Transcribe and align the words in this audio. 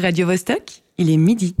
Radio 0.00 0.26
Vostok, 0.26 0.82
il 0.98 1.10
est 1.10 1.16
midi. 1.16 1.54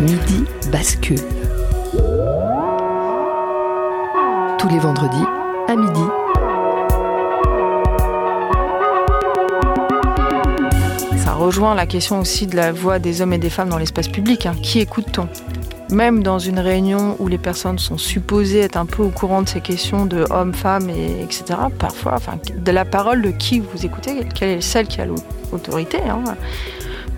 Midi 0.00 0.44
bascule. 0.70 1.18
Tous 4.58 4.68
les 4.68 4.78
vendredis 4.78 5.24
à 5.68 5.76
midi. 5.76 6.00
Ça 11.24 11.32
rejoint 11.34 11.74
la 11.74 11.86
question 11.86 12.20
aussi 12.20 12.46
de 12.46 12.56
la 12.56 12.72
voix 12.72 12.98
des 12.98 13.20
hommes 13.22 13.32
et 13.32 13.38
des 13.38 13.50
femmes 13.50 13.68
dans 13.68 13.78
l'espace 13.78 14.08
public. 14.08 14.46
hein. 14.46 14.54
Qui 14.62 14.80
écoute-t-on? 14.80 15.28
Même 15.90 16.22
dans 16.22 16.38
une 16.38 16.58
réunion 16.58 17.16
où 17.18 17.28
les 17.28 17.38
personnes 17.38 17.78
sont 17.78 17.98
supposées 17.98 18.60
être 18.60 18.76
un 18.76 18.86
peu 18.86 19.02
au 19.02 19.08
courant 19.08 19.42
de 19.42 19.48
ces 19.48 19.60
questions 19.60 20.06
de 20.06 20.24
hommes, 20.30 20.52
femmes, 20.52 20.90
et, 20.90 21.22
etc., 21.22 21.58
parfois, 21.78 22.14
enfin, 22.14 22.38
de 22.54 22.70
la 22.70 22.84
parole 22.84 23.22
de 23.22 23.30
qui 23.30 23.60
vous 23.60 23.86
écoutez, 23.86 24.26
quelle 24.34 24.58
est 24.58 24.60
celle 24.60 24.86
qui 24.86 25.00
a 25.00 25.06
l'autorité, 25.06 25.98
hein, 26.08 26.22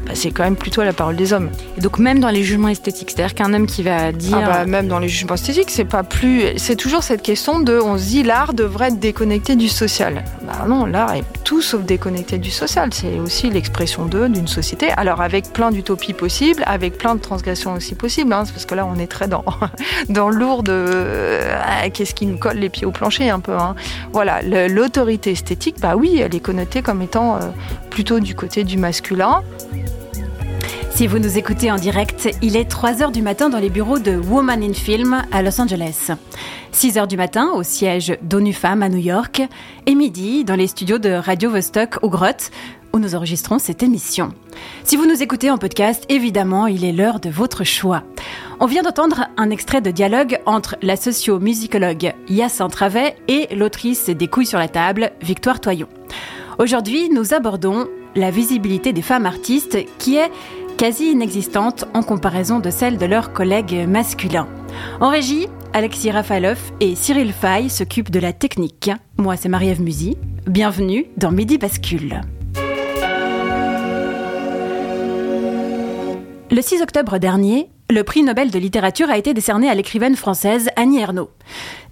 bah, 0.07 0.13
c'est 0.15 0.31
quand 0.31 0.45
même 0.45 0.57
plutôt 0.57 0.83
la 0.83 0.93
parole 0.93 1.17
des 1.17 1.33
hommes. 1.33 1.51
Et 1.77 1.81
donc 1.81 1.99
même 1.99 2.21
dans 2.21 2.31
les 2.31 2.43
jugements 2.43 2.69
esthétiques, 2.69 3.11
c'est-à-dire 3.11 3.35
qu'un 3.35 3.53
homme 3.53 3.67
qui 3.67 3.83
va 3.83 4.13
dire... 4.13 4.39
Ah 4.43 4.47
bah, 4.47 4.67
même 4.67 4.89
dans 4.89 4.99
les 4.99 5.09
jugements 5.09 5.35
esthétiques, 5.35 5.71
c'est 5.71 5.85
pas 5.85 6.03
plus. 6.03 6.43
C'est 6.57 6.77
toujours 6.77 7.03
cette 7.03 7.23
question 7.23 7.61
de. 7.61 7.79
On 7.79 7.99
se 7.99 8.05
dit 8.05 8.23
l'art 8.23 8.55
devrait 8.55 8.89
être 8.89 8.99
déconnecté 8.99 9.57
du 9.57 9.69
social. 9.69 10.25
Bah 10.61 10.67
non, 10.69 10.85
l'art 10.85 11.15
est 11.15 11.25
tout 11.43 11.63
sauf 11.63 11.85
déconnecté 11.85 12.37
du 12.37 12.51
social. 12.51 12.91
C'est 12.93 13.19
aussi 13.19 13.49
l'expression 13.49 14.05
d'eux, 14.05 14.29
d'une 14.29 14.47
société. 14.47 14.91
Alors 14.91 15.23
avec 15.23 15.55
plein 15.55 15.71
d'utopies 15.71 16.13
possibles, 16.13 16.63
avec 16.67 16.99
plein 16.99 17.15
de 17.15 17.21
transgressions 17.21 17.73
aussi 17.73 17.95
possibles, 17.95 18.31
hein, 18.35 18.45
parce 18.45 18.67
que 18.67 18.75
là 18.75 18.85
on 18.85 18.99
est 18.99 19.07
très 19.07 19.27
dans 19.27 19.43
dans 20.11 20.29
lourd 20.29 20.63
de 20.63 20.73
euh, 20.75 21.89
qu'est-ce 21.95 22.15
qui 22.15 22.27
nous 22.27 22.37
colle 22.37 22.59
les 22.59 22.69
pieds 22.69 22.85
au 22.85 22.91
plancher 22.91 23.31
un 23.31 23.41
peu. 23.41 23.57
hein. 23.57 23.75
Voilà, 24.13 24.43
l'autorité 24.43 25.31
esthétique, 25.31 25.77
bah 25.81 25.97
oui, 25.97 26.21
elle 26.23 26.35
est 26.35 26.41
connotée 26.41 26.83
comme 26.83 27.01
étant 27.01 27.37
euh, 27.37 27.39
plutôt 27.89 28.21
du 28.21 28.35
côté 28.35 28.63
du 28.63 28.77
masculin. 28.77 29.43
Si 30.91 31.07
vous 31.07 31.19
nous 31.19 31.39
écoutez 31.39 31.73
en 31.73 31.77
direct, 31.77 32.29
il 32.43 32.57
est 32.57 32.71
3h 32.71 33.13
du 33.13 33.23
matin 33.23 33.49
dans 33.49 33.61
les 33.61 33.71
bureaux 33.71 33.99
de 33.99 34.17
Woman 34.17 34.63
in 34.63 34.75
Film 34.75 35.23
à 35.33 35.41
Los 35.41 35.59
Angeles. 35.59 36.11
6h 36.73 37.09
du 37.09 37.17
matin 37.17 37.51
au 37.55 37.63
siège 37.63 38.17
d'ONU 38.23 38.53
Femmes 38.53 38.83
à 38.83 38.89
New 38.89 38.99
York 38.99 39.43
et 39.87 39.95
midi 39.95 40.45
dans 40.45 40.55
les 40.55 40.69
studios 40.69 40.99
de 40.99 41.11
Radio 41.11 41.51
Vostok 41.51 42.03
au 42.03 42.09
Grotte 42.09 42.51
où 42.93 42.99
nous 42.99 43.15
enregistrons 43.15 43.59
cette 43.59 43.83
émission. 43.83 44.33
Si 44.85 44.97
vous 44.97 45.07
nous 45.07 45.23
écoutez 45.23 45.51
en 45.51 45.59
podcast, 45.59 46.05
évidemment, 46.09 46.67
il 46.67 46.85
est 46.85 46.93
l'heure 46.93 47.21
de 47.21 47.29
votre 47.29 47.65
choix. 47.65 48.03
On 48.61 48.67
vient 48.67 48.83
d'entendre 48.83 49.27
un 49.37 49.51
extrait 49.51 49.81
de 49.81 49.91
dialogue 49.91 50.39
entre 50.47 50.77
la 50.81 50.97
socio-musicologue 50.97 52.15
Hyacinthe 52.29 52.73
Travet 52.73 53.17
et 53.27 53.55
l'autrice 53.55 54.07
des 54.09 54.29
couilles 54.29 54.47
sur 54.47 54.59
la 54.59 54.69
table, 54.69 55.11
Victoire 55.21 55.61
Toyon. 55.61 55.89
Aujourd'hui, 56.59 57.11
nous 57.11 57.35
abordons 57.35 57.89
la 58.15 58.31
visibilité 58.31 58.93
des 58.93 59.03
femmes 59.03 59.27
artistes 59.27 59.79
qui 59.99 60.17
est 60.17 60.31
quasi 60.81 61.11
inexistante 61.11 61.85
en 61.93 62.03
comparaison 62.03 62.59
de 62.59 62.71
celle 62.71 62.97
de 62.97 63.05
leurs 63.05 63.35
collègues 63.35 63.87
masculins. 63.87 64.49
En 64.99 65.11
régie, 65.11 65.47
Alexis 65.75 66.11
Rafaloff 66.11 66.73
et 66.81 66.95
Cyril 66.95 67.35
Fay 67.35 67.69
s'occupent 67.69 68.11
de 68.11 68.19
la 68.19 68.33
technique. 68.33 68.91
Moi, 69.19 69.37
c'est 69.37 69.51
Marie-Ève 69.51 69.83
Musy. 69.83 70.17
Bienvenue 70.47 71.05
dans 71.19 71.33
Midi 71.33 71.59
Bascule. 71.59 72.23
Le 76.51 76.63
6 76.63 76.81
octobre 76.81 77.19
dernier, 77.19 77.69
le 77.91 78.03
prix 78.03 78.23
Nobel 78.23 78.51
de 78.51 78.59
littérature 78.59 79.11
a 79.11 79.19
été 79.19 79.35
décerné 79.35 79.69
à 79.69 79.75
l'écrivaine 79.75 80.17
française 80.17 80.71
Annie 80.77 81.01
Ernaux. 81.01 81.31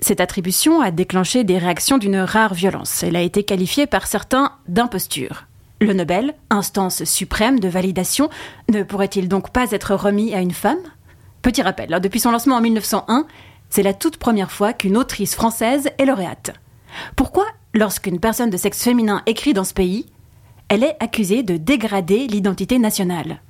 Cette 0.01 0.23
attribution 0.23 0.81
a 0.81 0.91
déclenché 0.91 1.45
des 1.45 1.59
réactions 1.59 1.99
d'une 1.99 2.21
rare 2.21 2.55
violence. 2.55 3.03
Elle 3.03 3.17
a 3.17 3.23
été 3.23 3.43
qualifiée 3.43 3.87
par 3.87 4.07
certains 4.07 4.53
d'imposture. 4.67 5.48
Le 5.81 5.93
Nobel, 5.93 6.35
instance 6.51 7.05
suprême 7.05 7.61
de 7.61 7.69
validation, 7.69 8.29
ne 8.69 8.83
pourrait-il 8.83 9.29
donc 9.29 9.51
pas 9.51 9.71
être 9.71 9.95
remis 9.95 10.35
à 10.35 10.41
une 10.41 10.51
femme? 10.51 10.79
Petit 11.41 11.63
rappel, 11.63 11.95
hein, 11.95 12.01
depuis 12.01 12.19
son 12.19 12.33
lancement 12.33 12.57
en 12.57 12.61
1901, 12.61 13.27
c'est 13.71 13.85
la 13.85 13.95
toute 13.95 14.17
première 14.17 14.51
fois 14.51 14.73
qu'une 14.73 14.97
autrice 14.97 15.37
française 15.37 15.89
est 15.99 16.05
lauréate. 16.05 16.53
Pourquoi, 17.15 17.47
lorsqu'une 17.75 18.19
personne 18.19 18.51
de 18.51 18.57
sexe 18.57 18.83
féminin 18.83 19.23
écrit 19.27 19.53
dans 19.53 19.63
ce 19.63 19.75
pays, 19.75 20.07
elle 20.69 20.83
est 20.83 20.97
accusée 20.99 21.45
de 21.45 21.57
dégrader 21.57 22.27
l'identité 22.27 22.81
nationale? 22.81 23.41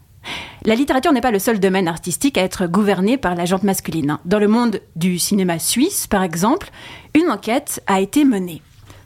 La 0.66 0.74
littérature 0.74 1.12
n'est 1.12 1.22
pas 1.22 1.30
le 1.30 1.38
seul 1.38 1.58
domaine 1.58 1.88
artistique 1.88 2.36
à 2.36 2.42
être 2.42 2.66
gouverné 2.66 3.16
par 3.16 3.36
la 3.36 3.46
jante 3.46 3.62
masculine. 3.62 4.18
Dans 4.26 4.38
le 4.38 4.48
monde 4.48 4.82
du 4.96 5.18
cinéma 5.18 5.58
suisse, 5.58 6.06
par 6.06 6.22
exemple, 6.22 6.70
une 7.14 7.30
enquête 7.30 7.82
a 7.86 8.00
été 8.00 8.26
menée. 8.26 8.60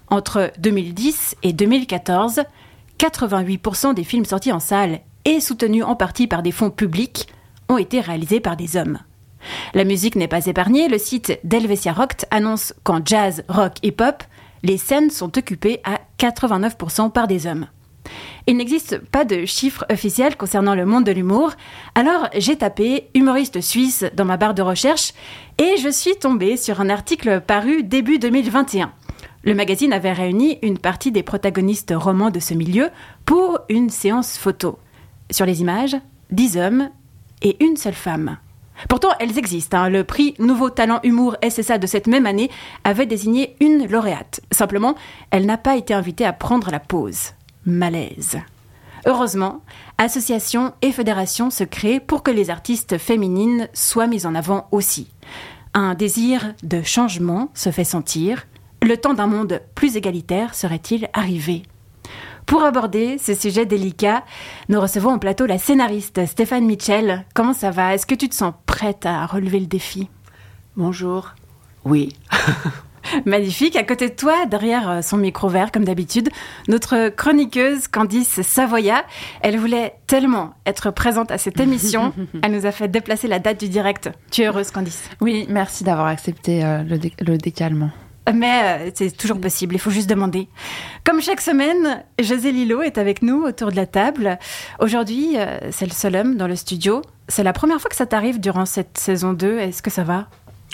Entre 0.08 0.50
2010 0.58 1.36
et 1.44 1.52
2014, 1.52 2.42
88% 3.02 3.94
des 3.94 4.04
films 4.04 4.24
sortis 4.24 4.52
en 4.52 4.60
salle 4.60 5.00
et 5.24 5.40
soutenus 5.40 5.84
en 5.84 5.96
partie 5.96 6.28
par 6.28 6.40
des 6.40 6.52
fonds 6.52 6.70
publics 6.70 7.26
ont 7.68 7.76
été 7.76 8.00
réalisés 8.00 8.38
par 8.38 8.56
des 8.56 8.76
hommes. 8.76 9.00
La 9.74 9.82
musique 9.82 10.14
n'est 10.14 10.28
pas 10.28 10.46
épargnée, 10.46 10.86
le 10.86 10.98
site 10.98 11.40
d'Helvetia 11.42 11.92
Rock 11.92 12.12
annonce 12.30 12.74
qu'en 12.84 13.00
jazz, 13.04 13.42
rock 13.48 13.72
et 13.82 13.90
pop, 13.90 14.22
les 14.62 14.78
scènes 14.78 15.10
sont 15.10 15.36
occupées 15.36 15.80
à 15.82 15.98
89% 16.20 17.10
par 17.10 17.26
des 17.26 17.48
hommes. 17.48 17.66
Il 18.46 18.56
n'existe 18.56 18.98
pas 18.98 19.24
de 19.24 19.46
chiffres 19.46 19.84
officiels 19.90 20.36
concernant 20.36 20.76
le 20.76 20.86
monde 20.86 21.04
de 21.04 21.12
l'humour, 21.12 21.52
alors 21.96 22.28
j'ai 22.36 22.56
tapé 22.56 23.08
humoriste 23.14 23.60
suisse 23.60 24.04
dans 24.14 24.24
ma 24.24 24.36
barre 24.36 24.54
de 24.54 24.62
recherche 24.62 25.12
et 25.58 25.76
je 25.76 25.88
suis 25.88 26.14
tombée 26.16 26.56
sur 26.56 26.80
un 26.80 26.88
article 26.88 27.40
paru 27.40 27.82
début 27.82 28.20
2021. 28.20 28.92
Le 29.44 29.54
magazine 29.54 29.92
avait 29.92 30.12
réuni 30.12 30.58
une 30.62 30.78
partie 30.78 31.10
des 31.10 31.24
protagonistes 31.24 31.92
romans 31.96 32.30
de 32.30 32.38
ce 32.38 32.54
milieu 32.54 32.90
pour 33.24 33.58
une 33.68 33.90
séance 33.90 34.38
photo. 34.38 34.78
Sur 35.32 35.46
les 35.46 35.60
images, 35.60 35.96
10 36.30 36.58
hommes 36.58 36.90
et 37.42 37.62
une 37.64 37.76
seule 37.76 37.92
femme. 37.94 38.38
Pourtant, 38.88 39.10
elles 39.18 39.38
existent. 39.38 39.78
hein. 39.78 39.88
Le 39.88 40.04
prix 40.04 40.34
Nouveau 40.38 40.70
Talent 40.70 41.00
Humour 41.02 41.36
SSA 41.46 41.78
de 41.78 41.86
cette 41.88 42.06
même 42.06 42.26
année 42.26 42.50
avait 42.84 43.06
désigné 43.06 43.56
une 43.60 43.86
lauréate. 43.88 44.40
Simplement, 44.52 44.94
elle 45.30 45.46
n'a 45.46 45.58
pas 45.58 45.76
été 45.76 45.92
invitée 45.92 46.24
à 46.24 46.32
prendre 46.32 46.70
la 46.70 46.80
pause. 46.80 47.32
Malaise. 47.66 48.38
Heureusement, 49.06 49.62
associations 49.98 50.72
et 50.82 50.92
fédérations 50.92 51.50
se 51.50 51.64
créent 51.64 52.00
pour 52.00 52.22
que 52.22 52.30
les 52.30 52.50
artistes 52.50 52.98
féminines 52.98 53.68
soient 53.72 54.06
mises 54.06 54.26
en 54.26 54.36
avant 54.36 54.68
aussi. 54.70 55.08
Un 55.74 55.94
désir 55.94 56.54
de 56.62 56.82
changement 56.82 57.50
se 57.54 57.70
fait 57.70 57.84
sentir. 57.84 58.46
Le 58.82 58.96
temps 58.96 59.14
d'un 59.14 59.26
monde 59.26 59.60
plus 59.74 59.96
égalitaire 59.96 60.54
serait-il 60.54 61.08
arrivé 61.12 61.62
Pour 62.46 62.64
aborder 62.64 63.16
ce 63.18 63.34
sujet 63.34 63.64
délicat, 63.64 64.24
nous 64.68 64.80
recevons 64.80 65.10
en 65.10 65.18
plateau 65.18 65.46
la 65.46 65.58
scénariste 65.58 66.26
Stéphane 66.26 66.64
Mitchell. 66.66 67.24
Comment 67.34 67.52
ça 67.54 67.70
va? 67.70 67.94
Est-ce 67.94 68.06
que 68.06 68.14
tu 68.14 68.28
te 68.28 68.34
sens 68.34 68.54
prête 68.66 69.06
à 69.06 69.24
relever 69.26 69.60
le 69.60 69.66
défi? 69.66 70.08
Bonjour. 70.76 71.34
Oui. 71.84 72.16
Magnifique. 73.26 73.76
À 73.76 73.82
côté 73.84 74.08
de 74.08 74.14
toi, 74.14 74.46
derrière 74.46 75.02
son 75.04 75.16
micro 75.16 75.48
vert, 75.48 75.70
comme 75.70 75.84
d'habitude, 75.84 76.28
notre 76.68 77.08
chroniqueuse 77.08 77.86
Candice 77.88 78.42
Savoya. 78.42 79.04
Elle 79.42 79.58
voulait 79.58 79.94
tellement 80.08 80.54
être 80.66 80.90
présente 80.90 81.30
à 81.30 81.38
cette 81.38 81.60
émission. 81.60 82.12
Elle 82.42 82.52
nous 82.52 82.66
a 82.66 82.72
fait 82.72 82.88
déplacer 82.88 83.28
la 83.28 83.38
date 83.38 83.60
du 83.60 83.68
direct. 83.68 84.10
Tu 84.32 84.42
es 84.42 84.46
heureuse, 84.46 84.70
Candice? 84.72 85.08
Oui, 85.20 85.46
merci 85.48 85.84
d'avoir 85.84 86.06
accepté 86.06 86.64
euh, 86.64 86.82
le, 86.84 86.98
dé- 86.98 87.12
le 87.20 87.38
décalement. 87.38 87.90
Mais 88.32 88.88
euh, 88.88 88.90
c'est 88.94 89.16
toujours 89.16 89.40
possible, 89.40 89.74
il 89.74 89.78
faut 89.78 89.90
juste 89.90 90.08
demander. 90.08 90.48
Comme 91.04 91.20
chaque 91.20 91.40
semaine, 91.40 92.04
José 92.20 92.52
Lilo 92.52 92.80
est 92.82 92.98
avec 92.98 93.22
nous 93.22 93.42
autour 93.42 93.70
de 93.70 93.76
la 93.76 93.86
table. 93.86 94.38
Aujourd'hui, 94.78 95.36
euh, 95.36 95.58
c'est 95.70 95.86
le 95.86 95.92
seul 95.92 96.14
homme 96.14 96.36
dans 96.36 96.46
le 96.46 96.54
studio. 96.56 97.02
C'est 97.28 97.42
la 97.42 97.52
première 97.52 97.80
fois 97.80 97.90
que 97.90 97.96
ça 97.96 98.06
t'arrive 98.06 98.38
durant 98.38 98.64
cette 98.66 98.96
saison 98.98 99.32
2. 99.32 99.58
Est-ce 99.58 99.82
que 99.82 99.90
ça 99.90 100.04
va? 100.04 100.28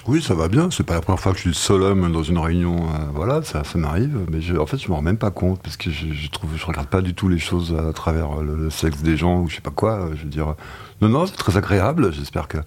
Oui, 0.06 0.22
ça 0.22 0.34
va 0.34 0.48
bien. 0.48 0.70
C'est 0.70 0.84
pas 0.84 0.94
la 0.94 1.00
première 1.00 1.20
fois 1.20 1.32
que 1.32 1.38
je 1.38 1.43
suis 1.43 1.50
le 1.50 1.55
seul 1.55 1.82
homme 1.82 2.12
dans 2.12 2.23
une 2.23 2.38
réunion. 2.38 2.76
euh, 2.76 2.99
voilà, 3.14 3.43
ça, 3.43 3.64
ça 3.64 3.78
m'arrive. 3.78 4.26
Mais 4.31 4.58
en 4.58 4.67
fait, 4.67 4.76
je 4.78 4.88
m'en 4.88 4.96
rends 4.96 5.02
même 5.02 5.19
pas 5.19 5.31
compte 5.31 5.61
parce 5.62 5.76
que 5.76 5.90
je, 5.90 6.12
je 6.12 6.31
trouve, 6.31 6.50
je 6.56 6.64
regarde 6.67 6.88
pas 6.88 7.00
du 7.00 7.14
tout 7.14 7.28
les 7.28 7.38
choses 7.38 7.75
à 7.78 7.93
travers 7.93 8.43
le, 8.43 8.56
le 8.56 8.70
sexe 8.70 8.99
des 8.99 9.17
gens 9.17 9.40
ou 9.40 9.49
je 9.49 9.56
sais 9.56 9.61
pas 9.62 9.70
quoi. 9.70 10.11
Je 10.14 10.23
veux 10.23 10.28
dire, 10.31 10.55
non, 11.00 11.09
non, 11.09 11.27
c'est 11.27 11.37
très 11.37 11.56
agréable. 11.56 12.12
J'espère 12.12 12.49
que 12.49 12.59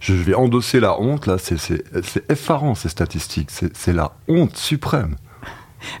je 0.00 0.12
vais 0.14 0.34
endosser 0.34 0.80
la 0.80 1.00
honte. 1.00 1.26
Là, 1.26 1.36
c'est 1.38 2.30
effarant 2.30 2.74
ces 2.74 2.88
statistiques. 2.88 3.50
C'est 3.50 3.74
c'est 3.76 3.92
la 3.92 4.12
honte 4.28 4.56
suprême. 4.56 5.16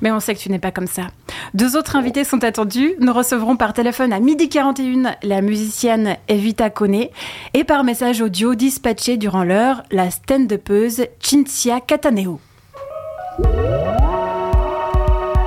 Mais 0.00 0.10
on 0.12 0.20
sait 0.20 0.34
que 0.34 0.40
tu 0.40 0.50
n'es 0.50 0.58
pas 0.58 0.70
comme 0.70 0.86
ça. 0.86 1.08
Deux 1.54 1.76
autres 1.76 1.96
invités 1.96 2.24
sont 2.24 2.44
attendus. 2.44 2.94
Nous 3.00 3.12
recevrons 3.12 3.56
par 3.56 3.72
téléphone 3.72 4.12
à 4.12 4.20
midi 4.20 4.48
41 4.48 5.16
la 5.22 5.42
musicienne 5.42 6.16
Evita 6.28 6.70
Kone 6.70 7.06
et 7.54 7.64
par 7.64 7.84
message 7.84 8.20
audio 8.20 8.54
dispatché 8.54 9.16
durant 9.16 9.44
l'heure 9.44 9.82
la 9.90 10.10
stand-upeuse 10.10 11.06
Cinzia 11.20 11.80
Cataneo. 11.80 12.40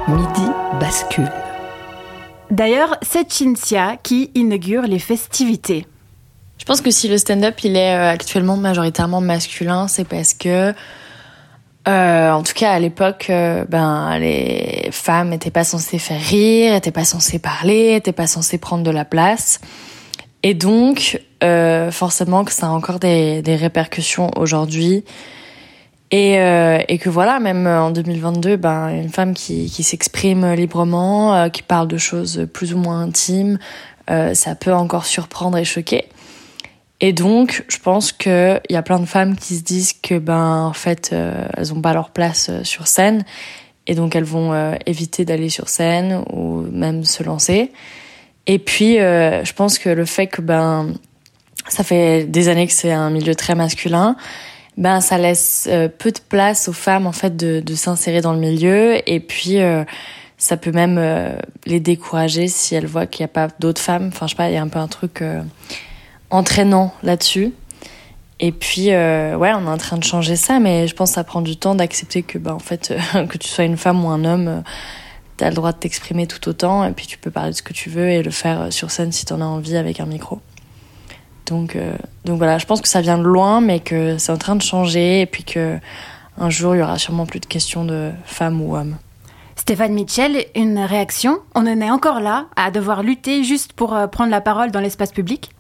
Midi 0.08 0.48
bascule. 0.80 1.32
D'ailleurs, 2.52 2.98
c'est 3.02 3.32
Cinzia 3.32 3.98
qui 3.98 4.32
inaugure 4.36 4.84
les 4.84 5.00
festivités. 5.00 5.88
Je 6.58 6.64
pense 6.64 6.82
que 6.82 6.92
si 6.92 7.08
le 7.08 7.18
stand-up 7.18 7.56
il 7.64 7.76
est 7.76 7.96
euh, 7.96 8.10
actuellement 8.10 8.58
majoritairement 8.58 9.22
masculin, 9.22 9.88
c'est 9.88 10.08
parce 10.08 10.34
que, 10.34 10.74
euh, 11.88 12.32
en 12.32 12.44
tout 12.44 12.54
cas 12.54 12.72
à 12.72 12.80
l'époque, 12.80 13.28
euh, 13.30 13.66
ben 13.68 14.18
les 14.18 14.90
femmes 14.92 15.30
n'étaient 15.30 15.52
pas 15.52 15.64
censées 15.64 16.00
faire 16.00 16.22
rire, 16.22 16.74
n'étaient 16.74 16.92
pas 16.92 17.06
censées 17.06 17.40
parler, 17.40 17.92
n'étaient 17.92 18.14
pas 18.14 18.28
censées 18.28 18.58
prendre 18.58 18.84
de 18.84 18.92
la 18.92 19.06
place, 19.06 19.60
et 20.44 20.54
donc 20.54 21.22
forcément 21.92 22.44
que 22.44 22.52
ça 22.52 22.68
a 22.68 22.70
encore 22.70 22.98
des, 22.98 23.44
des 23.44 23.56
répercussions 23.56 24.32
aujourd'hui. 24.36 25.04
Et, 26.10 26.34
et 26.34 26.98
que 26.98 27.10
voilà, 27.10 27.40
même 27.40 27.68
en 27.68 27.92
2022, 27.92 28.56
ben, 28.56 28.90
une 28.90 29.10
femme 29.10 29.36
qui, 29.36 29.70
qui 29.70 29.84
s'exprime 29.84 30.54
librement, 30.54 31.50
qui 31.52 31.62
parle 31.62 31.88
de 31.88 31.98
choses 31.98 32.48
plus 32.52 32.74
ou 32.74 32.80
moins 32.80 33.02
intimes, 33.02 33.60
ça 34.08 34.56
peut 34.60 34.74
encore 34.74 35.06
surprendre 35.06 35.60
et 35.60 35.66
choquer. 35.66 36.06
Et 37.08 37.14
donc, 37.14 37.64
je 37.68 37.78
pense 37.78 38.12
qu'il 38.12 38.60
y 38.68 38.76
a 38.76 38.82
plein 38.82 38.98
de 38.98 39.06
femmes 39.06 39.36
qui 39.36 39.58
se 39.58 39.62
disent 39.62 39.94
que, 39.94 40.18
ben, 40.18 40.64
en 40.64 40.74
fait, 40.74 41.12
euh, 41.14 41.48
elles 41.56 41.72
ont 41.72 41.80
pas 41.80 41.94
leur 41.94 42.10
place 42.10 42.50
euh, 42.50 42.64
sur 42.64 42.88
scène. 42.88 43.24
Et 43.86 43.94
donc, 43.94 44.16
elles 44.16 44.24
vont 44.24 44.54
euh, 44.54 44.74
éviter 44.88 45.24
d'aller 45.24 45.50
sur 45.50 45.70
scène 45.70 46.24
ou 46.34 46.62
même 46.62 47.06
se 47.06 47.22
lancer. 47.22 47.72
Et 48.48 48.58
puis, 48.58 48.96
je 48.96 49.54
pense 49.54 49.78
que 49.78 49.90
le 49.90 50.06
fait 50.06 50.26
que, 50.26 50.42
ben, 50.42 50.96
ça 51.68 51.84
fait 51.84 52.26
des 52.26 52.48
années 52.48 52.66
que 52.66 52.74
c'est 52.74 52.92
un 52.92 53.12
milieu 53.12 53.36
très 53.36 53.54
masculin, 53.54 54.16
ben, 54.76 55.00
ça 55.00 55.20
laisse 55.20 55.70
peu 56.00 56.12
de 56.12 56.20
place 56.28 56.68
aux 56.68 56.74
femmes, 56.74 57.06
en 57.06 57.12
fait, 57.12 57.38
de, 57.38 57.76
s'insérer 57.76 58.22
dans 58.22 58.34
le 58.34 58.40
milieu. 58.40 58.98
Et 59.08 59.20
puis, 59.20 59.58
ça 60.38 60.58
peut 60.58 60.72
même 60.72 61.00
les 61.68 61.80
décourager 61.80 62.48
si 62.48 62.74
elles 62.74 62.88
voient 62.88 63.06
qu'il 63.06 63.24
n'y 63.24 63.26
a 63.26 63.34
pas 63.34 63.48
d'autres 63.60 63.82
femmes. 63.82 64.10
Enfin, 64.12 64.26
je 64.26 64.32
sais 64.32 64.38
pas, 64.38 64.50
il 64.50 64.56
y 64.56 64.58
a 64.58 64.62
un 64.62 64.68
peu 64.68 64.80
un 64.80 64.88
truc 64.88 65.24
entraînant 66.36 66.94
là-dessus. 67.04 67.54
Et 68.40 68.52
puis, 68.52 68.92
euh, 68.92 69.38
ouais, 69.38 69.54
on 69.54 69.66
est 69.66 69.70
en 69.70 69.78
train 69.78 69.98
de 69.98 70.04
changer 70.04 70.36
ça, 70.36 70.60
mais 70.60 70.88
je 70.88 70.96
pense 70.96 71.12
que 71.12 71.16
ça 71.16 71.24
prend 71.24 71.42
du 71.42 71.56
temps 71.56 71.74
d'accepter 71.74 72.22
que, 72.22 72.38
bah, 72.38 72.54
en 72.54 72.60
fait, 72.60 72.94
que 73.30 73.38
tu 73.38 73.48
sois 73.48 73.64
une 73.64 73.78
femme 73.78 74.04
ou 74.04 74.10
un 74.10 74.26
homme, 74.26 74.48
euh, 74.48 74.62
t'as 75.38 75.50
le 75.50 75.56
droit 75.56 75.72
de 75.72 75.78
t'exprimer 75.78 76.28
tout 76.28 76.48
autant, 76.50 76.86
et 76.86 76.92
puis 76.92 77.08
tu 77.08 77.18
peux 77.18 77.32
parler 77.32 77.52
de 77.52 77.56
ce 77.56 77.64
que 77.64 77.74
tu 77.74 77.90
veux 77.90 78.10
et 78.10 78.24
le 78.24 78.32
faire 78.32 78.64
euh, 78.64 78.72
sur 78.72 78.92
scène 78.92 79.12
si 79.12 79.26
t'en 79.26 79.42
as 79.42 79.46
envie 79.46 79.78
avec 79.78 80.00
un 80.00 80.06
micro. 80.06 80.40
Donc, 81.46 81.76
euh, 81.76 81.96
donc 82.24 82.38
voilà, 82.38 82.58
je 82.58 82.66
pense 82.66 82.82
que 82.82 82.88
ça 82.88 83.02
vient 83.02 83.18
de 83.18 83.24
loin, 83.24 83.62
mais 83.62 83.80
que 83.80 84.18
c'est 84.18 84.32
en 84.32 84.38
train 84.38 84.56
de 84.56 84.62
changer, 84.62 85.22
et 85.22 85.26
puis 85.26 85.44
que 85.44 85.78
un 86.38 86.50
jour, 86.50 86.76
il 86.76 86.80
y 86.80 86.82
aura 86.82 86.98
sûrement 86.98 87.26
plus 87.26 87.40
de 87.40 87.46
questions 87.46 87.86
de 87.86 88.12
femmes 88.26 88.62
ou 88.62 88.76
hommes. 88.76 88.98
Stéphane 89.56 89.94
Mitchell, 89.94 90.46
une 90.54 90.80
réaction? 90.80 91.40
On 91.54 91.62
en 91.62 91.80
est 91.80 91.90
encore 91.90 92.20
là, 92.20 92.48
à 92.58 92.72
devoir 92.72 93.04
lutter 93.04 93.46
juste 93.46 93.72
pour 93.72 93.98
prendre 94.12 94.30
la 94.30 94.42
parole 94.42 94.70
dans 94.72 94.82
l'espace 94.82 95.14
public? 95.14 95.52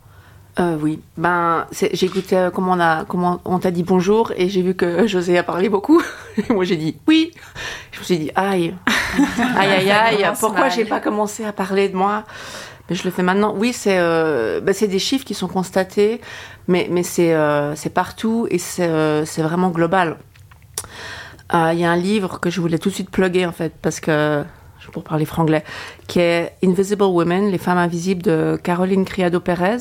Euh, 0.58 0.78
oui, 0.82 1.02
ben 1.18 1.68
j'ai 1.74 2.06
écouté 2.06 2.38
euh, 2.38 2.50
comment 2.50 2.74
on 2.74 2.80
a 2.80 3.04
comment 3.04 3.42
on 3.44 3.60
t'a 3.60 3.72
dit 3.72 3.84
bonjour 3.84 4.32
et 4.38 4.48
j'ai 4.48 4.62
vu 4.62 4.74
que 4.74 5.06
José 5.08 5.38
a 5.38 5.44
parlé 5.44 5.68
beaucoup. 5.68 6.02
Et 6.38 6.54
moi 6.54 6.64
j'ai 6.64 6.78
dit 6.78 6.98
oui. 7.08 7.34
Je 7.92 8.00
me 8.00 8.06
suis 8.06 8.18
dit 8.18 8.32
aïe, 8.36 8.74
aïe 9.58 9.70
aïe 9.70 9.92
aïe. 9.92 10.32
Pourquoi 10.40 10.70
j'ai 10.70 10.86
pas 10.86 11.02
commencé 11.02 11.44
à 11.44 11.52
parler 11.52 11.90
de 11.90 11.96
moi? 11.98 12.24
Mais 12.90 12.96
je 12.96 13.04
le 13.04 13.12
fais 13.12 13.24
maintenant. 13.24 13.54
Oui, 13.58 13.74
c'est 13.74 13.98
euh, 14.00 14.62
ben, 14.62 14.74
c'est 14.74 14.88
des 14.88 15.00
chiffres 15.00 15.26
qui 15.26 15.34
sont 15.34 15.50
constatés, 15.50 16.22
mais 16.70 16.88
mais 16.90 17.04
c'est 17.04 17.36
c'est 17.76 17.94
partout 17.94 18.48
et 18.50 18.58
c'est 18.58 19.26
c'est 19.26 19.42
vraiment 19.42 19.72
global. 19.72 20.18
Il 21.52 21.80
y 21.80 21.84
a 21.84 21.92
un 21.92 21.98
livre 21.98 22.40
que 22.40 22.50
je 22.50 22.62
voulais 22.62 22.78
tout 22.78 22.90
de 22.90 22.94
suite 22.94 23.10
plugger 23.10 23.46
en 23.46 23.52
fait 23.52 23.74
parce 23.82 24.00
que 24.00 24.44
pour 24.92 25.04
parler 25.04 25.26
franglais, 25.26 25.64
qui 26.08 26.20
est 26.20 26.54
Invisible 26.64 27.04
Women, 27.04 27.50
les 27.50 27.58
femmes 27.58 27.78
invisibles 27.80 28.22
de 28.22 28.60
Caroline 28.62 29.04
Criado 29.04 29.40
Pérez, 29.40 29.78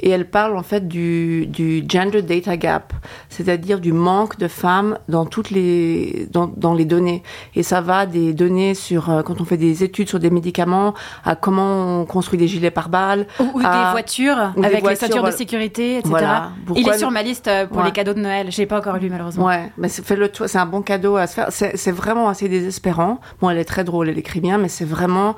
et 0.00 0.10
elle 0.10 0.28
parle 0.30 0.56
en 0.56 0.62
fait 0.62 0.86
du, 0.88 1.46
du 1.46 1.84
gender 1.88 2.22
data 2.22 2.56
gap, 2.56 2.92
c'est-à-dire 3.28 3.78
du 3.80 3.92
manque 3.92 4.38
de 4.38 4.48
femmes 4.48 4.98
dans 5.08 5.26
toutes 5.26 5.50
les 5.50 6.28
dans, 6.30 6.46
dans 6.46 6.72
les 6.72 6.84
données. 6.84 7.22
Et 7.56 7.62
ça 7.62 7.80
va 7.80 8.06
des 8.06 8.32
données 8.32 8.74
sur 8.74 9.10
euh, 9.10 9.22
quand 9.22 9.40
on 9.40 9.44
fait 9.44 9.56
des 9.56 9.82
études 9.84 10.08
sur 10.08 10.18
des 10.20 10.30
médicaments, 10.30 10.94
à 11.24 11.34
comment 11.36 12.00
on 12.00 12.06
construit 12.06 12.38
des 12.38 12.48
gilets 12.48 12.70
pare-balles, 12.70 13.26
Ou, 13.40 13.50
ou 13.54 13.58
des 13.60 13.66
voitures 13.90 14.52
ou 14.56 14.60
des 14.60 14.66
avec 14.66 14.76
les 14.78 14.82
voitures, 14.82 15.08
ceintures 15.08 15.24
de 15.24 15.30
sécurité, 15.32 15.96
etc. 15.98 16.08
Voilà. 16.10 16.50
Il 16.76 16.88
est 16.88 16.98
sur 16.98 17.10
ma 17.10 17.22
liste 17.22 17.48
euh, 17.48 17.66
pour 17.66 17.78
Ouais. 17.78 17.84
les 17.84 17.92
cadeaux 17.92 18.14
de 18.14 18.20
Noël. 18.20 18.50
Je 18.50 18.56
l'ai 18.58 18.66
pas 18.66 18.78
encore 18.78 18.96
lu 18.96 19.10
malheureusement. 19.10 19.44
Ouais, 19.46 19.70
mais 19.76 19.88
c'est- 19.88 20.02
fais-le 20.04 20.28
toi, 20.30 20.48
c'est 20.48 20.58
un 20.58 20.66
bon 20.66 20.80
cadeau 20.82 21.16
à 21.16 21.26
se 21.26 21.34
faire. 21.34 21.48
C'est 21.50 21.92
vraiment 21.92 22.28
assez 22.28 22.48
désespérant. 22.48 23.20
Bon, 23.40 23.50
elle 23.50 23.58
est 23.58 23.64
très 23.64 23.84
drôle, 23.84 24.08
elle 24.08 24.18
bien, 24.36 24.58
mais 24.58 24.68
c'est 24.68 24.84
vraiment. 24.84 25.34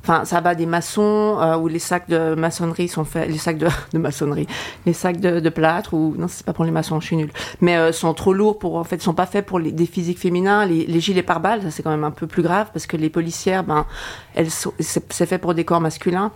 Enfin, 0.00 0.24
ça 0.24 0.40
va 0.40 0.54
des 0.54 0.64
maçons 0.64 1.36
euh, 1.40 1.56
où 1.56 1.66
les 1.68 1.80
sacs 1.80 2.08
de 2.08 2.34
maçonnerie 2.34 2.88
sont 2.88 3.04
faits, 3.04 3.28
les 3.28 3.36
sacs 3.36 3.58
de, 3.58 3.66
de 3.92 3.98
maçonnerie, 3.98 4.46
les 4.86 4.92
sacs 4.94 5.20
de, 5.20 5.40
de 5.40 5.48
plâtre 5.50 5.92
ou 5.92 6.14
non, 6.16 6.28
c'est 6.28 6.46
pas 6.46 6.52
pour 6.54 6.64
les 6.64 6.70
maçons, 6.70 6.98
je 7.00 7.06
suis 7.06 7.16
nulle. 7.16 7.32
Mais 7.60 7.76
euh, 7.76 7.92
sont 7.92 8.14
trop 8.14 8.32
lourds 8.32 8.58
pour 8.58 8.76
en 8.76 8.84
fait, 8.84 9.02
sont 9.02 9.12
pas 9.12 9.26
faits 9.26 9.44
pour 9.44 9.58
les, 9.58 9.70
des 9.72 9.84
physiques 9.86 10.18
féminins. 10.20 10.64
Les, 10.64 10.86
les 10.86 11.00
gilets 11.00 11.24
pare-balles, 11.24 11.62
ça 11.62 11.70
c'est 11.70 11.82
quand 11.82 11.90
même 11.90 12.04
un 12.04 12.12
peu 12.12 12.26
plus 12.28 12.42
grave 12.42 12.68
parce 12.72 12.86
que 12.86 12.96
les 12.96 13.10
policières, 13.10 13.64
ben, 13.64 13.84
elles 14.34 14.48
c'est 14.78 15.26
fait 15.26 15.38
pour 15.38 15.52
des 15.52 15.64
corps 15.64 15.80
masculins 15.80 16.30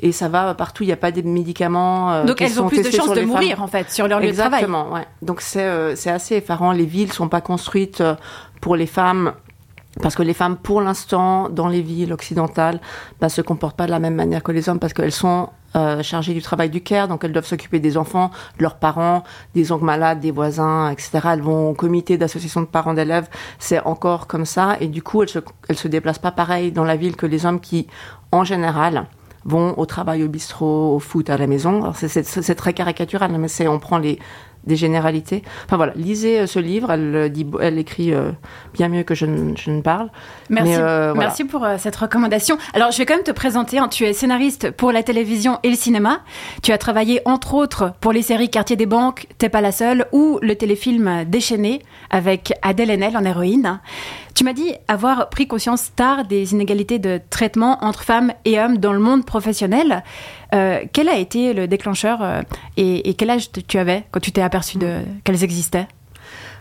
et 0.00 0.10
ça 0.10 0.28
va 0.28 0.54
partout. 0.54 0.82
Il 0.82 0.86
n'y 0.86 0.92
a 0.92 0.96
pas 0.96 1.12
des 1.12 1.22
médicaments. 1.22 2.12
euh, 2.12 2.24
Donc 2.24 2.40
elles 2.40 2.60
ont 2.60 2.66
plus 2.66 2.82
de 2.82 2.90
chances 2.90 3.10
de 3.10 3.16
femmes. 3.16 3.26
mourir 3.26 3.62
en 3.62 3.68
fait 3.68 3.90
sur 3.90 4.08
leur 4.08 4.18
lieu 4.20 4.32
de 4.32 4.36
travail. 4.36 4.62
Exactement, 4.62 4.90
ouais. 4.94 5.06
Donc 5.20 5.42
c'est 5.42 5.62
euh, 5.62 5.94
c'est 5.94 6.10
assez 6.10 6.36
effarant. 6.36 6.72
Les 6.72 6.86
villes 6.86 7.12
sont 7.12 7.28
pas 7.28 7.42
construites 7.42 8.00
euh, 8.00 8.14
pour 8.60 8.74
les 8.74 8.86
femmes. 8.86 9.34
Parce 10.00 10.14
que 10.14 10.22
les 10.22 10.32
femmes, 10.32 10.56
pour 10.56 10.80
l'instant, 10.80 11.50
dans 11.50 11.68
les 11.68 11.82
villes 11.82 12.12
occidentales, 12.12 12.80
bah, 13.20 13.28
se 13.28 13.42
comportent 13.42 13.76
pas 13.76 13.86
de 13.86 13.90
la 13.90 13.98
même 13.98 14.14
manière 14.14 14.42
que 14.42 14.50
les 14.52 14.68
hommes 14.68 14.78
parce 14.78 14.94
qu'elles 14.94 15.12
sont 15.12 15.50
euh, 15.76 16.02
chargées 16.02 16.32
du 16.32 16.40
travail 16.40 16.70
du 16.70 16.82
care, 16.82 17.08
donc 17.08 17.24
elles 17.24 17.32
doivent 17.32 17.46
s'occuper 17.46 17.78
des 17.78 17.96
enfants, 17.98 18.30
de 18.58 18.62
leurs 18.62 18.76
parents, 18.76 19.22
des 19.54 19.70
oncles 19.70 19.84
malades, 19.84 20.20
des 20.20 20.30
voisins, 20.30 20.90
etc. 20.90 21.20
Elles 21.32 21.42
vont 21.42 21.70
au 21.70 21.74
comité 21.74 22.16
d'association 22.16 22.62
de 22.62 22.66
parents 22.66 22.94
d'élèves, 22.94 23.28
c'est 23.58 23.80
encore 23.80 24.26
comme 24.26 24.46
ça, 24.46 24.76
et 24.80 24.88
du 24.88 25.02
coup, 25.02 25.22
elles 25.22 25.28
se, 25.28 25.40
se 25.74 25.88
déplacent 25.88 26.18
pas 26.18 26.32
pareil 26.32 26.72
dans 26.72 26.84
la 26.84 26.96
ville 26.96 27.16
que 27.16 27.26
les 27.26 27.44
hommes 27.44 27.60
qui, 27.60 27.86
en 28.32 28.44
général, 28.44 29.06
vont 29.44 29.74
au 29.78 29.86
travail, 29.86 30.22
au 30.22 30.28
bistrot, 30.28 30.94
au 30.94 30.98
foot, 31.00 31.28
à 31.30 31.36
la 31.36 31.46
maison. 31.46 31.92
C'est- 31.94 32.54
très 32.54 32.72
caricatural, 32.72 33.32
mais 33.32 33.68
on 33.68 33.78
prend 33.78 33.98
les 33.98 34.18
des 34.64 34.76
généralités. 34.76 35.42
Enfin 35.66 35.76
voilà, 35.76 35.92
lisez 35.96 36.40
euh, 36.40 36.46
ce 36.46 36.58
livre. 36.58 36.90
Elle 36.92 37.14
euh, 37.16 37.28
dit, 37.28 37.46
elle 37.60 37.78
écrit 37.78 38.12
euh, 38.14 38.30
bien 38.74 38.88
mieux 38.88 39.02
que 39.02 39.14
je 39.14 39.26
ne, 39.26 39.56
je 39.56 39.70
ne 39.70 39.80
parle. 39.80 40.08
Merci, 40.50 40.70
Mais, 40.70 40.76
euh, 40.78 41.12
voilà. 41.14 41.28
merci 41.28 41.44
pour 41.44 41.64
euh, 41.64 41.76
cette 41.78 41.96
recommandation. 41.96 42.56
Alors, 42.74 42.90
je 42.90 42.98
vais 42.98 43.06
quand 43.06 43.14
même 43.14 43.24
te 43.24 43.30
présenter. 43.32 43.78
hein. 43.78 43.88
Tu 43.88 44.04
es 44.04 44.12
scénariste 44.12 44.70
pour 44.70 44.92
la 44.92 45.02
télévision 45.02 45.58
et 45.62 45.70
le 45.70 45.76
cinéma. 45.76 46.20
Tu 46.62 46.72
as 46.72 46.78
travaillé 46.78 47.20
entre 47.24 47.54
autres 47.54 47.92
pour 48.00 48.12
les 48.12 48.22
séries 48.22 48.50
Quartier 48.50 48.76
des 48.76 48.86
banques, 48.86 49.26
T'es 49.38 49.48
pas 49.48 49.60
la 49.60 49.72
seule, 49.72 50.06
ou 50.12 50.38
le 50.42 50.54
téléfilm 50.54 51.24
Déchaîné 51.26 51.82
avec 52.10 52.52
Adèle 52.62 52.90
Haenel 52.90 53.16
en 53.16 53.24
héroïne. 53.24 53.80
Tu 54.34 54.44
m'as 54.44 54.52
dit 54.52 54.72
avoir 54.88 55.28
pris 55.28 55.46
conscience 55.46 55.92
tard 55.94 56.24
des 56.24 56.52
inégalités 56.52 56.98
de 56.98 57.20
traitement 57.30 57.78
entre 57.82 58.02
femmes 58.02 58.32
et 58.44 58.58
hommes 58.58 58.78
dans 58.78 58.92
le 58.92 58.98
monde 58.98 59.26
professionnel. 59.26 60.02
Euh, 60.54 60.80
quel 60.92 61.08
a 61.08 61.16
été 61.16 61.52
le 61.52 61.66
déclencheur 61.66 62.22
euh, 62.22 62.42
et, 62.76 63.08
et 63.08 63.14
quel 63.14 63.30
âge 63.30 63.50
tu 63.68 63.78
avais 63.78 64.04
quand 64.10 64.20
tu 64.20 64.32
t'es 64.32 64.42
aperçu 64.42 64.78
de 64.78 65.00
qu'elles 65.24 65.44
existaient? 65.44 65.86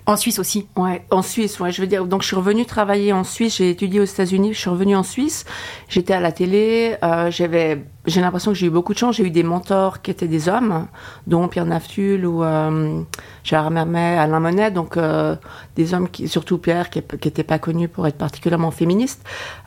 En 0.05 0.15
Suisse 0.15 0.39
aussi. 0.39 0.67
Ouais, 0.75 1.05
en 1.11 1.21
Suisse, 1.21 1.59
ouais, 1.59 1.71
je 1.71 1.81
veux 1.81 1.87
dire. 1.87 2.05
Donc, 2.05 2.21
je 2.23 2.27
suis 2.27 2.35
revenue 2.35 2.65
travailler 2.65 3.13
en 3.13 3.23
Suisse. 3.23 3.57
J'ai 3.57 3.69
étudié 3.69 3.99
aux 3.99 4.05
États-Unis. 4.05 4.53
Je 4.53 4.59
suis 4.59 4.69
revenue 4.69 4.95
en 4.95 5.03
Suisse. 5.03 5.45
J'étais 5.89 6.13
à 6.13 6.19
la 6.19 6.31
télé. 6.31 6.95
Euh, 7.03 7.29
j'avais, 7.29 7.85
j'ai 8.07 8.19
l'impression 8.19 8.51
que 8.51 8.57
j'ai 8.57 8.67
eu 8.67 8.71
beaucoup 8.71 8.93
de 8.93 8.97
chance. 8.97 9.15
J'ai 9.17 9.25
eu 9.25 9.29
des 9.31 9.43
mentors 9.43 10.01
qui 10.01 10.09
étaient 10.09 10.27
des 10.27 10.49
hommes, 10.49 10.87
dont 11.27 11.47
Pierre 11.47 11.65
Naftul 11.65 12.25
ou 12.25 12.43
euh, 12.43 13.01
Gérard 13.43 13.69
Mermet, 13.69 14.17
Alain 14.17 14.39
Monet. 14.39 14.71
Donc, 14.71 14.97
euh, 14.97 15.35
des 15.75 15.93
hommes 15.93 16.09
qui, 16.09 16.27
surtout 16.27 16.57
Pierre, 16.57 16.89
qui 16.89 16.99
n'était 16.99 17.43
pas 17.43 17.59
connu 17.59 17.87
pour 17.87 18.07
être 18.07 18.17
particulièrement 18.17 18.71
féministe. 18.71 19.23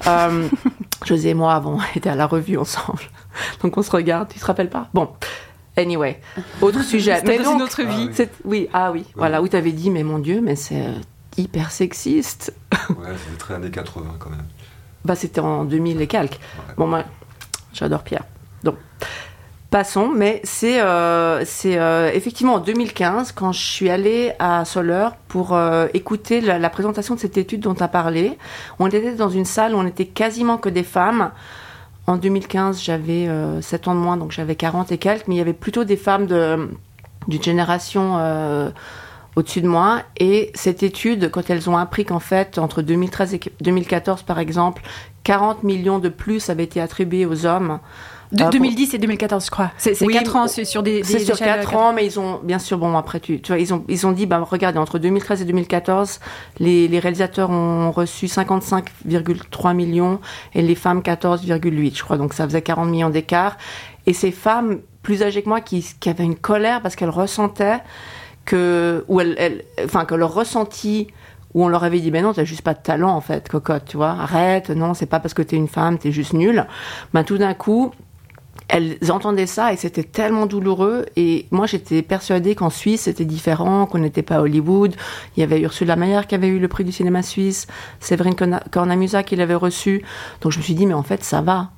Euh, 0.07 0.49
José 1.05 1.31
et 1.31 1.35
moi 1.35 1.55
avons 1.55 1.79
été 1.95 2.09
à 2.11 2.17
la 2.17 2.27
revue 2.27 2.59
ensemble. 2.59 3.03
Donc, 3.63 3.77
on 3.79 3.83
se 3.83 3.91
regarde. 3.91 4.29
Tu 4.33 4.41
te 4.41 4.45
rappelles 4.45 4.71
pas? 4.71 4.89
Bon. 4.95 5.11
Anyway, 5.77 6.21
autre 6.61 6.83
sujet. 6.83 7.17
C'était 7.17 7.39
dans 7.39 7.45
donc, 7.53 7.55
une 7.57 7.63
autre 7.63 7.83
vie. 7.83 8.09
c'est- 8.13 8.31
Oui, 8.45 8.69
ah 8.73 8.93
oui, 8.93 9.05
voilà, 9.17 9.43
où 9.43 9.49
tu 9.49 9.57
avais 9.57 9.73
dit, 9.73 9.91
mais 9.91 10.05
mon 10.05 10.19
Dieu, 10.21 10.41
mais 10.43 10.55
c'est 10.57 10.81
euh, 10.81 10.93
hyper 11.37 11.71
sexiste. 11.73 12.55
Ouais, 12.91 13.09
c'était 13.17 13.39
très 13.39 13.55
années 13.55 13.71
80 13.71 14.15
quand 14.19 14.31
même. 14.31 14.45
Bah, 15.05 15.15
c'était 15.17 15.41
en 15.41 15.65
2000 15.65 16.01
et 16.01 16.07
quelques. 16.07 16.39
Bon, 16.79 16.87
moi, 16.87 17.03
j'adore 17.75 18.03
Pierre. 18.05 18.25
Donc, 18.63 18.77
passons, 19.71 20.09
mais 20.09 20.41
c'est 20.45 20.81
euh, 20.81 21.45
c'est, 21.45 21.77
euh, 21.79 22.11
effectivement 22.15 22.55
en 22.55 22.59
2015, 22.61 23.33
quand 23.33 23.53
je 23.53 23.61
suis 23.61 23.91
allée 23.91 24.33
à 24.39 24.65
Soleure 24.65 25.17
pour 25.29 25.53
euh, 25.53 25.89
écouter 25.93 26.41
la, 26.41 26.59
la 26.59 26.71
présentation 26.71 27.17
de 27.17 27.21
cette 27.21 27.37
étude 27.37 27.61
dont 27.61 27.75
tu 27.75 27.83
as 27.83 27.89
parlé. 27.89 28.39
On 28.79 28.87
était 28.87 29.13
dans 29.15 29.29
une 29.29 29.45
salle 29.45 29.75
où 29.75 29.79
on 29.79 29.87
était 29.87 30.07
quasiment 30.07 30.57
que 30.57 30.71
des 30.71 30.85
femmes. 30.85 31.33
En 32.07 32.17
2015, 32.17 32.83
j'avais 32.83 33.29
euh, 33.29 33.63
7 33.63 33.89
ans 33.89 33.95
de 33.95 34.01
moins, 34.01 34.17
donc 34.17 34.31
j'avais 34.31 34.57
40 34.57 34.93
et 34.93 34.99
quelques, 34.99 35.27
mais 35.27 35.37
il 35.37 35.39
y 35.39 35.41
avait 35.41 35.55
plutôt 35.55 35.85
des 35.85 35.97
femmes 35.97 36.27
d'une 36.27 37.43
génération 37.43 38.19
euh, 38.19 38.71
au-dessus 39.37 39.63
de 39.63 39.69
moi. 39.69 40.03
Et 40.19 40.51
cette 40.55 40.83
étude, 40.83 41.31
quand 41.31 41.49
elles 41.49 41.71
ont 41.71 41.79
appris 41.79 42.05
qu'en 42.05 42.21
fait, 42.21 42.59
entre 42.59 42.83
2013 42.83 43.35
et 43.35 43.41
2014, 43.63 44.23
par 44.23 44.39
exemple, 44.39 44.83
40 45.25 45.63
millions 45.63 45.99
de 45.99 46.11
plus 46.11 46.51
avaient 46.51 46.65
été 46.65 46.81
attribués 46.81 47.25
aux 47.25 47.47
hommes 47.47 47.81
De, 48.35 48.45
Euh, 48.45 48.51
2010 48.51 48.95
et 48.95 48.99
2014, 48.99 49.47
je 49.47 49.51
crois. 49.51 49.71
C'est 49.79 49.95
c'est 49.95 50.05
Oui, 50.07 50.13
4 50.15 50.37
ans 50.37 50.47
sur 50.49 50.83
des, 50.83 50.99
des 51.01 51.05
C'est 51.05 51.19
sur 51.21 51.35
échelles, 51.37 51.61
4 51.63 51.75
euh, 51.75 51.77
ans, 51.79 51.93
mais 51.93 52.05
ils 52.05 52.19
ont, 52.21 52.41
bien 52.43 52.59
sûr, 52.59 52.79
bon, 52.79 52.97
après, 52.97 53.21
tu, 53.21 53.41
tu 53.41 53.53
vois, 53.53 53.61
ils 53.61 53.73
ont, 53.73 53.85
ils 53.89 54.07
ont 54.07 54.13
dit, 54.13 54.27
bah, 54.27 54.45
regardez, 54.49 54.79
entre 54.79 54.99
2013 54.99 55.43
et 55.43 55.45
2014, 55.45 56.21
les, 56.59 56.89
les 56.89 56.99
réalisateurs 56.99 57.51
ont 57.51 57.91
reçu 57.93 58.27
55,3 58.27 59.75
millions 59.75 60.21
et 60.55 60.63
les 60.63 60.75
femmes 60.75 61.01
14,8, 61.01 61.97
je 61.97 62.03
crois. 62.03 62.17
Donc, 62.17 62.35
ça 62.35 62.45
faisait 62.45 62.63
40 62.63 62.89
millions 62.89 63.11
d'écart. 63.11 63.57
Et 64.07 64.13
ces 64.13 64.31
femmes 64.31 64.81
plus 65.03 65.23
âgées 65.23 65.43
que 65.43 65.49
moi 65.49 65.61
qui, 65.61 65.87
qui 66.01 66.09
avaient 66.11 66.25
une 66.25 66.37
colère 66.37 66.81
parce 66.83 66.97
qu'elles 66.97 67.11
ressentaient 67.11 67.79
que, 68.45 69.05
ou 69.09 69.21
elles, 69.21 69.35
elles- 69.39 69.65
enfin, 69.85 70.05
que 70.05 70.15
leur 70.15 70.35
ressenti, 70.35 71.09
où 71.55 71.65
on 71.65 71.69
leur 71.69 71.85
avait 71.85 72.01
dit, 72.01 72.11
ben 72.11 72.23
non, 72.25 72.33
t'as 72.35 72.45
juste 72.45 72.63
pas 72.63 72.75
de 72.75 72.83
talent, 72.83 73.11
en 73.15 73.21
fait, 73.21 73.49
cocotte, 73.49 73.85
tu 73.87 73.97
vois, 73.97 74.11
arrête, 74.11 74.71
non, 74.71 74.93
c'est 74.93 75.07
pas 75.07 75.21
parce 75.21 75.35
que 75.35 75.43
t'es 75.43 75.57
une 75.57 75.69
femme, 75.69 75.99
t'es 75.99 76.11
juste 76.11 76.33
nulle. 76.33 76.67
Ben, 77.13 77.23
tout 77.23 77.39
d'un 77.39 77.55
coup, 77.55 77.93
elles 78.69 78.97
entendaient 79.11 79.47
ça 79.47 79.73
et 79.73 79.77
c'était 79.77 80.05
tellement 80.05 80.47
douloureux. 80.47 81.07
Et 81.17 81.47
moi, 81.51 81.67
j'étais 81.67 82.03
persuadée 82.03 82.55
qu'en 82.55 82.71
Suisse, 82.71 83.03
c'était 83.03 83.25
différent, 83.25 83.87
qu'on 83.87 83.99
n'était 83.99 84.23
pas 84.23 84.37
à 84.37 84.41
Hollywood. 84.41 84.95
Il 85.37 85.41
y 85.41 85.43
avait 85.43 85.61
Ursula 85.61 85.97
Mayer 85.97 86.21
qui 86.29 86.35
avait 86.35 86.49
eu 86.49 86.59
le 86.59 86.69
prix 86.69 86.85
du 86.85 86.93
cinéma 86.93 87.23
suisse, 87.23 87.67
Séverine 88.01 88.35
Corna- 88.35 88.63
Cornamusa 88.71 89.23
qui 89.23 89.37
l'avait 89.37 89.55
reçu. 89.55 90.03
Donc 90.41 90.53
je 90.53 90.59
me 90.59 90.63
suis 90.63 90.75
dit, 90.75 90.87
mais 90.87 90.95
en 90.95 91.03
fait, 91.03 91.23
ça 91.23 91.41
va. 91.43 91.71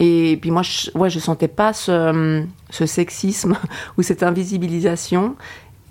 Et 0.00 0.38
puis 0.40 0.52
moi, 0.52 0.62
je, 0.62 0.90
ouais, 0.96 1.10
je 1.10 1.18
sentais 1.18 1.48
pas 1.48 1.72
ce, 1.72 2.44
ce 2.70 2.86
sexisme 2.86 3.56
ou 3.98 4.02
cette 4.02 4.22
invisibilisation. 4.22 5.34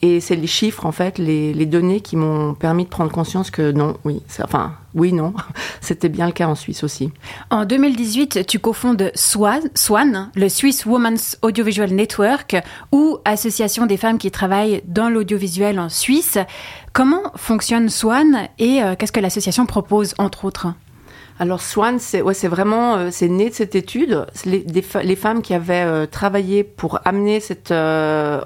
Et 0.02 0.20
c'est 0.20 0.36
les 0.36 0.48
chiffres, 0.48 0.86
en 0.86 0.92
fait, 0.92 1.18
les, 1.18 1.66
données 1.66 2.02
qui 2.02 2.16
m'ont 2.16 2.54
permis 2.54 2.86
de 2.86 2.90
prendre 2.90 3.12
conscience 3.12 3.52
que 3.52 3.72
non, 3.72 3.98
oui, 4.06 4.22
enfin, 4.44 4.74
oui, 4.94 5.12
non, 5.12 5.34
c'était 5.82 6.10
bien 6.10 6.28
le 6.28 6.32
cas 6.32 6.48
en 6.48 6.56
Suisse 6.56 6.84
aussi. 6.84 7.12
En 7.50 7.66
2018, 7.66 8.46
tu 8.48 8.60
cofondes 8.60 9.12
SWAN, 9.16 9.62
SWAN, 9.74 10.30
le 10.36 10.50
Swiss 10.50 10.86
Women's 10.86 11.38
Audiovisual 11.42 11.92
Network, 11.92 12.56
ou 12.92 13.18
Association 13.26 13.86
des 13.86 13.98
femmes 13.98 14.18
qui 14.18 14.32
travaillent 14.32 14.82
dans 14.86 15.10
l'audiovisuel 15.10 15.80
en 15.80 15.90
Suisse. 15.90 16.38
Comment 16.94 17.32
fonctionne 17.36 17.90
SWAN 17.90 18.48
et 18.60 18.82
euh, 18.82 18.96
qu'est-ce 18.98 19.12
que 19.12 19.20
l'association 19.20 19.66
propose, 19.66 20.14
entre 20.18 20.46
autres? 20.46 20.68
Alors 21.40 21.62
Swan, 21.62 22.00
c'est 22.00 22.22
vraiment 22.48 22.96
euh, 22.96 23.10
c'est 23.12 23.28
né 23.28 23.50
de 23.50 23.54
cette 23.54 23.76
étude. 23.76 24.26
Les, 24.46 25.16
femmes 25.16 25.44
qui 25.44 25.54
avaient 25.54 25.84
euh, 25.86 26.06
travaillé 26.08 26.64
pour 26.64 27.00
amener 27.06 27.40
cette, 27.40 27.70
euh, 27.70 28.42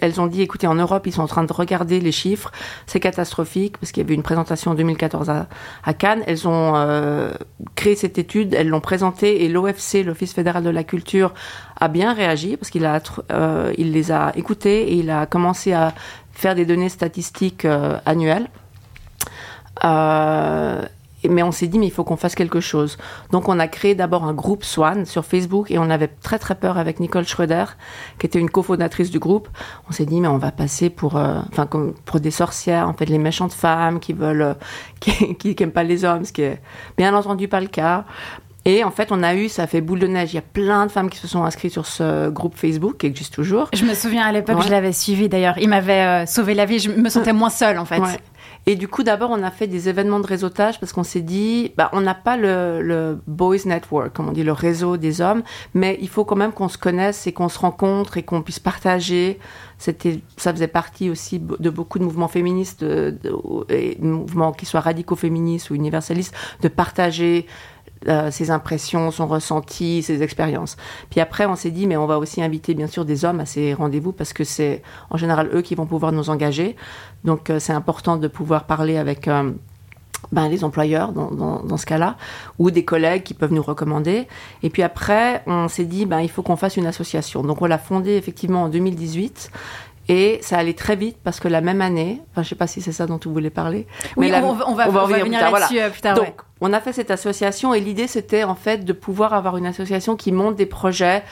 elles 0.00 0.20
ont 0.20 0.26
dit 0.26 0.40
écoutez 0.40 0.66
en 0.66 0.74
Europe 0.74 1.06
ils 1.06 1.12
sont 1.12 1.22
en 1.22 1.26
train 1.26 1.44
de 1.44 1.52
regarder 1.52 2.00
les 2.00 2.12
chiffres, 2.12 2.52
c'est 2.86 3.00
catastrophique 3.00 3.76
parce 3.78 3.92
qu'il 3.92 4.02
y 4.02 4.06
avait 4.06 4.14
une 4.14 4.22
présentation 4.22 4.70
en 4.70 4.74
2014 4.74 5.30
à, 5.30 5.94
Cannes. 5.94 6.22
Elles 6.26 6.48
ont 6.48 6.72
créé 7.74 7.96
cette 7.96 8.18
étude, 8.18 8.54
elles 8.54 8.68
l'ont 8.68 8.80
présentée 8.80 9.44
et 9.44 9.48
l'OFC, 9.48 10.04
l'Office 10.04 10.32
fédéral 10.32 10.64
de 10.64 10.70
la 10.70 10.84
culture, 10.84 11.34
a 11.78 11.88
bien 11.88 12.14
réagi 12.14 12.56
parce 12.56 12.70
qu'il 12.70 12.86
a 12.86 13.00
il 13.76 13.92
les 13.92 14.10
a 14.10 14.32
écoutées 14.36 14.92
et 14.92 14.94
il 14.94 15.10
a 15.10 15.26
commencé 15.26 15.72
à 15.72 15.92
faire 16.32 16.54
des 16.54 16.64
données 16.64 16.88
statistiques 16.88 17.66
annuelles. 18.06 18.48
Mais 21.28 21.42
on 21.42 21.52
s'est 21.52 21.66
dit, 21.66 21.78
mais 21.78 21.86
il 21.86 21.90
faut 21.92 22.04
qu'on 22.04 22.16
fasse 22.16 22.34
quelque 22.34 22.60
chose. 22.60 22.96
Donc, 23.30 23.48
on 23.48 23.58
a 23.58 23.68
créé 23.68 23.94
d'abord 23.94 24.24
un 24.24 24.32
groupe 24.34 24.64
Swan 24.64 25.04
sur 25.06 25.24
Facebook 25.24 25.70
et 25.70 25.78
on 25.78 25.90
avait 25.90 26.08
très 26.08 26.38
très 26.38 26.54
peur 26.54 26.78
avec 26.78 27.00
Nicole 27.00 27.26
Schroeder, 27.26 27.64
qui 28.18 28.26
était 28.26 28.38
une 28.38 28.50
cofondatrice 28.50 29.10
du 29.10 29.18
groupe. 29.18 29.48
On 29.88 29.92
s'est 29.92 30.06
dit, 30.06 30.20
mais 30.20 30.28
on 30.28 30.38
va 30.38 30.52
passer 30.52 30.90
pour, 30.90 31.16
euh, 31.16 31.40
enfin, 31.52 31.66
comme 31.66 31.94
pour 32.04 32.20
des 32.20 32.30
sorcières, 32.30 32.88
en 32.88 32.94
fait, 32.94 33.06
les 33.06 33.18
méchantes 33.18 33.52
femmes 33.52 34.00
qui 34.00 34.12
veulent, 34.12 34.42
euh, 34.42 34.54
qui, 35.00 35.34
qui, 35.36 35.54
qui 35.54 35.62
aiment 35.62 35.72
pas 35.72 35.82
les 35.84 36.04
hommes, 36.04 36.24
ce 36.24 36.32
qui 36.32 36.42
est 36.42 36.60
bien 36.96 37.14
entendu 37.14 37.48
pas 37.48 37.60
le 37.60 37.66
cas. 37.68 38.04
Et 38.66 38.82
en 38.82 38.90
fait, 38.90 39.12
on 39.12 39.22
a 39.22 39.34
eu, 39.34 39.50
ça 39.50 39.64
a 39.64 39.66
fait 39.66 39.82
boule 39.82 39.98
de 39.98 40.06
neige. 40.06 40.32
Il 40.32 40.36
y 40.36 40.38
a 40.38 40.42
plein 40.42 40.86
de 40.86 40.90
femmes 40.90 41.10
qui 41.10 41.18
se 41.18 41.28
sont 41.28 41.44
inscrites 41.44 41.72
sur 41.72 41.84
ce 41.84 42.30
groupe 42.30 42.54
Facebook 42.56 42.96
qui 42.96 43.04
existe 43.06 43.34
toujours. 43.34 43.68
Je 43.74 43.84
me 43.84 43.92
souviens 43.92 44.24
à 44.24 44.32
l'époque, 44.32 44.56
Ouais. 44.56 44.62
je 44.64 44.70
l'avais 44.70 44.92
suivi 44.94 45.28
d'ailleurs. 45.28 45.58
Il 45.58 45.68
m'avait 45.68 46.22
euh, 46.22 46.26
sauvé 46.26 46.54
la 46.54 46.64
vie. 46.64 46.78
Je 46.78 46.88
me 46.90 47.10
sentais 47.10 47.34
moins 47.34 47.50
seule 47.50 47.78
en 47.78 47.84
fait. 47.84 47.98
Ouais. 47.98 48.16
Et 48.66 48.76
du 48.76 48.88
coup, 48.88 49.02
d'abord, 49.02 49.30
on 49.30 49.42
a 49.42 49.50
fait 49.50 49.66
des 49.66 49.88
événements 49.88 50.20
de 50.20 50.26
réseautage 50.26 50.80
parce 50.80 50.92
qu'on 50.92 51.02
s'est 51.02 51.20
dit, 51.20 51.72
bah, 51.76 51.90
on 51.92 52.00
n'a 52.00 52.14
pas 52.14 52.36
le, 52.36 53.18
boys 53.26 53.64
network, 53.66 54.12
comme 54.12 54.28
on 54.28 54.32
dit, 54.32 54.42
le 54.42 54.52
réseau 54.52 54.96
des 54.96 55.20
hommes, 55.20 55.42
mais 55.74 55.98
il 56.00 56.08
faut 56.08 56.24
quand 56.24 56.36
même 56.36 56.52
qu'on 56.52 56.68
se 56.68 56.78
connaisse 56.78 57.26
et 57.26 57.32
qu'on 57.32 57.48
se 57.48 57.58
rencontre 57.58 58.16
et 58.16 58.22
qu'on 58.22 58.42
puisse 58.42 58.60
partager. 58.60 59.38
C'était, 59.76 60.20
ça 60.36 60.52
faisait 60.52 60.68
partie 60.68 61.10
aussi 61.10 61.38
de 61.40 61.70
beaucoup 61.70 61.98
de 61.98 62.04
mouvements 62.04 62.28
féministes, 62.28 62.82
de, 62.82 63.18
et 63.68 63.98
mouvements 64.00 64.52
qui 64.52 64.64
soient 64.66 64.80
radicaux 64.80 65.16
féministes 65.16 65.70
ou 65.70 65.74
universalistes, 65.74 66.34
de 66.62 66.68
partager 66.68 67.46
euh, 68.08 68.30
ses 68.30 68.50
impressions, 68.50 69.10
son 69.10 69.26
ressenti, 69.26 70.02
ses 70.02 70.22
expériences. 70.22 70.76
Puis 71.10 71.20
après, 71.20 71.46
on 71.46 71.56
s'est 71.56 71.70
dit, 71.70 71.86
mais 71.86 71.96
on 71.96 72.06
va 72.06 72.18
aussi 72.18 72.42
inviter 72.42 72.74
bien 72.74 72.86
sûr 72.86 73.04
des 73.04 73.24
hommes 73.24 73.40
à 73.40 73.46
ces 73.46 73.74
rendez-vous 73.74 74.12
parce 74.12 74.32
que 74.32 74.44
c'est 74.44 74.82
en 75.10 75.16
général 75.16 75.50
eux 75.54 75.62
qui 75.62 75.74
vont 75.74 75.86
pouvoir 75.86 76.12
nous 76.12 76.30
engager. 76.30 76.76
Donc 77.24 77.50
euh, 77.50 77.58
c'est 77.58 77.72
important 77.72 78.16
de 78.16 78.28
pouvoir 78.28 78.64
parler 78.64 78.96
avec 78.96 79.28
euh, 79.28 79.52
ben, 80.32 80.48
les 80.48 80.64
employeurs 80.64 81.12
dans, 81.12 81.30
dans, 81.30 81.62
dans 81.62 81.76
ce 81.76 81.86
cas-là, 81.86 82.16
ou 82.58 82.70
des 82.70 82.84
collègues 82.84 83.22
qui 83.22 83.34
peuvent 83.34 83.52
nous 83.52 83.62
recommander. 83.62 84.26
Et 84.62 84.70
puis 84.70 84.82
après, 84.82 85.42
on 85.46 85.68
s'est 85.68 85.84
dit, 85.84 86.06
ben, 86.06 86.20
il 86.20 86.30
faut 86.30 86.42
qu'on 86.42 86.56
fasse 86.56 86.76
une 86.76 86.86
association. 86.86 87.42
Donc 87.42 87.62
on 87.62 87.66
l'a 87.66 87.78
fondée 87.78 88.16
effectivement 88.16 88.64
en 88.64 88.68
2018. 88.68 89.50
Et 90.08 90.38
ça 90.42 90.58
allait 90.58 90.74
très 90.74 90.96
vite 90.96 91.16
parce 91.24 91.40
que 91.40 91.48
la 91.48 91.60
même 91.62 91.80
année, 91.80 92.20
enfin 92.32 92.42
je 92.42 92.48
sais 92.50 92.54
pas 92.54 92.66
si 92.66 92.82
c'est 92.82 92.92
ça 92.92 93.06
dont 93.06 93.18
tu 93.18 93.28
voulais 93.28 93.48
parler, 93.50 93.86
Oui, 94.16 94.28
la- 94.30 94.44
on, 94.44 94.52
va- 94.52 94.68
on 94.68 94.74
va, 94.74 94.88
on 94.88 95.06
venir 95.06 95.40
voilà. 95.48 95.60
là-dessus 95.60 95.80
euh, 95.80 95.88
plus 95.90 96.00
tard. 96.02 96.14
Donc, 96.14 96.26
ouais. 96.26 96.34
on 96.60 96.72
a 96.74 96.80
fait 96.80 96.92
cette 96.92 97.10
association 97.10 97.72
et 97.72 97.80
l'idée, 97.80 98.06
c'était 98.06 98.44
en 98.44 98.54
fait 98.54 98.84
de 98.84 98.92
pouvoir 98.92 99.32
avoir 99.32 99.56
une 99.56 99.66
association 99.66 100.14
qui 100.16 100.30
monte 100.32 100.56
des 100.56 100.66
projets 100.66 101.22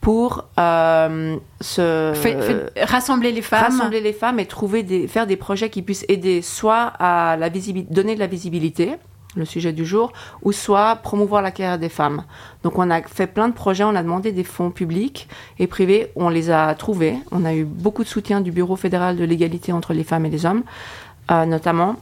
pour 0.00 0.44
euh, 0.58 1.36
se 1.60 2.12
Fait- 2.14 2.40
fait- 2.40 2.84
rassembler 2.84 3.32
les 3.32 3.42
femmes. 3.42 3.64
rassembler 3.72 4.00
les 4.00 4.12
femmes 4.12 4.38
et 4.38 4.46
trouver 4.46 4.82
des, 4.82 5.08
faire 5.08 5.26
des 5.26 5.36
projets 5.36 5.70
qui 5.70 5.82
puissent 5.82 6.04
aider 6.08 6.42
soit 6.42 6.92
à 6.98 7.36
la 7.36 7.48
visibilité, 7.48 7.92
donner 7.94 8.14
de 8.14 8.20
la 8.20 8.26
visibilité, 8.28 8.96
le 9.36 9.44
sujet 9.44 9.72
du 9.72 9.84
jour, 9.84 10.12
ou 10.42 10.52
soit 10.52 10.96
promouvoir 10.96 11.42
la 11.42 11.50
carrière 11.50 11.78
des 11.78 11.88
femmes. 11.88 12.24
Donc 12.62 12.78
on 12.78 12.90
a 12.90 13.02
fait 13.02 13.26
plein 13.26 13.48
de 13.48 13.54
projets, 13.54 13.84
on 13.84 13.94
a 13.94 14.02
demandé 14.02 14.32
des 14.32 14.44
fonds 14.44 14.70
publics 14.70 15.28
et 15.58 15.66
privés, 15.66 16.10
on 16.16 16.28
les 16.28 16.50
a 16.50 16.74
trouvés. 16.74 17.16
On 17.30 17.44
a 17.44 17.54
eu 17.54 17.64
beaucoup 17.64 18.02
de 18.02 18.08
soutien 18.08 18.40
du 18.40 18.50
Bureau 18.50 18.76
fédéral 18.76 19.16
de 19.16 19.24
l'égalité 19.24 19.72
entre 19.72 19.92
les 19.92 20.04
femmes 20.04 20.26
et 20.26 20.30
les 20.30 20.46
hommes, 20.46 20.62
euh, 21.30 21.44
notamment, 21.46 21.96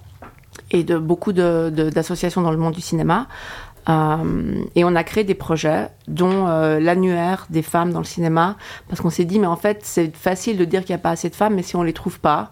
et 0.70 0.84
de 0.84 0.96
beaucoup 0.98 1.32
de- 1.32 1.70
de- 1.74 1.90
d'associations 1.90 2.42
dans 2.42 2.52
le 2.52 2.56
monde 2.58 2.74
du 2.74 2.80
cinéma. 2.80 3.26
Euh, 3.86 4.62
et 4.76 4.84
on 4.84 4.94
a 4.96 5.04
créé 5.04 5.24
des 5.24 5.34
projets, 5.34 5.88
dont 6.08 6.46
euh, 6.48 6.80
l'annuaire 6.80 7.46
des 7.50 7.60
femmes 7.60 7.92
dans 7.92 7.98
le 7.98 8.06
cinéma, 8.06 8.56
parce 8.88 9.02
qu'on 9.02 9.10
s'est 9.10 9.26
dit, 9.26 9.38
mais 9.38 9.46
en 9.46 9.56
fait, 9.56 9.80
c'est 9.82 10.16
facile 10.16 10.56
de 10.56 10.64
dire 10.64 10.84
qu'il 10.84 10.94
n'y 10.94 11.00
a 11.00 11.02
pas 11.02 11.10
assez 11.10 11.28
de 11.28 11.34
femmes, 11.34 11.54
mais 11.54 11.62
si 11.62 11.76
on 11.76 11.82
les 11.82 11.92
trouve 11.92 12.18
pas, 12.18 12.50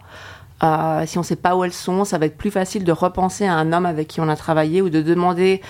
euh, 0.62 1.04
si 1.06 1.18
on 1.18 1.22
ne 1.22 1.26
sait 1.26 1.36
pas 1.36 1.56
où 1.56 1.64
elles 1.64 1.72
sont, 1.72 2.04
ça 2.04 2.18
va 2.18 2.26
être 2.26 2.36
plus 2.36 2.50
facile 2.50 2.84
de 2.84 2.92
repenser 2.92 3.46
à 3.46 3.54
un 3.54 3.72
homme 3.72 3.86
avec 3.86 4.08
qui 4.08 4.20
on 4.20 4.28
a 4.28 4.36
travaillé 4.36 4.82
ou 4.82 4.90
de 4.90 5.02
demander 5.02 5.60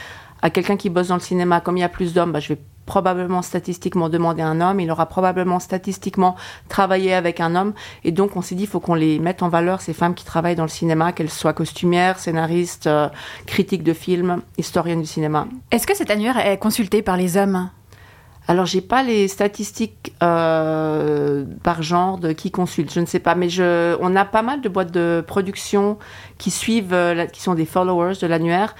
à 0.42 0.50
quelqu'un 0.50 0.76
qui 0.76 0.90
bosse 0.90 1.08
dans 1.08 1.14
le 1.14 1.20
cinéma, 1.20 1.60
comme 1.60 1.76
il 1.76 1.80
y 1.80 1.84
a 1.84 1.88
plus 1.88 2.12
d'hommes, 2.12 2.32
bah, 2.32 2.40
je 2.40 2.48
vais 2.48 2.60
probablement 2.84 3.42
statistiquement 3.42 4.08
demander 4.08 4.42
un 4.42 4.60
homme, 4.60 4.80
il 4.80 4.90
aura 4.90 5.06
probablement 5.06 5.60
statistiquement 5.60 6.34
travaillé 6.68 7.14
avec 7.14 7.40
un 7.40 7.54
homme. 7.54 7.74
Et 8.04 8.10
donc, 8.10 8.36
on 8.36 8.42
s'est 8.42 8.56
dit, 8.56 8.64
il 8.64 8.68
faut 8.68 8.80
qu'on 8.80 8.94
les 8.94 9.20
mette 9.20 9.42
en 9.42 9.48
valeur, 9.48 9.80
ces 9.80 9.92
femmes 9.92 10.14
qui 10.14 10.24
travaillent 10.24 10.56
dans 10.56 10.64
le 10.64 10.68
cinéma, 10.68 11.12
qu'elles 11.12 11.30
soient 11.30 11.52
costumières, 11.52 12.18
scénaristes, 12.18 12.88
euh, 12.88 13.08
critiques 13.46 13.84
de 13.84 13.92
films, 13.92 14.42
historiennes 14.58 15.00
du 15.00 15.06
cinéma. 15.06 15.46
Est-ce 15.70 15.86
que 15.86 15.96
cet 15.96 16.10
annuaire 16.10 16.44
est 16.44 16.58
consulté 16.58 17.02
par 17.02 17.16
les 17.16 17.36
hommes? 17.36 17.70
Alors, 18.48 18.66
j'ai 18.66 18.80
pas 18.80 19.02
les 19.02 19.28
statistiques 19.28 20.12
euh, 20.22 21.44
par 21.62 21.82
genre 21.82 22.18
de 22.18 22.32
qui 22.32 22.50
consulte, 22.50 22.92
je 22.92 23.00
ne 23.00 23.06
sais 23.06 23.20
pas, 23.20 23.34
mais 23.34 23.48
on 24.00 24.16
a 24.16 24.24
pas 24.24 24.42
mal 24.42 24.60
de 24.60 24.68
boîtes 24.68 24.90
de 24.90 25.22
production 25.26 25.98
qui 26.38 26.50
suivent, 26.50 26.92
euh, 26.92 27.26
qui 27.26 27.40
sont 27.40 27.54
des 27.54 27.66
followers 27.66 28.14
de 28.20 28.26
l'annuaire. 28.26 28.74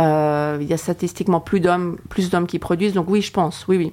Euh, 0.00 0.56
il 0.60 0.66
y 0.66 0.72
a 0.72 0.78
statistiquement 0.78 1.40
plus 1.40 1.60
d'hommes, 1.60 1.98
plus 2.08 2.30
d'hommes 2.30 2.46
qui 2.46 2.58
produisent, 2.58 2.94
donc 2.94 3.06
oui, 3.08 3.20
je 3.20 3.30
pense, 3.30 3.66
oui, 3.68 3.76
oui. 3.76 3.92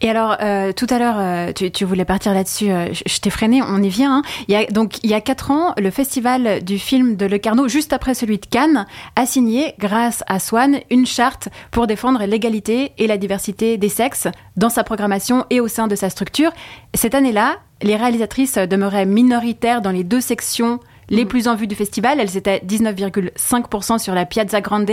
Et 0.00 0.10
alors, 0.10 0.36
euh, 0.40 0.72
tout 0.72 0.86
à 0.90 0.98
l'heure, 0.98 1.16
euh, 1.18 1.52
tu, 1.52 1.70
tu 1.70 1.84
voulais 1.84 2.04
partir 2.04 2.34
là-dessus. 2.34 2.70
euh, 2.70 2.92
je 2.92 3.02
je 3.06 3.20
t'ai 3.20 3.30
freiné. 3.30 3.62
On 3.62 3.82
y 3.82 3.88
vient. 3.88 4.18
hein. 4.18 4.22
Il 4.48 4.54
y 4.54 4.56
a 4.56 4.64
donc 4.66 4.98
il 5.02 5.10
y 5.10 5.14
a 5.14 5.20
quatre 5.20 5.50
ans, 5.50 5.74
le 5.78 5.90
festival 5.90 6.62
du 6.64 6.78
film 6.78 7.16
de 7.16 7.26
Le 7.26 7.38
Carnot, 7.38 7.68
juste 7.68 7.92
après 7.92 8.14
celui 8.14 8.38
de 8.38 8.46
Cannes, 8.46 8.86
a 9.16 9.26
signé, 9.26 9.74
grâce 9.78 10.22
à 10.26 10.38
Swan, 10.38 10.80
une 10.90 11.06
charte 11.06 11.48
pour 11.70 11.86
défendre 11.86 12.24
l'égalité 12.24 12.92
et 12.98 13.06
la 13.06 13.16
diversité 13.16 13.76
des 13.76 13.88
sexes 13.88 14.28
dans 14.56 14.68
sa 14.68 14.84
programmation 14.84 15.44
et 15.50 15.60
au 15.60 15.68
sein 15.68 15.86
de 15.86 15.94
sa 15.96 16.10
structure. 16.10 16.50
Cette 16.94 17.14
année-là, 17.14 17.56
les 17.82 17.96
réalisatrices 17.96 18.56
demeuraient 18.58 19.06
minoritaires 19.06 19.80
dans 19.82 19.90
les 19.90 20.04
deux 20.04 20.20
sections 20.20 20.80
les 21.10 21.26
plus 21.26 21.48
en 21.48 21.54
vue 21.54 21.66
du 21.66 21.74
festival. 21.74 22.18
Elles 22.18 22.36
étaient 22.36 22.62
19,5% 22.66 23.98
sur 23.98 24.14
la 24.14 24.24
Piazza 24.24 24.60
Grande 24.60 24.90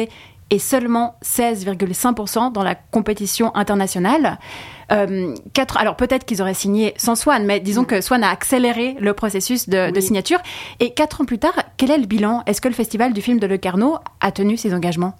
et 0.51 0.59
seulement 0.59 1.15
16,5% 1.23 2.51
dans 2.51 2.61
la 2.61 2.75
compétition 2.75 3.55
internationale. 3.55 4.37
Euh, 4.91 5.33
quatre, 5.53 5.77
alors 5.77 5.95
peut-être 5.95 6.25
qu'ils 6.25 6.41
auraient 6.41 6.53
signé 6.53 6.93
sans 6.97 7.15
Swan, 7.15 7.45
mais 7.45 7.61
disons 7.61 7.85
que 7.85 8.01
Swan 8.01 8.23
a 8.23 8.29
accéléré 8.29 8.97
le 8.99 9.13
processus 9.13 9.69
de, 9.69 9.99
signature. 10.01 10.39
Et 10.81 10.93
quatre 10.93 11.21
ans 11.21 11.25
plus 11.25 11.39
tard, 11.39 11.53
quel 11.77 11.89
est 11.89 11.97
le 11.97 12.05
bilan? 12.05 12.43
Est-ce 12.45 12.59
que 12.59 12.67
le 12.67 12.73
festival 12.73 13.13
du 13.13 13.21
film 13.21 13.39
de 13.39 13.47
Le 13.47 13.57
Carnot 13.57 13.97
a 14.19 14.31
tenu 14.31 14.57
ses 14.57 14.73
engagements? 14.73 15.15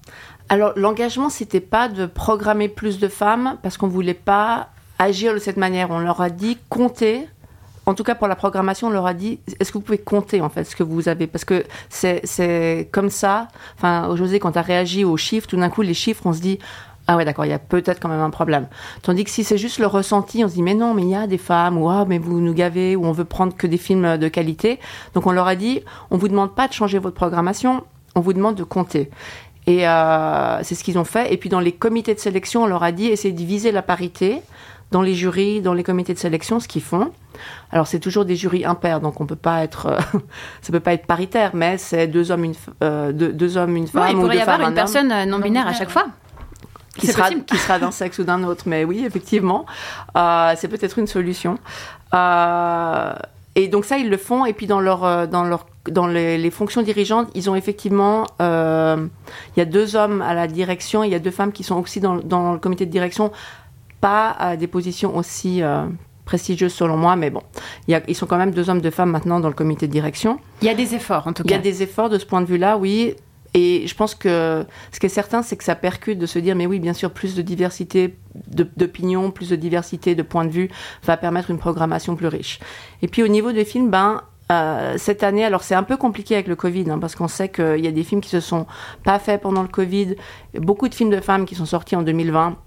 Alors 0.49 0.73
l'engagement, 0.75 1.29
c'était 1.29 1.61
pas 1.61 1.87
de 1.87 2.05
programmer 2.05 2.67
plus 2.67 2.99
de 2.99 3.07
femmes 3.07 3.57
parce 3.63 3.77
qu'on 3.77 3.87
voulait 3.87 4.13
pas 4.13 4.67
agir 4.99 5.33
de 5.33 5.39
cette 5.39 5.57
manière. 5.57 5.91
On 5.91 5.99
leur 5.99 6.19
a 6.19 6.29
dit 6.29 6.57
comptez. 6.69 7.27
En 7.91 7.93
tout 7.93 8.05
cas, 8.05 8.15
pour 8.15 8.29
la 8.29 8.37
programmation, 8.37 8.87
on 8.87 8.89
leur 8.89 9.05
a 9.05 9.13
dit 9.13 9.39
est-ce 9.59 9.69
que 9.69 9.77
vous 9.77 9.83
pouvez 9.83 9.97
compter 9.97 10.39
en 10.39 10.47
fait 10.47 10.63
ce 10.63 10.77
que 10.77 10.83
vous 10.83 11.09
avez? 11.09 11.27
Parce 11.27 11.43
que 11.43 11.65
c'est 11.89 12.87
comme 12.93 13.09
ça. 13.09 13.49
Enfin, 13.75 14.15
José, 14.15 14.39
quand 14.39 14.53
tu 14.53 14.59
as 14.59 14.61
réagi 14.61 15.03
aux 15.03 15.17
chiffres, 15.17 15.45
tout 15.45 15.57
d'un 15.57 15.69
coup, 15.69 15.81
les 15.81 15.93
chiffres, 15.93 16.25
on 16.25 16.31
se 16.31 16.39
dit 16.39 16.57
ah 17.07 17.17
ouais, 17.17 17.25
d'accord, 17.25 17.43
il 17.43 17.49
y 17.49 17.53
a 17.53 17.59
peut-être 17.59 17.99
quand 17.99 18.07
même 18.07 18.21
un 18.21 18.29
problème. 18.29 18.67
Tandis 19.01 19.25
que 19.25 19.29
si 19.29 19.43
c'est 19.43 19.57
juste 19.57 19.77
le 19.79 19.87
ressenti, 19.87 20.41
on 20.45 20.47
se 20.47 20.53
dit 20.53 20.61
mais 20.61 20.73
non, 20.73 20.93
mais 20.93 21.01
il 21.01 21.09
y 21.09 21.15
a 21.15 21.27
des 21.27 21.37
femmes, 21.37 21.77
ou 21.77 21.89
ah, 21.89 22.05
mais 22.07 22.17
vous 22.17 22.39
nous 22.39 22.53
gavez, 22.53 22.95
ou 22.95 23.03
on 23.05 23.11
veut 23.11 23.25
prendre 23.25 23.53
que 23.57 23.67
des 23.67 23.77
films 23.77 24.17
de 24.17 24.27
qualité. 24.29 24.79
Donc 25.13 25.27
on 25.27 25.31
leur 25.33 25.47
a 25.47 25.55
dit, 25.55 25.81
on 26.11 26.17
vous 26.17 26.29
demande 26.29 26.55
pas 26.55 26.69
de 26.69 26.73
changer 26.73 26.97
votre 26.97 27.15
programmation, 27.15 27.83
on 28.15 28.21
vous 28.21 28.31
demande 28.31 28.55
de 28.55 28.63
compter. 28.63 29.09
Et 29.67 29.87
euh, 29.87 30.63
c'est 30.63 30.75
ce 30.75 30.83
qu'ils 30.83 30.97
ont 30.97 31.03
fait. 31.03 31.33
Et 31.33 31.37
puis 31.37 31.49
dans 31.49 31.59
les 31.59 31.71
comités 31.71 32.13
de 32.13 32.19
sélection, 32.19 32.63
on 32.63 32.67
leur 32.67 32.83
a 32.83 32.91
dit, 32.91 33.07
essayez 33.07 33.33
de 33.33 33.43
viser 33.43 33.71
la 33.71 33.81
parité 33.81 34.41
dans 34.91 35.01
les 35.01 35.13
jurys, 35.13 35.61
dans 35.61 35.73
les 35.73 35.83
comités 35.83 36.13
de 36.13 36.19
sélection, 36.19 36.59
ce 36.59 36.67
qu'ils 36.67 36.81
font. 36.81 37.11
Alors 37.71 37.87
c'est 37.87 37.99
toujours 37.99 38.25
des 38.25 38.35
jurys 38.35 38.65
impairs, 38.65 38.99
donc 38.99 39.21
on 39.21 39.25
peut 39.25 39.35
pas 39.35 39.63
être, 39.63 39.85
euh, 39.87 39.99
ça 40.61 40.71
peut 40.71 40.79
pas 40.79 40.93
être 40.93 41.05
paritaire, 41.05 41.51
mais 41.53 41.77
c'est 41.77 42.07
deux 42.07 42.31
hommes, 42.31 42.43
une, 42.43 42.55
euh, 42.83 43.11
deux, 43.11 43.31
deux, 43.31 43.57
hommes, 43.57 43.75
une 43.75 43.87
femme. 43.87 44.03
Ouais, 44.03 44.11
il 44.11 44.17
ou 44.17 44.21
pourrait 44.21 44.33
deux 44.33 44.39
y 44.39 44.41
avoir 44.41 44.59
une 44.59 44.67
un 44.67 44.71
personne 44.71 45.29
non 45.29 45.39
binaire 45.39 45.67
à 45.67 45.73
chaque 45.73 45.89
fois. 45.89 46.07
qui 46.97 47.07
sera, 47.07 47.29
qui 47.29 47.57
sera 47.57 47.79
d'un 47.79 47.91
sexe 47.91 48.19
ou 48.19 48.23
d'un 48.23 48.43
autre. 48.43 48.63
Mais 48.67 48.83
oui, 48.83 49.03
effectivement, 49.07 49.65
euh, 50.17 50.53
c'est 50.57 50.67
peut-être 50.67 50.99
une 50.99 51.07
solution. 51.07 51.57
Euh, 52.13 53.13
et 53.55 53.69
donc 53.69 53.85
ça, 53.85 53.97
ils 53.97 54.09
le 54.09 54.17
font. 54.17 54.45
Et 54.45 54.53
puis 54.53 54.67
dans 54.67 54.81
leur, 54.81 55.27
dans 55.29 55.45
leur, 55.45 55.65
dans 55.89 56.07
les, 56.07 56.37
les 56.37 56.51
fonctions 56.51 56.81
dirigeantes, 56.83 57.29
ils 57.33 57.49
ont 57.49 57.55
effectivement, 57.55 58.25
euh, 58.41 59.07
il 59.55 59.59
y 59.59 59.61
a 59.61 59.65
deux 59.65 59.95
hommes 59.95 60.21
à 60.21 60.33
la 60.33 60.47
direction, 60.47 61.03
il 61.03 61.11
y 61.11 61.15
a 61.15 61.19
deux 61.19 61.31
femmes 61.31 61.51
qui 61.51 61.63
sont 61.63 61.75
aussi 61.79 61.99
dans, 61.99 62.17
dans 62.17 62.53
le 62.53 62.59
comité 62.59 62.85
de 62.85 62.91
direction, 62.91 63.31
pas 63.99 64.29
à 64.31 64.57
des 64.57 64.67
positions 64.67 65.15
aussi 65.17 65.63
euh, 65.63 65.85
prestigieuses 66.25 66.73
selon 66.73 66.97
moi, 66.97 67.15
mais 67.15 67.29
bon, 67.31 67.41
il 67.87 67.91
y 67.91 67.95
a, 67.95 68.01
ils 68.07 68.15
sont 68.15 68.25
quand 68.27 68.37
même 68.37 68.51
deux 68.51 68.69
hommes, 68.69 68.81
deux 68.81 68.91
femmes 68.91 69.11
maintenant 69.11 69.39
dans 69.39 69.47
le 69.47 69.53
comité 69.55 69.87
de 69.87 69.91
direction. 69.91 70.39
Il 70.61 70.67
y 70.67 70.69
a 70.69 70.75
des 70.75 70.93
efforts 70.93 71.25
en 71.27 71.33
tout 71.33 71.43
Il 71.45 71.49
y 71.49 71.53
cas. 71.53 71.59
a 71.59 71.61
des 71.61 71.81
efforts 71.83 72.09
de 72.09 72.19
ce 72.19 72.25
point 72.25 72.41
de 72.41 72.45
vue-là, 72.47 72.77
oui. 72.77 73.15
Et 73.53 73.85
je 73.85 73.93
pense 73.95 74.15
que 74.15 74.65
ce 74.93 74.99
qui 74.99 75.07
est 75.07 75.09
certain, 75.09 75.41
c'est 75.41 75.57
que 75.57 75.63
ça 75.65 75.75
percute 75.75 76.17
de 76.17 76.25
se 76.25 76.39
dire, 76.39 76.55
mais 76.55 76.65
oui, 76.67 76.79
bien 76.79 76.93
sûr, 76.93 77.11
plus 77.11 77.35
de 77.35 77.41
diversité 77.41 78.15
d'opinions, 78.47 79.29
plus 79.29 79.49
de 79.49 79.57
diversité 79.57 80.15
de 80.15 80.23
points 80.23 80.45
de 80.45 80.51
vue 80.51 80.69
va 81.03 81.17
permettre 81.17 81.51
une 81.51 81.57
programmation 81.57 82.15
plus 82.15 82.27
riche. 82.27 82.59
Et 83.01 83.09
puis 83.09 83.23
au 83.23 83.27
niveau 83.27 83.51
des 83.51 83.65
films, 83.65 83.89
ben, 83.89 84.21
euh, 84.51 84.95
cette 84.97 85.23
année, 85.23 85.45
alors 85.45 85.63
c'est 85.63 85.75
un 85.75 85.83
peu 85.83 85.97
compliqué 85.97 86.35
avec 86.35 86.47
le 86.47 86.55
Covid, 86.55 86.89
hein, 86.89 86.99
parce 86.99 87.15
qu'on 87.15 87.27
sait 87.27 87.49
qu'il 87.49 87.79
y 87.79 87.87
a 87.87 87.91
des 87.91 88.03
films 88.03 88.21
qui 88.21 88.29
se 88.29 88.39
sont 88.39 88.65
pas 89.03 89.17
faits 89.17 89.41
pendant 89.41 89.61
le 89.61 89.67
Covid. 89.67 90.15
Beaucoup 90.55 90.89
de 90.89 90.95
films 90.95 91.09
de 91.09 91.21
femmes 91.21 91.45
qui 91.45 91.55
sont 91.55 91.65
sortis 91.65 91.95
en 91.95 92.01
2020, 92.01 92.57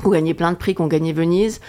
qui 0.00 0.06
ont 0.06 0.10
gagné 0.10 0.32
plein 0.34 0.52
de 0.52 0.56
prix, 0.56 0.74
qui 0.74 0.80
ont 0.80 0.86
gagné 0.86 1.12
Venise. 1.12 1.60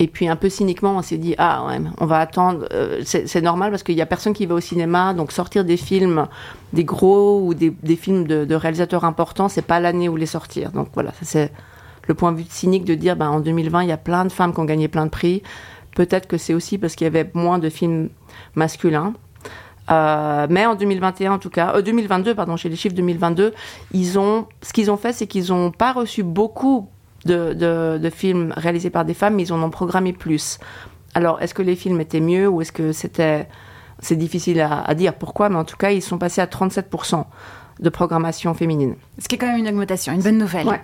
Et 0.00 0.08
puis 0.08 0.26
un 0.26 0.34
peu 0.34 0.48
cyniquement, 0.48 0.96
on 0.96 1.02
s'est 1.02 1.18
dit 1.18 1.36
ah 1.38 1.66
ouais, 1.68 1.80
on 1.98 2.06
va 2.06 2.18
attendre. 2.18 2.66
euh, 2.72 3.02
c'est 3.04 3.40
normal 3.42 3.70
parce 3.70 3.84
qu'il 3.84 3.94
y 3.94 4.02
a 4.02 4.06
personne 4.06 4.32
qui 4.32 4.44
va 4.46 4.56
au 4.56 4.60
cinéma, 4.60 5.14
donc 5.14 5.30
sortir 5.30 5.64
des 5.64 5.76
films, 5.76 6.26
des 6.72 6.82
gros 6.82 7.40
ou 7.40 7.54
des, 7.54 7.72
films 7.94 8.26
de, 8.26 8.44
de 8.44 8.54
réalisateurs 8.56 9.04
importants, 9.04 9.48
c'est 9.48 9.62
pas 9.62 9.78
l'année 9.78 10.08
où 10.08 10.16
les 10.16 10.26
sortir. 10.26 10.72
Donc 10.72 10.88
voilà, 10.94 11.12
c'est 11.22 11.52
le 12.08 12.14
point 12.14 12.32
de 12.32 12.38
vue 12.38 12.46
cynique 12.48 12.84
de 12.84 12.96
dire 12.96 13.14
ben 13.14 13.28
en 13.28 13.38
2020 13.38 13.82
il 13.84 13.88
y 13.88 13.92
a 13.92 13.96
plein 13.96 14.24
de 14.24 14.32
femmes 14.32 14.52
qui 14.52 14.58
ont 14.58 14.64
gagné 14.64 14.88
plein 14.88 15.04
de 15.04 15.10
prix. 15.10 15.42
Peut-être 15.94 16.26
que 16.26 16.38
c'est 16.38 16.54
aussi 16.54 16.76
parce 16.76 16.96
qu'il 16.96 17.04
y 17.04 17.08
avait 17.08 17.30
moins 17.34 17.60
de 17.60 17.70
films 17.70 18.08
masculins. 18.54 19.14
Euh, 19.90 20.46
mais 20.48 20.64
en 20.64 20.74
2021 20.74 21.32
en 21.32 21.38
tout 21.38 21.50
cas, 21.50 21.74
euh, 21.76 21.82
2022 21.82 22.34
pardon, 22.34 22.56
chez 22.56 22.68
les 22.68 22.76
chiffres 22.76 22.94
2022, 22.94 23.52
ils 23.92 24.18
ont, 24.18 24.46
ce 24.62 24.72
qu'ils 24.72 24.90
ont 24.90 24.96
fait, 24.96 25.12
c'est 25.12 25.26
qu'ils 25.26 25.48
n'ont 25.48 25.70
pas 25.70 25.92
reçu 25.92 26.22
beaucoup 26.22 26.88
de, 27.26 27.52
de, 27.52 27.98
de 27.98 28.10
films 28.10 28.54
réalisés 28.56 28.90
par 28.90 29.04
des 29.04 29.14
femmes, 29.14 29.34
mais 29.34 29.42
ils 29.42 29.52
en 29.52 29.62
ont 29.62 29.70
programmé 29.70 30.12
plus. 30.12 30.58
Alors, 31.14 31.40
est-ce 31.42 31.54
que 31.54 31.62
les 31.62 31.76
films 31.76 32.00
étaient 32.00 32.20
mieux 32.20 32.48
ou 32.48 32.60
est-ce 32.60 32.72
que 32.72 32.92
c'était, 32.92 33.46
c'est 33.98 34.16
difficile 34.16 34.60
à, 34.60 34.80
à 34.80 34.94
dire 34.94 35.14
pourquoi, 35.14 35.48
mais 35.48 35.56
en 35.56 35.64
tout 35.64 35.76
cas, 35.76 35.90
ils 35.90 36.02
sont 36.02 36.18
passés 36.18 36.40
à 36.40 36.46
37% 36.46 37.24
de 37.80 37.88
programmation 37.90 38.54
féminine. 38.54 38.96
Ce 39.18 39.28
qui 39.28 39.34
est 39.34 39.38
quand 39.38 39.46
même 39.46 39.58
une 39.58 39.68
augmentation, 39.68 40.12
une 40.12 40.22
bonne 40.22 40.38
nouvelle. 40.38 40.66
Ouais. 40.66 40.80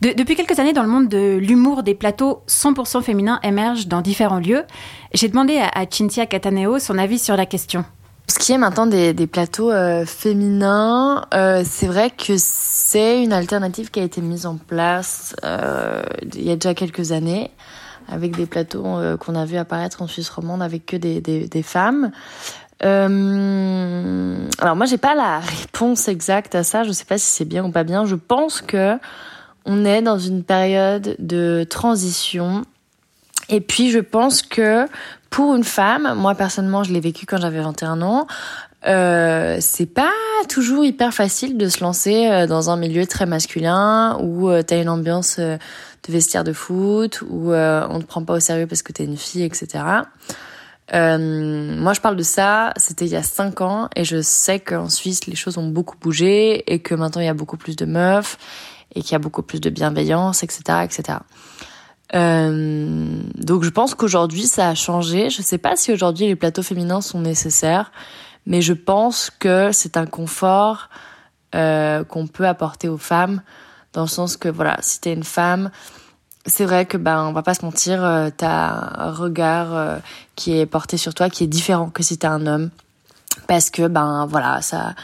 De- 0.00 0.12
depuis 0.12 0.36
quelques 0.36 0.58
années, 0.58 0.72
dans 0.72 0.82
le 0.82 0.88
monde 0.88 1.08
de 1.08 1.36
l'humour, 1.36 1.82
des 1.82 1.94
plateaux 1.94 2.42
100% 2.48 3.02
féminins 3.02 3.40
émergent 3.42 3.86
dans 3.86 4.00
différents 4.00 4.40
lieux. 4.40 4.64
J'ai 5.12 5.28
demandé 5.28 5.58
à, 5.58 5.68
à 5.68 5.86
Cynthia 5.88 6.26
Cataneo 6.26 6.78
son 6.78 6.98
avis 6.98 7.18
sur 7.18 7.36
la 7.36 7.46
question. 7.46 7.84
Ce 8.26 8.38
qui 8.38 8.52
est 8.52 8.58
maintenant 8.58 8.86
des, 8.86 9.26
plateaux 9.26 9.70
euh, 9.70 10.06
féminins, 10.06 11.26
euh, 11.34 11.62
c'est 11.64 11.86
vrai 11.86 12.10
que 12.10 12.34
c'est 12.38 13.22
une 13.22 13.34
alternative 13.34 13.90
qui 13.90 14.00
a 14.00 14.02
été 14.02 14.22
mise 14.22 14.46
en 14.46 14.56
place 14.56 15.36
euh, 15.44 16.02
il 16.34 16.42
y 16.42 16.50
a 16.50 16.56
déjà 16.56 16.74
quelques 16.74 17.12
années, 17.12 17.50
avec 18.08 18.34
des 18.34 18.46
plateaux 18.46 18.84
qu'on 19.20 19.34
a 19.34 19.44
vu 19.44 19.58
apparaître 19.58 20.00
en 20.00 20.06
Suisse 20.06 20.30
romande 20.30 20.62
avec 20.62 20.86
que 20.86 20.96
des, 20.96 21.62
femmes. 21.62 22.12
Alors 22.80 23.06
moi 24.76 24.86
j'ai 24.86 24.98
pas 24.98 25.14
la 25.14 25.40
réponse 25.40 26.08
exacte 26.08 26.54
à 26.54 26.64
ça, 26.64 26.82
je 26.82 26.92
sais 26.92 27.04
pas 27.04 27.18
si 27.18 27.26
c'est 27.26 27.44
bien 27.44 27.64
ou 27.64 27.70
pas 27.70 27.84
bien. 27.84 28.06
Je 28.06 28.14
pense 28.14 28.62
que 28.62 28.98
on 29.64 29.84
est 29.84 30.02
dans 30.02 30.18
une 30.18 30.42
période 30.42 31.16
de 31.18 31.66
transition. 31.68 32.64
Et 33.48 33.60
puis 33.60 33.90
je 33.90 33.98
pense 33.98 34.42
que 34.42 34.86
pour 35.30 35.54
une 35.54 35.64
femme, 35.64 36.14
moi 36.16 36.34
personnellement 36.34 36.84
je 36.84 36.92
l'ai 36.92 37.00
vécu 37.00 37.26
quand 37.26 37.38
j'avais 37.38 37.60
21 37.60 38.02
ans, 38.02 38.26
euh, 38.86 39.56
c'est 39.60 39.86
pas 39.86 40.12
toujours 40.48 40.84
hyper 40.84 41.14
facile 41.14 41.56
de 41.56 41.68
se 41.68 41.80
lancer 41.80 42.28
euh, 42.28 42.46
dans 42.46 42.68
un 42.68 42.76
milieu 42.76 43.06
très 43.06 43.24
masculin 43.24 44.18
où 44.20 44.50
euh, 44.50 44.62
t'as 44.62 44.80
une 44.80 44.90
ambiance 44.90 45.36
euh, 45.38 45.56
de 46.06 46.12
vestiaire 46.12 46.44
de 46.44 46.52
foot, 46.52 47.22
où 47.22 47.54
on 47.54 47.98
te 48.00 48.04
prend 48.04 48.22
pas 48.22 48.34
au 48.34 48.40
sérieux 48.40 48.66
parce 48.66 48.82
que 48.82 48.92
t'es 48.92 49.04
une 49.04 49.16
fille, 49.16 49.42
etc. 49.42 50.02
Euh, 50.92 51.76
moi, 51.78 51.94
je 51.94 52.00
parle 52.00 52.16
de 52.16 52.22
ça, 52.22 52.72
c'était 52.76 53.06
il 53.06 53.12
y 53.12 53.16
a 53.16 53.22
cinq 53.22 53.60
ans, 53.60 53.88
et 53.96 54.04
je 54.04 54.20
sais 54.20 54.60
qu'en 54.60 54.88
Suisse, 54.88 55.26
les 55.26 55.36
choses 55.36 55.56
ont 55.56 55.66
beaucoup 55.66 55.96
bougé, 55.98 56.72
et 56.72 56.80
que 56.80 56.94
maintenant, 56.94 57.22
il 57.22 57.26
y 57.26 57.30
a 57.30 57.34
beaucoup 57.34 57.56
plus 57.56 57.76
de 57.76 57.86
meufs, 57.86 58.36
et 58.94 59.02
qu'il 59.02 59.12
y 59.12 59.14
a 59.14 59.18
beaucoup 59.18 59.42
plus 59.42 59.60
de 59.60 59.70
bienveillance, 59.70 60.42
etc., 60.42 60.62
etc. 60.84 61.18
Euh, 62.14 63.20
donc, 63.34 63.64
je 63.64 63.70
pense 63.70 63.94
qu'aujourd'hui, 63.94 64.46
ça 64.46 64.68
a 64.68 64.74
changé. 64.74 65.30
Je 65.30 65.42
sais 65.42 65.58
pas 65.58 65.76
si 65.76 65.92
aujourd'hui 65.92 66.26
les 66.26 66.36
plateaux 66.36 66.62
féminins 66.62 67.00
sont 67.00 67.20
nécessaires, 67.20 67.92
mais 68.46 68.60
je 68.60 68.72
pense 68.72 69.30
que 69.30 69.70
c'est 69.72 69.96
un 69.96 70.06
confort 70.06 70.88
euh, 71.54 72.04
qu'on 72.04 72.26
peut 72.26 72.46
apporter 72.46 72.88
aux 72.88 72.98
femmes, 72.98 73.42
dans 73.92 74.02
le 74.02 74.08
sens 74.08 74.36
que, 74.36 74.48
voilà, 74.48 74.76
si 74.80 75.00
t'es 75.00 75.12
une 75.12 75.24
femme, 75.24 75.70
c'est 76.46 76.64
vrai 76.64 76.84
que 76.84 76.96
ben 76.96 77.24
on 77.24 77.32
va 77.32 77.42
pas 77.42 77.54
se 77.54 77.64
mentir, 77.64 78.04
euh, 78.04 78.28
t'as 78.36 78.68
un 78.98 79.12
regard 79.12 79.74
euh, 79.74 79.98
qui 80.36 80.58
est 80.58 80.66
porté 80.66 80.96
sur 80.96 81.14
toi 81.14 81.30
qui 81.30 81.44
est 81.44 81.48
différent 81.48 81.88
que 81.88 82.02
si 82.02 82.18
t'es 82.18 82.26
un 82.26 82.46
homme, 82.46 82.70
parce 83.46 83.70
que 83.70 83.86
ben 83.88 84.26
voilà 84.26 84.60
ça, 84.60 84.94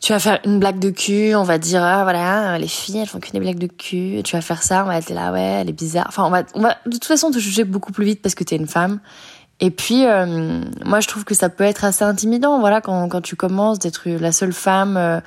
tu 0.00 0.12
vas 0.12 0.18
faire 0.18 0.40
une 0.44 0.58
blague 0.60 0.78
de 0.78 0.90
cul, 0.90 1.34
on 1.34 1.42
va 1.42 1.58
dire 1.58 1.82
ah 1.82 2.02
voilà 2.02 2.58
les 2.58 2.68
filles 2.68 2.98
elles 2.98 3.08
font 3.08 3.18
que 3.20 3.30
des 3.30 3.40
blagues 3.40 3.58
de 3.58 3.66
cul, 3.66 4.20
tu 4.24 4.36
vas 4.36 4.42
faire 4.42 4.62
ça, 4.62 4.84
on 4.84 4.86
va 4.86 4.98
être 4.98 5.10
là 5.10 5.32
ouais 5.32 5.40
elle 5.60 5.68
est 5.68 5.72
bizarre, 5.72 6.06
enfin 6.08 6.24
on 6.24 6.30
va 6.30 6.42
on 6.54 6.60
va 6.60 6.76
de 6.86 6.92
toute 6.92 7.04
façon 7.04 7.30
te 7.30 7.38
juger 7.38 7.64
beaucoup 7.64 7.92
plus 7.92 8.04
vite 8.04 8.22
parce 8.22 8.34
que 8.34 8.44
t'es 8.44 8.56
une 8.56 8.66
femme. 8.66 9.00
Et 9.58 9.70
puis 9.70 10.04
euh, 10.04 10.60
moi 10.84 11.00
je 11.00 11.08
trouve 11.08 11.24
que 11.24 11.34
ça 11.34 11.48
peut 11.48 11.64
être 11.64 11.84
assez 11.84 12.04
intimidant 12.04 12.60
voilà 12.60 12.80
quand 12.82 13.08
quand 13.08 13.22
tu 13.22 13.36
commences 13.36 13.78
d'être 13.78 14.06
la 14.06 14.32
seule 14.32 14.52
femme 14.52 14.96
euh, 14.98 15.20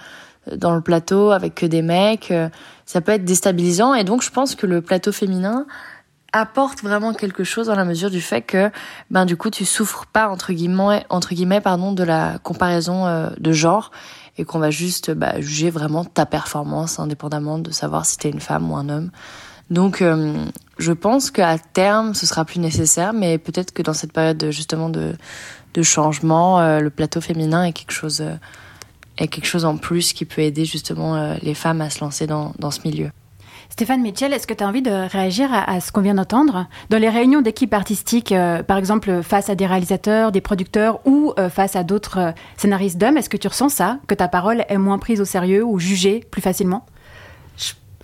dans 0.56 0.76
le 0.76 0.82
plateau 0.82 1.32
avec 1.32 1.56
que 1.56 1.66
des 1.66 1.82
mecs. 1.82 2.32
euh, 2.32 2.50
ça 2.86 3.02
peut 3.02 3.12
être 3.12 3.26
déstabilisant 3.26 3.94
et 3.94 4.04
donc 4.04 4.24
je 4.24 4.32
pense 4.32 4.56
que 4.56 4.66
le 4.66 4.82
plateau 4.82 5.12
féminin 5.12 5.66
apporte 6.32 6.82
vraiment 6.82 7.14
quelque 7.14 7.44
chose 7.44 7.68
dans 7.68 7.76
la 7.76 7.86
mesure 7.86 8.10
du 8.10 8.22
fait 8.22 8.42
que 8.42 8.72
ben 9.12 9.26
du 9.26 9.38
coup 9.38 9.50
tu 9.50 9.66
souffres 9.66 10.06
pas 10.12 10.28
entre 10.30 10.54
guillemets 10.54 11.06
entre 11.10 11.34
guillemets 11.34 11.62
pardon 11.62 11.92
de 11.92 12.04
la 12.04 12.40
comparaison 12.44 13.06
euh, 13.06 13.30
de 13.40 13.52
genre 13.52 13.92
et 14.40 14.46
qu'on 14.46 14.60
va 14.60 14.72
juste 14.72 15.12
bah, 15.12 15.42
juger 15.42 15.70
vraiment 15.70 16.06
ta 16.06 16.26
performance 16.26 16.98
indépendamment 16.98 17.60
de 17.60 17.72
savoir 17.72 18.06
si 18.06 18.18
t'es 18.18 18.30
une 18.30 18.40
femme 18.40 18.72
ou 18.72 18.76
un 18.78 18.88
homme. 18.88 19.12
Donc 19.70 20.02
euh, 20.02 20.46
je 20.80 20.94
pense 20.94 21.30
qu'à 21.30 21.60
terme 21.60 22.14
ce 22.14 22.26
sera 22.26 22.46
plus 22.46 22.60
nécessaire 22.60 23.12
mais 23.14 23.38
peut-être 23.38 23.74
que 23.74 23.84
dans 23.84 23.94
cette 23.94 24.14
période 24.14 24.38
de, 24.38 24.50
justement 24.50 24.90
de 24.90 25.16
de 25.74 25.84
changement 25.84 26.60
euh, 26.60 26.80
le 26.80 26.90
plateau 26.90 27.22
féminin 27.22 27.66
est 27.66 27.74
quelque 27.74 27.92
chose 27.92 28.22
euh, 28.22 28.36
est 29.18 29.28
quelque 29.28 29.46
chose 29.46 29.66
en 29.66 29.76
plus 29.76 30.14
qui 30.14 30.24
peut 30.24 30.42
aider 30.42 30.64
justement 30.64 31.36
les 31.42 31.54
femmes 31.54 31.82
à 31.82 31.90
se 31.90 32.00
lancer 32.00 32.26
dans 32.26 32.54
dans 32.58 32.72
ce 32.72 32.80
milieu. 32.88 33.12
Stéphane 33.70 34.02
Mitchell, 34.02 34.34
est-ce 34.34 34.48
que 34.48 34.54
tu 34.54 34.64
as 34.64 34.68
envie 34.68 34.82
de 34.82 34.92
réagir 34.92 35.50
à, 35.54 35.80
ce 35.80 35.92
qu'on 35.92 36.02
vient 36.02 36.16
d'entendre 36.16 36.68
Dans 36.90 36.98
les 36.98 37.08
réunions 37.08 37.42
d'équipes 37.42 37.74
artistiques, 37.74 38.32
euh, 38.32 38.64
par 38.64 38.78
exemple 38.78 39.22
face 39.22 39.50
à 39.50 39.56
des 39.56 39.68
réalisateurs, 39.68 40.32
des 40.32 40.42
producteurs 40.42 41.00
ou 41.06 41.34
euh, 41.38 41.50
face 41.50 41.76
à 41.76 41.84
d'autres 41.84 42.18
euh, 42.20 42.32
scénaristes 42.58 42.98
d'hommes, 42.98 43.16
est-ce 43.18 43.30
que 43.30 43.38
tu 43.38 43.48
ressens 43.48 43.70
ça 43.70 44.00
Que 44.08 44.16
ta 44.16 44.28
parole 44.28 44.66
est 44.68 44.78
moins 44.78 44.98
prise 44.98 45.22
au 45.22 45.26
sérieux 45.26 45.64
ou 45.64 45.80
jugée 45.80 46.26
plus 46.32 46.42
facilement? 46.42 46.86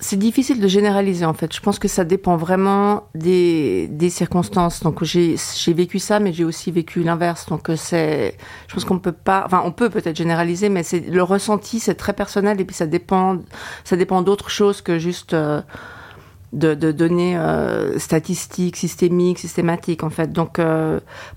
C'est 0.01 0.17
difficile 0.19 0.59
de 0.59 0.67
généraliser 0.67 1.25
en 1.25 1.33
fait. 1.33 1.53
Je 1.55 1.61
pense 1.61 1.79
que 1.79 1.87
ça 1.87 2.03
dépend 2.03 2.35
vraiment 2.35 3.07
des, 3.15 3.87
des 3.87 4.09
circonstances. 4.09 4.83
Donc 4.83 5.03
j'ai 5.03 5.37
vécu 5.67 5.99
ça, 5.99 6.19
mais 6.19 6.33
j'ai 6.33 6.43
aussi 6.43 6.69
vécu 6.71 7.01
l'inverse. 7.01 7.45
Donc 7.47 7.69
euh, 7.69 7.77
c'est, 7.77 8.37
je 8.67 8.73
pense 8.73 8.83
qu'on 8.83 8.99
peut 8.99 9.13
pas, 9.13 9.43
enfin 9.45 9.61
on 9.63 9.71
peut 9.71 9.89
peut-être 9.89 10.17
généraliser, 10.17 10.67
mais 10.67 10.83
c'est 10.83 10.99
le 10.99 11.23
ressenti, 11.23 11.79
c'est 11.79 11.95
très 11.95 12.11
personnel 12.11 12.59
et 12.59 12.65
puis 12.65 12.75
ça 12.75 12.87
dépend, 12.87 13.39
ça 13.85 13.95
dépend 13.95 14.21
d'autres 14.21 14.49
choses 14.49 14.81
que 14.81 14.99
juste 14.99 15.33
euh, 15.33 15.61
de, 16.51 16.73
de, 16.73 16.91
données 16.91 17.37
euh, 17.37 17.97
statistiques, 17.97 18.75
systémiques, 18.75 19.39
systématiques 19.39 20.03
en 20.03 20.09
fait. 20.09 20.33
Donc 20.33 20.59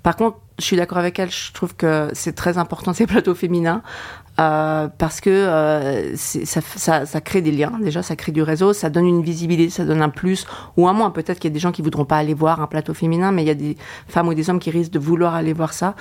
par 0.03 0.17
contre, 0.17 0.39
je 0.59 0.65
suis 0.65 0.77
d'accord 0.77 0.99
avec 0.99 1.17
elle. 1.21 1.31
Je 1.31 1.53
trouve 1.53 1.77
que 1.77 2.11
c'est 2.13 2.35
très 2.35 2.59
important 2.59 2.93
ces 2.93 3.07
plateaux 3.07 3.37
féminins 3.37 3.83
euh, 4.41 4.89
parce 4.99 5.21
que 5.21 5.31
euh, 5.31 6.17
ça, 6.17 6.61
ça, 6.61 7.07
ça, 7.07 7.21
crée 7.21 7.43
des 7.43 7.53
liens. 7.53 7.73
Déjà, 7.81 8.03
ça 8.03 8.17
crée 8.17 8.33
du 8.33 8.43
réseau, 8.43 8.73
ça 8.73 8.91
donne 8.91 9.07
une 9.07 9.23
visibilité, 9.23 9.71
ça 9.71 9.85
donne 9.85 10.03
un 10.03 10.09
plus 10.09 10.47
ou 10.77 10.89
un 10.89 10.93
moins. 10.93 11.11
Peut-être 11.11 11.39
qu'il 11.39 11.51
y 11.51 11.53
a 11.53 11.55
des 11.55 11.61
gens 11.61 11.73
qui 11.73 11.83
voudront 11.83 12.05
pas 12.05 12.19
aller 12.19 12.35
voir 12.35 12.61
un 12.61 12.67
plateau 12.67 12.95
féminin, 12.95 13.33
mais 13.33 13.43
il 13.43 13.49
y 13.49 13.51
a 13.51 13.55
des 13.55 13.77
femmes 14.07 14.29
ou 14.29 14.35
des 14.35 14.49
hommes 14.49 14.61
qui 14.61 14.71
risquent 14.71 14.93
de 14.93 14.99
vouloir 14.99 15.35
aller 15.35 15.53
voir 15.53 15.73
ça. 15.73 15.95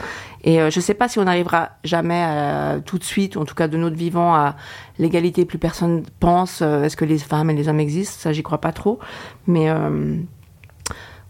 Et 0.43 0.61
euh, 0.61 0.69
je 0.69 0.79
sais 0.79 0.93
pas 0.93 1.07
si 1.07 1.19
on 1.19 1.27
arrivera 1.27 1.71
jamais 1.83 2.23
euh, 2.27 2.79
tout 2.79 2.97
de 2.97 3.03
suite, 3.03 3.37
en 3.37 3.45
tout 3.45 3.55
cas 3.55 3.67
de 3.67 3.77
notre 3.77 3.95
vivant, 3.95 4.33
à 4.33 4.55
l'égalité. 4.99 5.45
Plus 5.45 5.57
personne 5.57 6.03
pense. 6.19 6.61
Euh, 6.61 6.83
est-ce 6.83 6.95
que 6.97 7.05
les 7.05 7.17
femmes 7.17 7.49
et 7.49 7.53
les 7.53 7.67
hommes 7.67 7.79
existent? 7.79 8.15
Ça, 8.19 8.33
j'y 8.33 8.43
crois 8.43 8.61
pas 8.61 8.71
trop. 8.71 8.99
Mais 9.47 9.69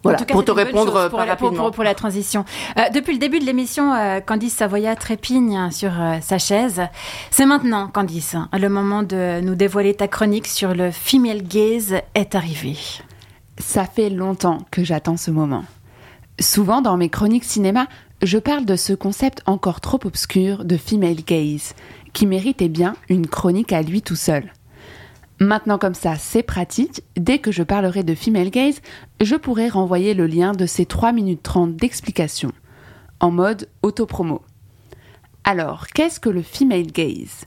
pour 0.01 0.45
te 0.45 0.51
répondre 0.51 1.10
pour, 1.10 1.19
la, 1.19 1.36
pour, 1.36 1.83
la 1.83 1.95
transition. 1.95 2.45
Euh, 2.77 2.83
depuis 2.93 3.13
le 3.13 3.19
début 3.19 3.39
de 3.39 3.45
l'émission, 3.45 3.93
euh, 3.93 4.19
Candice 4.19 4.53
Savoya 4.53 4.95
trépigne 4.95 5.71
sur 5.71 5.91
euh, 5.99 6.17
sa 6.21 6.38
chaise. 6.38 6.81
C'est 7.31 7.45
maintenant, 7.45 7.88
Candice, 7.88 8.36
hein, 8.36 8.49
le 8.53 8.69
moment 8.69 9.03
de 9.03 9.41
nous 9.41 9.55
dévoiler 9.55 9.93
ta 9.93 10.07
chronique 10.07 10.47
sur 10.47 10.73
le 10.73 10.91
female 10.91 11.43
gaze 11.43 11.95
est 12.15 12.36
arrivé. 12.36 12.77
Ça 13.57 13.86
fait 13.86 14.10
longtemps 14.10 14.60
que 14.71 14.83
j'attends 14.83 15.17
ce 15.17 15.31
moment. 15.31 15.63
Souvent 16.39 16.81
dans 16.81 16.97
mes 16.97 17.10
chroniques 17.10 17.43
cinéma, 17.43 17.88
je 18.21 18.38
parle 18.38 18.65
de 18.65 18.75
ce 18.75 18.93
concept 18.93 19.41
encore 19.45 19.81
trop 19.81 19.99
obscur 20.05 20.65
de 20.65 20.77
female 20.77 21.23
gaze, 21.25 21.73
qui 22.13 22.27
méritait 22.27 22.69
bien 22.69 22.95
une 23.10 23.27
chronique 23.27 23.73
à 23.73 23.81
lui 23.81 24.01
tout 24.01 24.15
seul. 24.15 24.51
Maintenant 25.39 25.77
comme 25.77 25.93
ça, 25.93 26.15
c'est 26.15 26.41
pratique. 26.41 27.03
Dès 27.15 27.38
que 27.38 27.51
je 27.51 27.62
parlerai 27.62 28.03
de 28.03 28.15
female 28.15 28.49
gaze, 28.49 28.81
je 29.21 29.36
pourrai 29.36 29.69
renvoyer 29.69 30.13
le 30.13 30.27
lien 30.27 30.51
de 30.51 30.65
ces 30.65 30.86
3 30.86 31.12
minutes 31.12 31.43
30 31.43 31.75
d'explication, 31.75 32.51
en 33.19 33.32
mode 33.32 33.69
autopromo. 33.82 34.41
Alors, 35.43 35.88
qu'est-ce 35.88 36.19
que 36.19 36.30
le 36.30 36.41
female 36.41 36.88
gaze? 36.88 37.45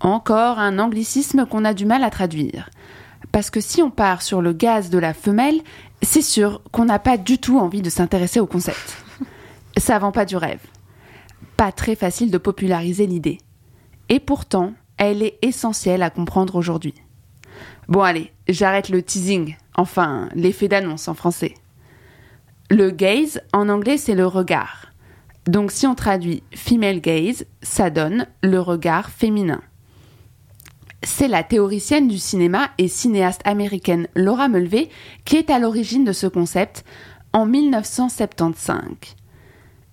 Encore 0.00 0.58
un 0.58 0.78
anglicisme 0.78 1.46
qu'on 1.46 1.64
a 1.64 1.74
du 1.74 1.86
mal 1.86 2.04
à 2.04 2.10
traduire. 2.10 2.70
Parce 3.32 3.50
que 3.50 3.60
si 3.60 3.82
on 3.82 3.90
part 3.90 4.22
sur 4.22 4.40
le 4.40 4.52
gaz 4.52 4.90
de 4.90 4.98
la 4.98 5.12
femelle, 5.12 5.60
c'est 6.02 6.22
sûr 6.22 6.62
qu'on 6.70 6.84
n'a 6.84 6.98
pas 6.98 7.16
du 7.16 7.38
tout 7.38 7.58
envie 7.58 7.82
de 7.82 7.90
s'intéresser 7.90 8.40
au 8.40 8.46
concept. 8.46 8.96
Ça 9.76 9.98
vend 9.98 10.12
pas 10.12 10.24
du 10.24 10.36
rêve. 10.36 10.60
Pas 11.56 11.72
très 11.72 11.96
facile 11.96 12.30
de 12.30 12.38
populariser 12.38 13.06
l'idée. 13.06 13.38
Et 14.08 14.20
pourtant, 14.20 14.72
elle 14.98 15.22
est 15.22 15.38
essentielle 15.42 16.02
à 16.02 16.10
comprendre 16.10 16.54
aujourd'hui. 16.54 16.94
Bon 17.88 18.02
allez, 18.02 18.32
j'arrête 18.48 18.88
le 18.88 19.02
teasing, 19.02 19.56
enfin 19.76 20.28
l'effet 20.34 20.68
d'annonce 20.68 21.08
en 21.08 21.14
français. 21.14 21.54
Le 22.70 22.90
gaze 22.90 23.40
en 23.52 23.68
anglais 23.68 23.98
c'est 23.98 24.14
le 24.14 24.26
regard. 24.26 24.92
Donc 25.46 25.70
si 25.70 25.86
on 25.86 25.94
traduit 25.94 26.42
female 26.54 27.00
gaze, 27.00 27.46
ça 27.62 27.90
donne 27.90 28.26
le 28.42 28.58
regard 28.58 29.10
féminin. 29.10 29.60
C'est 31.02 31.28
la 31.28 31.44
théoricienne 31.44 32.08
du 32.08 32.18
cinéma 32.18 32.70
et 32.78 32.88
cinéaste 32.88 33.42
américaine 33.44 34.08
Laura 34.16 34.48
Mulvey 34.48 34.88
qui 35.24 35.36
est 35.36 35.50
à 35.50 35.60
l'origine 35.60 36.04
de 36.04 36.12
ce 36.12 36.26
concept 36.26 36.84
en 37.32 37.46
1975. 37.46 38.80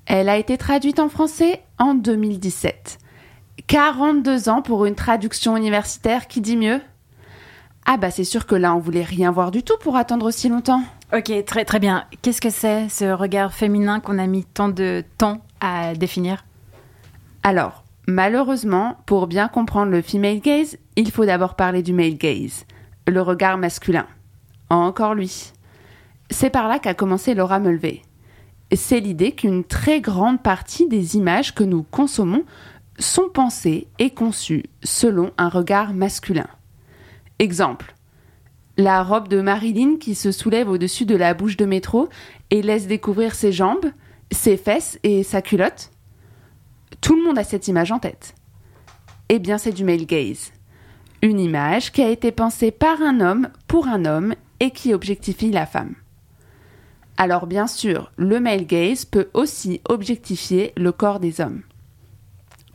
Elle 0.06 0.30
a 0.30 0.38
été 0.38 0.58
traduite 0.58 1.00
en 1.00 1.10
français 1.10 1.62
en 1.78 1.94
2017. 1.94 2.98
42 3.68 4.50
ans 4.50 4.62
pour 4.62 4.86
une 4.86 4.96
traduction 4.96 5.56
universitaire 5.56 6.28
qui 6.28 6.42
dit 6.42 6.58
mieux? 6.58 6.82
Ah 7.86 7.98
bah 7.98 8.12
c'est 8.12 8.24
sûr 8.24 8.46
que 8.46 8.56
là 8.56 8.76
on 8.76 8.80
voulait 8.80 9.04
rien 9.04 9.32
voir 9.32 9.52
du 9.52 9.64
tout 9.64 9.78
pour 9.82 9.96
attendre 9.96 10.26
aussi 10.26 10.50
longtemps. 10.50 10.84
Ok, 11.16 11.32
très 11.46 11.66
très 11.66 11.80
bien. 11.80 12.06
Qu'est-ce 12.22 12.42
que 12.42 12.50
c'est 12.50 12.90
ce 12.90 13.06
regard 13.06 13.54
féminin 13.54 14.00
qu'on 14.00 14.18
a 14.18 14.26
mis 14.26 14.46
tant 14.46 14.70
de 14.70 15.04
temps 15.18 15.42
à 15.60 15.94
définir? 15.94 16.46
Alors, 17.44 17.84
malheureusement, 18.08 18.98
pour 19.06 19.28
bien 19.28 19.48
comprendre 19.48 19.92
le 19.92 20.02
female 20.02 20.40
gaze, 20.40 20.78
il 20.96 21.12
faut 21.12 21.26
d'abord 21.26 21.56
parler 21.56 21.84
du 21.84 21.94
male 21.94 22.18
gaze, 22.18 22.66
le 23.08 23.22
regard 23.22 23.58
masculin. 23.58 24.08
Encore 24.70 25.14
lui. 25.14 25.52
C'est 26.30 26.50
par 26.50 26.68
là 26.68 26.80
qu'a 26.80 26.94
commencé 26.94 27.36
Laura 27.36 27.60
Mulvey. 27.60 28.02
C'est 28.74 29.02
l'idée 29.02 29.34
qu'une 29.34 29.64
très 29.64 30.02
grande 30.02 30.42
partie 30.42 30.88
des 30.88 31.16
images 31.16 31.54
que 31.54 31.64
nous 31.64 31.84
consommons 31.84 32.44
sont 32.98 33.30
pensées 33.32 33.88
et 34.00 34.10
conçues 34.10 34.64
selon 34.84 35.32
un 35.38 35.50
regard 35.50 35.94
masculin. 35.94 36.48
Exemple. 37.44 37.94
La 38.78 39.04
robe 39.04 39.28
de 39.28 39.42
Marilyn 39.42 39.98
qui 40.00 40.16
se 40.16 40.32
soulève 40.32 40.70
au-dessus 40.70 41.06
de 41.06 41.18
la 41.18 41.34
bouche 41.34 41.58
de 41.58 41.66
métro 41.66 42.08
et 42.52 42.62
laisse 42.62 42.88
découvrir 42.88 43.36
ses 43.36 43.52
jambes, 43.52 43.88
ses 44.32 44.56
fesses 44.56 44.98
et 45.04 45.24
sa 45.24 45.42
culotte. 45.42 45.92
Tout 47.02 47.18
le 47.18 47.24
monde 47.26 47.38
a 47.38 47.44
cette 47.44 47.68
image 47.68 47.92
en 47.92 48.00
tête. 48.00 48.34
Eh 49.28 49.40
bien, 49.40 49.58
c'est 49.58 49.74
du 49.74 49.84
male 49.84 50.06
gaze. 50.06 50.54
Une 51.22 51.38
image 51.38 51.92
qui 51.92 52.02
a 52.02 52.10
été 52.10 52.32
pensée 52.32 52.72
par 52.72 53.02
un 53.02 53.20
homme 53.20 53.50
pour 53.68 53.90
un 53.90 54.06
homme 54.06 54.36
et 54.62 54.72
qui 54.72 54.94
objectifie 54.94 55.52
la 55.52 55.66
femme. 55.66 55.96
Alors 57.18 57.46
bien 57.46 57.68
sûr, 57.68 58.14
le 58.16 58.40
male 58.40 58.66
gaze 58.66 59.04
peut 59.04 59.28
aussi 59.34 59.82
objectifier 59.90 60.72
le 60.78 60.94
corps 60.94 61.20
des 61.20 61.42
hommes. 61.42 61.64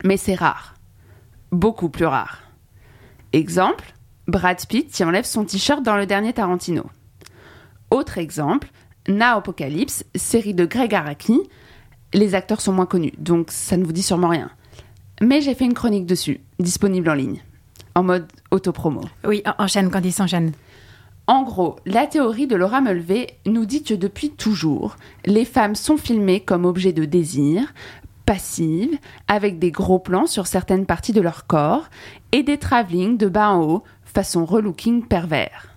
Mais 0.03 0.17
c'est 0.17 0.35
rare. 0.35 0.75
Beaucoup 1.51 1.89
plus 1.89 2.05
rare. 2.05 2.43
Exemple, 3.33 3.95
Brad 4.29 4.65
Pitt 4.67 4.91
qui 4.91 5.03
enlève 5.03 5.25
son 5.25 5.43
t-shirt 5.43 5.83
dans 5.83 5.97
le 5.97 6.05
dernier 6.05 6.33
Tarantino. 6.33 6.85
Autre 7.91 8.17
exemple, 8.17 8.69
Na 9.07 9.35
Apocalypse, 9.35 10.05
série 10.15 10.53
de 10.53 10.65
Greg 10.65 10.93
Araki. 10.93 11.39
Les 12.13 12.35
acteurs 12.35 12.61
sont 12.61 12.73
moins 12.73 12.85
connus, 12.85 13.13
donc 13.17 13.51
ça 13.51 13.77
ne 13.77 13.83
vous 13.83 13.91
dit 13.91 14.03
sûrement 14.03 14.29
rien. 14.29 14.51
Mais 15.21 15.41
j'ai 15.41 15.55
fait 15.55 15.65
une 15.65 15.73
chronique 15.73 16.05
dessus, 16.05 16.41
disponible 16.59 17.09
en 17.09 17.13
ligne, 17.13 17.43
en 17.95 18.03
mode 18.03 18.27
autopromo. 18.51 19.01
Oui, 19.25 19.43
enchaîne, 19.57 19.89
Candice, 19.89 20.19
enchaîne. 20.19 20.53
En 21.27 21.43
gros, 21.43 21.75
la 21.85 22.07
théorie 22.07 22.47
de 22.47 22.55
Laura 22.55 22.81
Mulvey 22.81 23.27
nous 23.45 23.65
dit 23.65 23.83
que 23.83 23.93
depuis 23.93 24.31
toujours, 24.31 24.95
les 25.25 25.45
femmes 25.45 25.75
sont 25.75 25.97
filmées 25.97 26.39
comme 26.39 26.65
objets 26.65 26.93
de 26.93 27.05
désir, 27.05 27.73
passives, 28.25 28.97
avec 29.27 29.59
des 29.59 29.71
gros 29.71 29.99
plans 29.99 30.27
sur 30.27 30.47
certaines 30.47 30.85
parties 30.85 31.13
de 31.13 31.21
leur 31.21 31.47
corps 31.47 31.89
et 32.31 32.43
des 32.43 32.57
travelling 32.57 33.17
de 33.17 33.27
bas 33.27 33.49
en 33.49 33.63
haut 33.63 33.83
façon 34.09 34.45
relooking 34.45 35.05
pervers. 35.05 35.69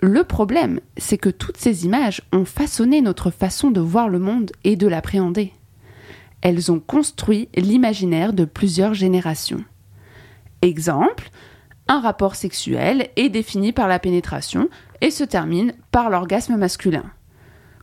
Le 0.00 0.24
problème, 0.24 0.80
c'est 0.98 1.16
que 1.16 1.30
toutes 1.30 1.56
ces 1.56 1.86
images 1.86 2.20
ont 2.32 2.44
façonné 2.44 3.00
notre 3.00 3.30
façon 3.30 3.70
de 3.70 3.80
voir 3.80 4.08
le 4.08 4.18
monde 4.18 4.52
et 4.64 4.76
de 4.76 4.86
l'appréhender. 4.86 5.52
Elles 6.42 6.70
ont 6.70 6.80
construit 6.80 7.48
l'imaginaire 7.56 8.32
de 8.32 8.44
plusieurs 8.44 8.92
générations. 8.92 9.64
Exemple, 10.60 11.30
un 11.88 12.00
rapport 12.00 12.34
sexuel 12.34 13.08
est 13.16 13.28
défini 13.28 13.72
par 13.72 13.88
la 13.88 13.98
pénétration 13.98 14.68
et 15.00 15.10
se 15.10 15.24
termine 15.24 15.72
par 15.92 16.10
l'orgasme 16.10 16.56
masculin. 16.56 17.04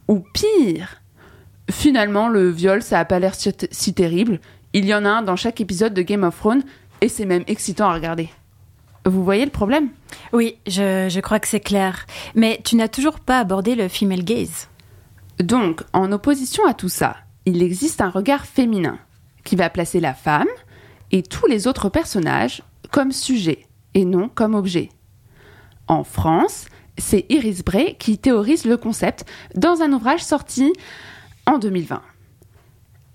Ou 0.08 0.24
pire, 0.34 1.02
finalement 1.72 2.28
le 2.28 2.50
viol 2.50 2.82
ça 2.82 3.00
a 3.00 3.06
pas 3.06 3.20
l'air 3.20 3.34
si 3.36 3.94
terrible, 3.94 4.40
il 4.74 4.86
y 4.86 4.94
en 4.94 5.06
a 5.06 5.10
un 5.10 5.22
dans 5.22 5.36
chaque 5.36 5.62
épisode 5.62 5.94
de 5.94 6.02
Game 6.02 6.24
of 6.24 6.38
Thrones 6.38 6.64
et 7.02 7.08
c'est 7.08 7.26
même 7.26 7.44
excitant 7.48 7.90
à 7.90 7.94
regarder. 7.94 8.30
Vous 9.06 9.24
voyez 9.24 9.46
le 9.46 9.52
problème? 9.52 9.90
Oui, 10.32 10.58
je, 10.66 11.08
je, 11.10 11.20
crois 11.20 11.40
que 11.40 11.48
c'est 11.48 11.60
clair. 11.60 12.06
Mais 12.36 12.62
tu 12.64 12.76
n'as 12.76 12.88
toujours 12.88 13.20
pas 13.20 13.40
abordé 13.40 13.76
le 13.76 13.90
female 13.90 14.24
gaze. 14.24 14.70
Donc, 15.40 15.82
en 15.92 16.12
opposition 16.12 16.66
à 16.66 16.74
tout 16.74 16.90
ça, 16.90 17.18
il 17.46 17.62
existe 17.62 18.02
un 18.02 18.10
regard 18.10 18.46
féminin 18.46 18.98
qui 19.44 19.56
va 19.56 19.70
placer 19.70 20.00
la 20.00 20.14
femme 20.14 20.48
et 21.12 21.22
tous 21.22 21.48
les 21.48 21.68
autres 21.68 21.90
personnages 21.90 22.64
comme 22.92 23.12
sujet 23.12 23.66
et 23.94 24.06
non 24.06 24.30
comme 24.30 24.56
objet. 24.56 24.90
En 25.88 26.04
France, 26.04 26.66
c'est 26.98 27.26
Iris 27.30 27.64
Bray 27.64 27.96
qui 27.98 28.18
théorise 28.18 28.66
le 28.66 28.78
concept 28.78 29.26
dans 29.56 29.82
un 29.82 29.92
ouvrage 29.92 30.24
sorti 30.24 30.72
en 31.46 31.58
2020. 31.58 32.02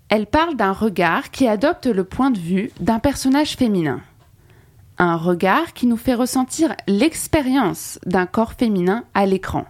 Elle 0.09 0.27
parle 0.27 0.55
d'un 0.55 0.71
regard 0.71 1.31
qui 1.31 1.47
adopte 1.47 1.85
le 1.85 2.03
point 2.03 2.31
de 2.31 2.39
vue 2.39 2.71
d'un 2.79 2.99
personnage 2.99 3.55
féminin 3.55 4.01
un 4.99 5.15
regard 5.15 5.73
qui 5.73 5.87
nous 5.87 5.97
fait 5.97 6.13
ressentir 6.13 6.75
l'expérience 6.87 7.99
d'un 8.05 8.25
corps 8.25 8.53
féminin 8.53 9.05
à 9.13 9.25
l'écran. 9.25 9.65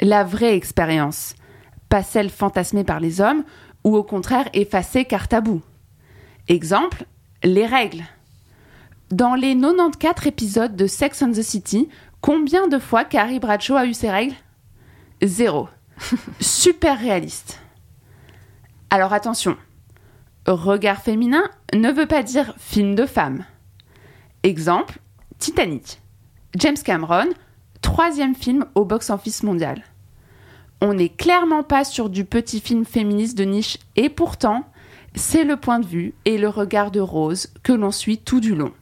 La 0.00 0.24
vraie 0.24 0.56
expérience, 0.56 1.34
pas 1.88 2.02
celle 2.02 2.28
fantasmée 2.28 2.84
par 2.84 3.00
les 3.00 3.20
hommes 3.20 3.44
ou 3.84 3.96
au 3.96 4.02
contraire 4.02 4.48
effacée 4.52 5.04
car 5.04 5.28
tabou. 5.28 5.62
Exemple, 6.48 7.06
les 7.42 7.66
règles. 7.66 8.04
Dans 9.10 9.34
les 9.34 9.54
94 9.54 10.26
épisodes 10.26 10.76
de 10.76 10.86
Sex 10.86 11.22
and 11.22 11.32
the 11.32 11.42
City, 11.42 11.88
Combien 12.22 12.68
de 12.68 12.78
fois 12.78 13.04
Carrie 13.04 13.40
Bradshaw 13.40 13.74
a 13.74 13.84
eu 13.84 13.94
ses 13.94 14.08
règles? 14.08 14.36
Zéro. 15.22 15.68
Super 16.40 16.96
réaliste. 16.96 17.58
Alors 18.90 19.12
attention, 19.12 19.56
regard 20.46 21.02
féminin 21.02 21.42
ne 21.74 21.90
veut 21.90 22.06
pas 22.06 22.22
dire 22.22 22.54
film 22.58 22.94
de 22.94 23.06
femme. 23.06 23.44
Exemple, 24.44 24.98
Titanic. 25.38 26.00
James 26.56 26.76
Cameron, 26.84 27.28
troisième 27.80 28.34
film 28.34 28.66
au 28.74 28.84
box-office 28.84 29.44
mondial. 29.44 29.84
On 30.80 30.94
n'est 30.94 31.10
clairement 31.10 31.62
pas 31.62 31.84
sur 31.84 32.10
du 32.10 32.24
petit 32.24 32.58
film 32.58 32.84
féministe 32.84 33.38
de 33.38 33.44
niche 33.44 33.78
et 33.94 34.08
pourtant, 34.08 34.64
c'est 35.14 35.44
le 35.44 35.56
point 35.56 35.78
de 35.78 35.86
vue 35.86 36.14
et 36.24 36.38
le 36.38 36.48
regard 36.48 36.90
de 36.90 36.98
Rose 36.98 37.54
que 37.62 37.72
l'on 37.72 37.92
suit 37.92 38.18
tout 38.18 38.40
du 38.40 38.56
long. 38.56 38.72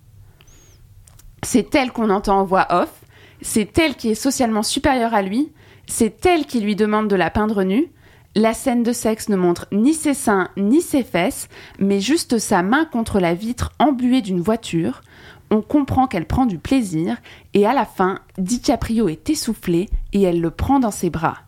C'est 1.42 1.74
elle 1.74 1.92
qu'on 1.92 2.08
entend 2.08 2.38
en 2.38 2.44
voix 2.44 2.66
off, 2.70 3.02
c'est 3.42 3.78
elle 3.78 3.96
qui 3.96 4.08
est 4.08 4.14
socialement 4.14 4.62
supérieure 4.62 5.12
à 5.12 5.20
lui, 5.20 5.52
c'est 5.86 6.24
elle 6.24 6.46
qui 6.46 6.60
lui 6.60 6.74
demande 6.74 7.08
de 7.08 7.16
la 7.16 7.28
peindre 7.28 7.64
nue. 7.64 7.92
La 8.34 8.54
scène 8.54 8.82
de 8.82 8.94
sexe 8.94 9.28
ne 9.28 9.36
montre 9.36 9.66
ni 9.72 9.92
ses 9.92 10.14
seins 10.14 10.48
ni 10.56 10.80
ses 10.80 11.02
fesses, 11.02 11.48
mais 11.78 12.00
juste 12.00 12.38
sa 12.38 12.62
main 12.62 12.86
contre 12.86 13.20
la 13.20 13.34
vitre 13.34 13.72
embuée 13.78 14.22
d'une 14.22 14.40
voiture. 14.40 15.02
On 15.50 15.62
comprend 15.62 16.06
qu'elle 16.06 16.26
prend 16.26 16.46
du 16.46 16.58
plaisir, 16.58 17.16
et 17.54 17.66
à 17.66 17.72
la 17.72 17.84
fin, 17.84 18.20
DiCaprio 18.38 19.08
est 19.08 19.28
essoufflé 19.30 19.90
et 20.12 20.22
elle 20.22 20.40
le 20.40 20.50
prend 20.50 20.78
dans 20.78 20.92
ses 20.92 21.10
bras. 21.10 21.38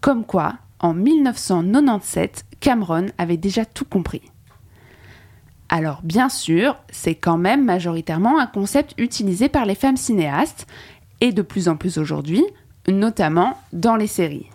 Comme 0.00 0.24
quoi, 0.24 0.54
en 0.80 0.92
1997, 0.94 2.44
Cameron 2.58 3.06
avait 3.18 3.36
déjà 3.36 3.64
tout 3.64 3.84
compris. 3.84 4.22
Alors 5.68 6.00
bien 6.02 6.28
sûr, 6.28 6.76
c'est 6.90 7.14
quand 7.14 7.38
même 7.38 7.64
majoritairement 7.64 8.38
un 8.38 8.46
concept 8.46 8.94
utilisé 8.98 9.48
par 9.48 9.64
les 9.64 9.76
femmes 9.76 9.96
cinéastes, 9.96 10.66
et 11.20 11.32
de 11.32 11.42
plus 11.42 11.68
en 11.68 11.76
plus 11.76 11.98
aujourd'hui, 11.98 12.44
notamment 12.88 13.56
dans 13.72 13.94
les 13.94 14.08
séries. 14.08 14.50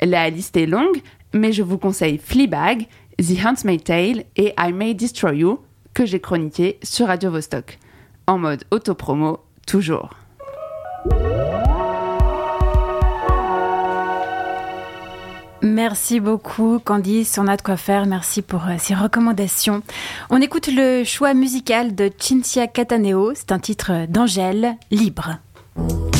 La 0.00 0.30
liste 0.30 0.56
est 0.56 0.66
longue, 0.66 1.02
mais 1.34 1.52
je 1.52 1.62
vous 1.62 1.76
conseille 1.76 2.18
Fleabag, 2.18 2.86
The 3.18 3.44
Handmaid's 3.44 3.84
Tale 3.84 4.24
et 4.36 4.54
I 4.58 4.72
May 4.72 4.94
Destroy 4.94 5.38
You, 5.38 5.60
que 5.98 6.06
j'ai 6.06 6.20
chroniqué 6.20 6.78
sur 6.84 7.08
Radio 7.08 7.28
Vostok. 7.28 7.80
En 8.28 8.38
mode 8.38 8.62
auto-promo, 8.70 9.40
toujours. 9.66 10.10
Merci 15.60 16.20
beaucoup 16.20 16.78
Candice, 16.78 17.36
on 17.38 17.48
a 17.48 17.56
de 17.56 17.62
quoi 17.62 17.76
faire, 17.76 18.06
merci 18.06 18.42
pour 18.42 18.68
euh, 18.68 18.76
ces 18.78 18.94
recommandations. 18.94 19.82
On 20.30 20.40
écoute 20.40 20.68
le 20.72 21.02
choix 21.02 21.34
musical 21.34 21.96
de 21.96 22.12
Cinzia 22.16 22.68
Cataneo, 22.68 23.32
c'est 23.34 23.50
un 23.50 23.58
titre 23.58 24.06
d'Angèle, 24.08 24.76
Libre. 24.92 25.40
Libre, 25.74 26.17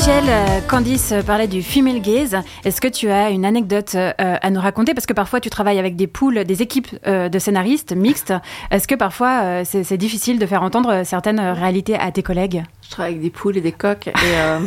Mitchell, 0.00 0.24
euh, 0.30 0.60
Candice 0.66 1.12
euh, 1.12 1.22
parlait 1.22 1.46
du 1.46 1.62
female 1.62 2.00
gaze. 2.00 2.34
Est-ce 2.64 2.80
que 2.80 2.88
tu 2.88 3.10
as 3.10 3.28
une 3.28 3.44
anecdote 3.44 3.94
euh, 3.96 4.12
à 4.16 4.50
nous 4.50 4.58
raconter? 4.58 4.94
Parce 4.94 5.04
que 5.04 5.12
parfois 5.12 5.40
tu 5.40 5.50
travailles 5.50 5.78
avec 5.78 5.94
des 5.94 6.06
poules, 6.06 6.44
des 6.44 6.62
équipes 6.62 6.88
de 7.06 7.38
scénaristes 7.38 7.92
mixtes. 7.92 8.32
Est-ce 8.70 8.88
que 8.88 8.94
parfois 8.94 9.62
c'est 9.66 9.98
difficile 9.98 10.38
de 10.38 10.46
faire 10.46 10.62
entendre 10.62 11.02
certaines 11.04 11.38
réalités 11.38 11.98
à 11.98 12.10
tes 12.12 12.22
collègues? 12.22 12.62
Je 12.90 12.96
travaille 12.96 13.12
avec 13.12 13.22
des 13.22 13.30
poules 13.30 13.56
et 13.56 13.60
des 13.60 13.70
coques. 13.70 14.08
Et 14.08 14.12
euh, 14.16 14.58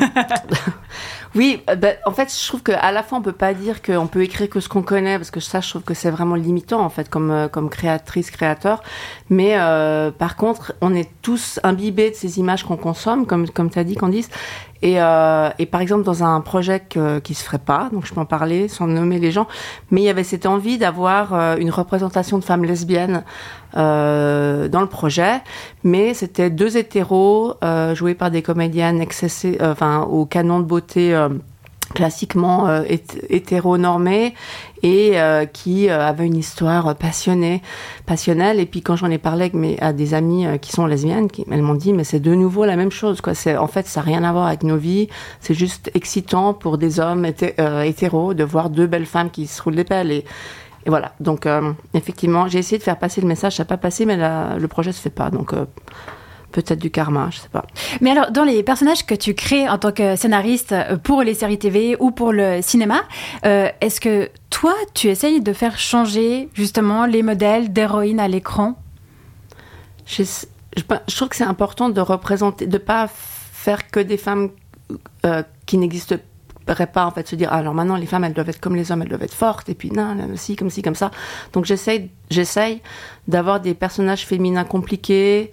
oui, 1.36 1.62
ben, 1.78 1.98
en 2.06 2.12
fait, 2.12 2.34
je 2.34 2.48
trouve 2.48 2.64
qu'à 2.64 2.90
la 2.94 3.04
fois, 3.04 3.18
on 3.18 3.22
peut 3.22 3.34
pas 3.34 3.54
dire 3.54 3.82
qu'on 3.82 4.08
peut 4.08 4.24
écrire 4.24 4.50
que 4.50 4.62
ce 4.62 4.70
qu'on 4.70 4.82
connaît, 4.82 5.18
parce 5.18 5.30
que 5.30 5.42
ça, 5.42 5.60
je 5.60 5.70
trouve 5.70 5.82
que 5.82 5.94
c'est 5.94 6.10
vraiment 6.10 6.36
limitant, 6.36 6.80
en 6.80 6.88
fait, 6.88 7.10
comme, 7.10 7.50
comme 7.52 7.70
créatrice, 7.70 8.32
créateur. 8.32 8.82
Mais 9.30 9.58
euh, 9.58 10.10
par 10.10 10.38
contre, 10.38 10.74
on 10.80 10.96
est 10.96 11.10
tous 11.22 11.60
imbibés 11.64 12.12
de 12.12 12.16
ces 12.16 12.40
images 12.40 12.64
qu'on 12.64 12.78
consomme, 12.78 13.26
comme, 13.26 13.50
comme 13.50 13.70
tu 13.70 13.78
as 13.78 13.84
dit, 13.84 13.96
Candice. 13.96 14.30
Et, 14.84 14.96
euh, 14.98 15.50
et 15.60 15.66
par 15.66 15.80
exemple, 15.80 16.04
dans 16.04 16.26
un 16.26 16.42
projet 16.42 16.82
que, 16.82 17.20
qui 17.20 17.36
se 17.36 17.44
ferait 17.46 17.58
pas, 17.58 17.90
donc 17.94 18.06
je 18.06 18.14
peux 18.14 18.20
en 18.20 18.26
parler 18.26 18.68
sans 18.68 18.86
nommer 18.86 19.18
les 19.18 19.32
gens, 19.32 19.48
mais 19.92 20.02
il 20.02 20.04
y 20.04 20.10
avait 20.10 20.26
cette 20.26 20.46
envie 20.46 20.78
d'avoir 20.78 21.34
euh, 21.34 21.56
une 21.56 21.72
représentation 21.72 22.38
de 22.38 22.44
femmes 22.44 22.66
lesbiennes 22.66 23.24
euh, 23.78 24.68
dans 24.68 24.82
le 24.82 24.88
projet, 24.88 25.42
mais 25.86 26.14
c'était 26.14 26.50
deux 26.50 26.76
hétéros 26.76 27.56
joués 27.94 28.14
par 28.14 28.30
des 28.30 28.42
comédiennes 28.42 29.00
excessées, 29.00 29.58
au 30.10 30.26
canon 30.26 30.60
de 30.60 30.66
beauté 30.66 31.18
classiquement 31.94 32.68
euh, 32.68 32.84
hét- 32.84 33.24
hétéronormées 33.30 34.34
et 34.82 35.20
euh, 35.20 35.46
qui 35.46 35.90
euh, 35.90 36.06
avaient 36.06 36.26
une 36.26 36.36
histoire 36.38 36.96
passionnée, 36.96 37.62
passionnelle. 38.06 38.60
Et 38.60 38.66
puis 38.66 38.82
quand 38.82 38.96
j'en 38.96 39.10
ai 39.10 39.18
parlé 39.18 39.52
à 39.80 39.94
des 39.94 40.14
amies 40.14 40.46
euh, 40.46 40.58
qui 40.58 40.72
sont 40.72 40.86
lesbiennes, 40.86 41.30
qui, 41.30 41.46
elles 41.52 41.62
m'ont 41.62 41.76
dit 41.76 41.94
mais 41.94 42.04
c'est 42.04 42.20
de 42.20 42.34
nouveau 42.36 42.66
la 42.66 42.76
même 42.76 42.92
chose. 42.92 43.22
Quoi. 43.22 43.34
En 43.58 43.68
fait 43.68 43.88
ça 43.88 44.02
n'a 44.02 44.06
rien 44.06 44.24
à 44.24 44.32
voir 44.32 44.48
avec 44.48 44.64
nos 44.64 44.78
vies. 44.78 45.08
C'est 45.40 45.54
juste 45.54 45.92
excitant 45.94 46.54
pour 46.54 46.78
des 46.78 47.00
hommes 47.00 47.26
hété- 47.26 47.54
hétéros 47.86 48.34
de 48.34 48.44
voir 48.44 48.70
deux 48.70 48.88
belles 48.88 49.06
femmes 49.06 49.30
qui 49.30 49.48
se 49.48 49.62
roulent 49.62 49.76
des 49.76 49.84
pelles 49.84 50.12
et 50.12 50.26
voilà, 50.86 51.14
donc 51.22 51.48
effectivement, 51.94 52.50
j'ai 52.50 52.60
essayé 52.60 52.78
de 52.78 52.84
faire 52.84 53.00
passer 53.00 53.22
le 53.22 53.28
message, 53.28 53.56
ça 53.56 53.64
n'a 53.64 53.68
pas 53.68 53.78
passé, 53.78 54.06
mais 54.06 54.18
le 54.18 54.68
projet 54.68 54.92
se 54.92 55.00
fait 55.00 55.10
pas, 55.10 55.30
donc 55.30 55.54
peut-être 56.54 56.80
du 56.80 56.92
karma, 56.92 57.30
je 57.32 57.40
sais 57.40 57.50
pas. 57.50 57.66
Mais 58.00 58.12
alors, 58.12 58.32
dans 58.32 58.46
les 58.46 58.64
personnages 58.64 59.06
que 59.06 59.16
tu 59.16 59.34
crées 59.34 59.68
en 59.68 59.78
tant 59.78 59.92
que 59.92 60.16
scénariste 60.16 60.72
euh, 60.72 60.96
pour 60.98 61.22
les 61.24 61.34
séries 61.34 61.60
TV 61.60 61.98
ou 62.00 62.12
pour 62.12 62.32
le 62.32 62.62
cinéma, 62.62 63.02
euh, 63.46 63.68
est-ce 63.82 64.00
que 64.00 64.30
toi, 64.50 64.74
tu 64.94 65.08
essayes 65.10 65.42
de 65.42 65.52
faire 65.52 65.78
changer 65.78 66.48
justement 66.54 67.06
les 67.06 67.24
modèles 67.24 67.74
d'héroïnes 67.74 68.20
à 68.22 68.28
l'écran? 68.28 68.76
Je, 70.06 70.24
je, 70.24 70.84
je 71.08 71.16
trouve 71.16 71.30
que 71.30 71.36
c'est 71.36 71.44
important 71.44 71.90
de 71.90 72.00
représenter, 72.02 72.68
de 72.68 72.78
pas 72.78 73.10
faire 73.10 73.90
que 73.90 74.00
des 74.00 74.18
femmes 74.18 74.50
euh, 75.26 75.44
qui 75.66 75.78
n'existeraient 75.78 76.22
pas, 76.94 77.06
en 77.06 77.12
fait, 77.12 77.28
se 77.28 77.36
dire, 77.36 77.50
ah, 77.52 77.58
alors 77.58 77.74
maintenant, 77.74 77.96
les 77.96 78.06
femmes, 78.06 78.24
elles 78.26 78.34
doivent 78.34 78.50
être 78.50 78.60
comme 78.60 78.76
les 78.76 78.92
hommes, 78.92 79.02
elles 79.02 79.10
doivent 79.10 79.24
être 79.24 79.34
fortes, 79.34 79.70
et 79.70 79.74
puis, 79.74 79.90
non, 79.92 80.16
non, 80.16 80.28
si, 80.36 80.56
comme 80.56 80.70
ci, 80.70 80.82
comme 80.82 80.96
ça. 80.96 81.12
Donc, 81.54 81.66
j'essaye, 81.66 82.10
j'essaye 82.30 82.82
d'avoir 83.28 83.60
des 83.60 83.74
personnages 83.74 84.26
féminins 84.26 84.66
compliqués, 84.66 85.52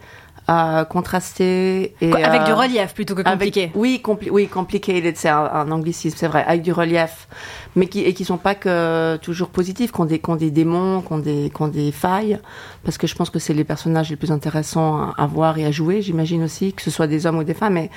euh, 0.50 0.84
contrastés. 0.84 1.94
Et, 2.00 2.12
Avec 2.12 2.42
euh, 2.42 2.44
du 2.46 2.52
relief 2.52 2.92
plutôt 2.94 3.14
que 3.14 3.22
compliqué. 3.22 3.62
Avec- 3.64 3.76
oui, 3.76 4.00
compli 4.02 4.30
oui, 4.30 4.48
complicated, 4.48 5.16
c'est 5.16 5.28
un, 5.28 5.44
un 5.44 5.70
anglicisme, 5.70 6.16
c'est 6.18 6.26
vrai, 6.26 6.44
avec 6.46 6.62
du 6.62 6.72
relief, 6.72 7.28
mais 7.76 7.86
qui 7.86 8.00
et 8.00 8.12
qui 8.14 8.24
sont 8.24 8.36
pas 8.38 8.54
que 8.56 9.16
toujours 9.18 9.50
positifs, 9.50 9.92
qui 9.92 10.00
ont 10.00 10.06
des, 10.06 10.20
ont 10.26 10.36
des 10.36 10.50
démons, 10.50 11.02
qui 11.02 11.12
ont 11.12 11.18
des, 11.18 11.52
ont 11.60 11.68
des 11.68 11.92
failles, 11.92 12.40
parce 12.84 12.98
que 12.98 13.06
je 13.06 13.14
pense 13.14 13.30
que 13.30 13.38
c'est 13.38 13.54
les 13.54 13.64
personnages 13.64 14.10
les 14.10 14.16
plus 14.16 14.32
intéressants 14.32 14.98
à, 14.98 15.14
à 15.18 15.26
voir 15.26 15.56
et 15.58 15.64
à 15.66 15.70
jouer, 15.70 16.02
j'imagine 16.02 16.42
aussi, 16.42 16.72
que 16.72 16.82
ce 16.82 16.90
soit 16.90 17.06
des 17.06 17.26
hommes 17.26 17.38
ou 17.38 17.44
des 17.44 17.54
femmes. 17.54 17.76
Et, 17.76 17.90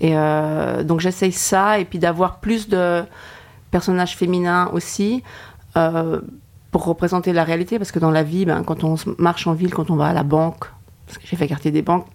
et 0.00 0.12
euh, 0.16 0.82
donc 0.84 1.00
j'essaye 1.00 1.32
ça, 1.32 1.78
et 1.78 1.84
puis 1.84 1.98
d'avoir 1.98 2.38
plus 2.40 2.68
de 2.68 3.02
personnages 3.70 4.16
féminins 4.16 4.70
aussi. 4.72 5.22
Euh, 5.76 6.20
pour 6.72 6.84
représenter 6.84 7.32
la 7.32 7.42
réalité, 7.42 7.78
parce 7.78 7.90
que 7.90 7.98
dans 7.98 8.12
la 8.12 8.22
vie, 8.22 8.44
ben, 8.44 8.62
quand 8.62 8.84
on 8.84 8.94
marche 9.18 9.48
en 9.48 9.54
ville, 9.54 9.74
quand 9.74 9.90
on 9.90 9.96
va 9.96 10.06
à 10.06 10.12
la 10.12 10.22
banque, 10.22 10.66
parce 11.10 11.18
que 11.18 11.26
j'ai 11.26 11.36
fait 11.36 11.48
quartier 11.48 11.72
des 11.72 11.82
banques, 11.82 12.06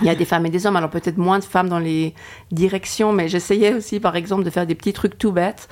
il 0.00 0.06
y 0.06 0.10
a 0.10 0.14
des 0.14 0.24
femmes 0.24 0.46
et 0.46 0.50
des 0.50 0.66
hommes, 0.66 0.76
alors 0.76 0.88
peut-être 0.88 1.18
moins 1.18 1.38
de 1.38 1.44
femmes 1.44 1.68
dans 1.68 1.78
les 1.78 2.14
directions, 2.52 3.12
mais 3.12 3.28
j'essayais 3.28 3.74
aussi, 3.74 4.00
par 4.00 4.16
exemple, 4.16 4.44
de 4.44 4.50
faire 4.50 4.66
des 4.66 4.74
petits 4.74 4.92
trucs 4.92 5.18
tout 5.18 5.32
bêtes, 5.32 5.68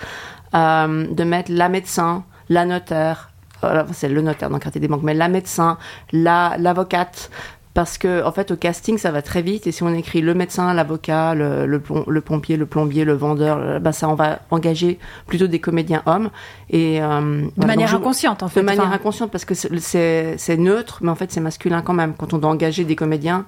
euh, 0.55 1.07
de 1.07 1.25
mettre 1.25 1.51
la 1.51 1.69
médecin, 1.69 2.25
la 2.49 2.67
notaire, 2.67 3.31
euh, 3.65 3.85
c'est 3.93 4.09
le 4.09 4.21
notaire 4.21 4.51
dans 4.51 4.57
le 4.57 4.61
quartier 4.61 4.81
des 4.81 4.89
banques, 4.89 5.03
mais 5.03 5.15
la 5.15 5.29
médecin, 5.29 5.79
la 6.13 6.57
l'avocate, 6.59 7.31
parce 7.79 7.97
que 7.97 8.25
en 8.25 8.33
fait 8.33 8.51
au 8.51 8.57
casting 8.57 8.99
ça 8.99 9.13
va 9.13 9.23
très 9.23 9.41
vite 9.41 9.69
et 9.69 9.73
si 9.73 9.85
on 9.85 9.95
écrit 9.95 10.21
le 10.21 10.35
médecin, 10.35 10.75
l'avocat, 10.75 11.37
le, 11.37 11.65
le, 11.65 11.79
plom- 11.79 12.03
le 12.09 12.21
pompier, 12.21 12.57
le 12.57 12.67
plombier, 12.67 13.05
le 13.05 13.13
vendeur, 13.13 13.59
euh, 13.59 13.79
ben 13.79 13.93
ça 13.93 14.09
on 14.09 14.15
va 14.17 14.41
engager 14.51 14.99
plutôt 15.29 15.47
des 15.47 15.61
comédiens 15.61 16.03
hommes 16.07 16.31
et 16.71 17.01
euh, 17.01 17.21
De 17.45 17.51
voilà, 17.55 17.75
manière 17.75 17.87
je- 17.89 17.95
inconsciente, 17.97 18.43
en 18.43 18.49
fait. 18.49 18.59
de 18.59 18.65
manière 18.67 18.83
Enfin, 18.87 18.95
inconsciente 18.97 19.31
parce 19.31 19.45
que 19.45 19.55
c'est- 19.55 20.57
neutre 20.57 20.99
mais 21.03 21.11
en 21.11 21.15
fait 21.15 21.31
c'est 21.31 21.41
masculin 21.41 21.81
quand 21.83 21.93
même. 21.95 22.15
Quand 22.19 22.35
on 22.35 22.39
doit 22.39 22.51
engager 22.51 22.83
des 22.83 22.97
comédiens 22.97 23.47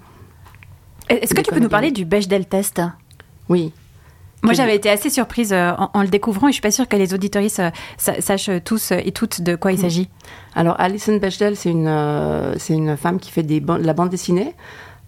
Est-ce 1.08 1.34
que 1.34 1.40
tu 1.40 1.50
peux 1.52 1.58
nous 1.58 1.68
parler 1.68 1.90
du 1.90 2.04
Bechdel 2.04 2.46
test? 2.46 2.80
Oui 3.48 3.72
Moi, 4.42 4.54
j'avais 4.54 4.74
été 4.76 4.88
assez 4.88 5.10
surprise 5.10 5.52
euh, 5.52 5.72
en, 5.76 5.90
en 5.92 6.02
le 6.02 6.08
découvrant 6.08 6.48
et 6.48 6.50
je 6.50 6.54
suis 6.54 6.62
pas 6.62 6.70
sûre 6.70 6.88
que 6.88 6.96
les 6.96 7.12
auditoristes 7.12 7.60
euh, 7.60 7.70
sa- 7.98 8.20
sachent 8.20 8.50
tous 8.64 8.92
et 8.92 9.12
toutes 9.12 9.42
de 9.42 9.54
quoi 9.54 9.72
il 9.72 9.78
s'agit. 9.78 10.08
Alors 10.54 10.80
Alison 10.80 11.16
Bechdel, 11.16 11.56
c'est 11.56 11.70
une, 11.70 11.86
euh, 11.88 12.54
c'est 12.58 12.72
une 12.74 12.96
femme 12.96 13.18
qui 13.20 13.30
fait 13.30 13.42
des 13.42 13.60
ban- 13.60 13.78
de 13.78 13.84
la 13.84 13.92
bande 13.92 14.08
dessinée. 14.08 14.54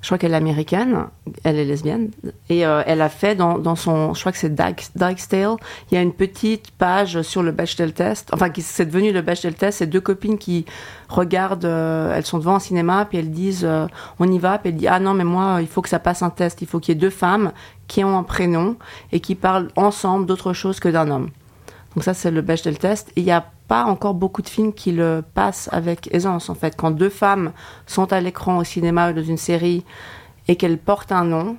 Je 0.02 0.08
crois 0.08 0.18
qu'elle 0.18 0.32
est 0.32 0.36
américaine, 0.36 1.06
elle 1.44 1.58
est 1.58 1.64
lesbienne, 1.64 2.10
et 2.48 2.66
euh, 2.66 2.82
elle 2.86 3.00
a 3.00 3.08
fait 3.08 3.36
dans, 3.36 3.56
dans 3.56 3.76
son, 3.76 4.14
je 4.14 4.20
crois 4.20 4.32
que 4.32 4.38
c'est 4.38 4.52
Dyke- 4.52 4.90
Dyke's 4.96 5.28
Tale, 5.28 5.54
il 5.90 5.94
y 5.94 5.96
a 5.96 6.02
une 6.02 6.12
petite 6.12 6.72
page 6.72 7.22
sur 7.22 7.42
le 7.44 7.52
Bechdel 7.52 7.92
test, 7.92 8.28
enfin 8.34 8.50
qui 8.50 8.62
c'est 8.62 8.86
devenu 8.86 9.12
le 9.12 9.22
Bechdel 9.22 9.54
test, 9.54 9.78
c'est 9.78 9.86
deux 9.86 10.00
copines 10.00 10.38
qui 10.38 10.66
regardent, 11.08 11.66
euh, 11.66 12.14
elles 12.16 12.26
sont 12.26 12.38
devant 12.38 12.56
un 12.56 12.58
cinéma, 12.58 13.04
puis 13.04 13.18
elles 13.18 13.30
disent 13.30 13.64
euh, 13.64 13.86
on 14.18 14.30
y 14.30 14.40
va, 14.40 14.58
puis 14.58 14.70
elles 14.70 14.76
disent 14.76 14.90
ah 14.90 14.98
non 14.98 15.14
mais 15.14 15.24
moi 15.24 15.58
il 15.60 15.68
faut 15.68 15.82
que 15.82 15.88
ça 15.88 16.00
passe 16.00 16.22
un 16.22 16.30
test, 16.30 16.62
il 16.62 16.66
faut 16.66 16.80
qu'il 16.80 16.94
y 16.94 16.98
ait 16.98 17.00
deux 17.00 17.08
femmes 17.08 17.52
qui 17.86 18.02
ont 18.02 18.18
un 18.18 18.24
prénom 18.24 18.74
et 19.12 19.20
qui 19.20 19.36
parlent 19.36 19.68
ensemble 19.76 20.26
d'autre 20.26 20.52
chose 20.52 20.80
que 20.80 20.88
d'un 20.88 21.10
homme. 21.10 21.30
Donc 21.94 22.04
ça, 22.04 22.14
c'est 22.14 22.30
le 22.30 22.40
Bechdel 22.40 22.78
test. 22.78 23.12
Il 23.16 23.24
n'y 23.24 23.32
a 23.32 23.44
pas 23.72 23.84
encore 23.84 24.12
beaucoup 24.12 24.42
de 24.42 24.50
films 24.50 24.74
qui 24.74 24.92
le 24.92 25.24
passent 25.32 25.70
avec 25.72 26.14
aisance, 26.14 26.50
en 26.50 26.54
fait. 26.54 26.76
Quand 26.76 26.90
deux 26.90 27.08
femmes 27.08 27.52
sont 27.86 28.12
à 28.12 28.20
l'écran 28.20 28.58
au 28.58 28.64
cinéma 28.64 29.08
ou 29.08 29.12
dans 29.14 29.22
une 29.22 29.38
série 29.38 29.82
et 30.46 30.56
qu'elles 30.56 30.76
portent 30.76 31.10
un 31.10 31.24
nom, 31.24 31.56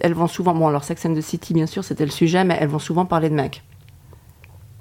elles 0.00 0.12
vont 0.12 0.26
souvent... 0.26 0.52
Bon, 0.52 0.68
alors 0.68 0.84
Sex 0.84 1.06
and 1.06 1.14
the 1.14 1.22
City, 1.22 1.54
bien 1.54 1.64
sûr, 1.64 1.82
c'était 1.82 2.04
le 2.04 2.10
sujet, 2.10 2.44
mais 2.44 2.58
elles 2.60 2.68
vont 2.68 2.78
souvent 2.78 3.06
parler 3.06 3.30
de 3.30 3.34
mecs. 3.34 3.62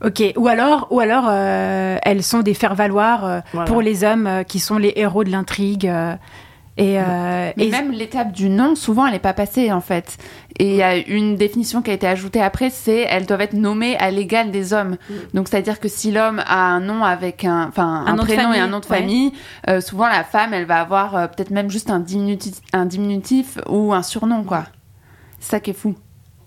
Ok, 0.03 0.21
ou 0.35 0.49
alors, 0.49 0.87
ou 0.89 0.99
alors 0.99 1.27
euh, 1.29 1.97
elles 2.03 2.23
sont 2.23 2.41
des 2.41 2.53
faire-valoir 2.53 3.23
euh, 3.23 3.39
Voilà. 3.53 3.71
pour 3.71 3.81
les 3.81 4.03
hommes 4.03 4.27
euh, 4.27 4.43
qui 4.43 4.59
sont 4.59 4.77
les 4.77 4.91
héros 4.97 5.23
de 5.23 5.31
l'intrigue. 5.31 5.89
Et, 6.77 6.99
euh, 6.99 7.51
Mais 7.55 7.67
et- 7.67 7.71
même 7.71 7.91
l'étape 7.91 8.31
du 8.33 8.49
nom, 8.49 8.75
souvent, 8.75 9.05
elle 9.05 9.13
n'est 9.13 9.19
pas 9.19 9.33
passée, 9.33 9.71
en 9.71 9.79
fait. 9.81 10.17
Et 10.59 10.69
il 10.71 10.75
y 10.75 10.83
a 10.83 10.95
une 10.97 11.35
définition 11.37 11.81
qui 11.81 11.91
a 11.91 11.93
été 11.93 12.07
ajoutée 12.07 12.41
après, 12.41 12.69
c'est 12.69 13.01
elles 13.09 13.25
doivent 13.25 13.41
être 13.41 13.53
nommées 13.53 13.97
à 13.97 14.09
l'égal 14.11 14.51
des 14.51 14.73
hommes. 14.73 14.97
Donc, 15.33 15.47
c'est-à-dire 15.49 15.79
que 15.79 15.87
si 15.87 16.11
l'homme 16.11 16.41
a 16.45 16.59
un 16.67 16.79
nom 16.81 17.03
avec 17.03 17.43
un, 17.45 17.67
enfin, 17.67 18.03
Un 18.07 18.15
prénom 18.17 18.51
et 18.53 18.59
un 18.59 18.67
nom 18.67 18.79
de 18.79 18.85
ouais. 18.87 18.97
famille, 18.99 19.31
euh, 19.69 19.79
souvent 19.81 20.07
la 20.07 20.23
femme, 20.23 20.53
elle 20.53 20.65
va 20.65 20.79
avoir 20.81 21.15
euh, 21.15 21.27
peut-être 21.27 21.51
même 21.51 21.69
juste 21.69 21.89
un 21.89 21.99
diminutif, 21.99 22.55
un 22.73 22.85
diminutif 22.85 23.57
ou 23.69 23.93
un 23.93 24.03
surnom, 24.03 24.43
quoi. 24.43 24.65
C'est 25.39 25.51
ça 25.51 25.59
qui 25.59 25.71
est 25.71 25.73
fou. 25.73 25.95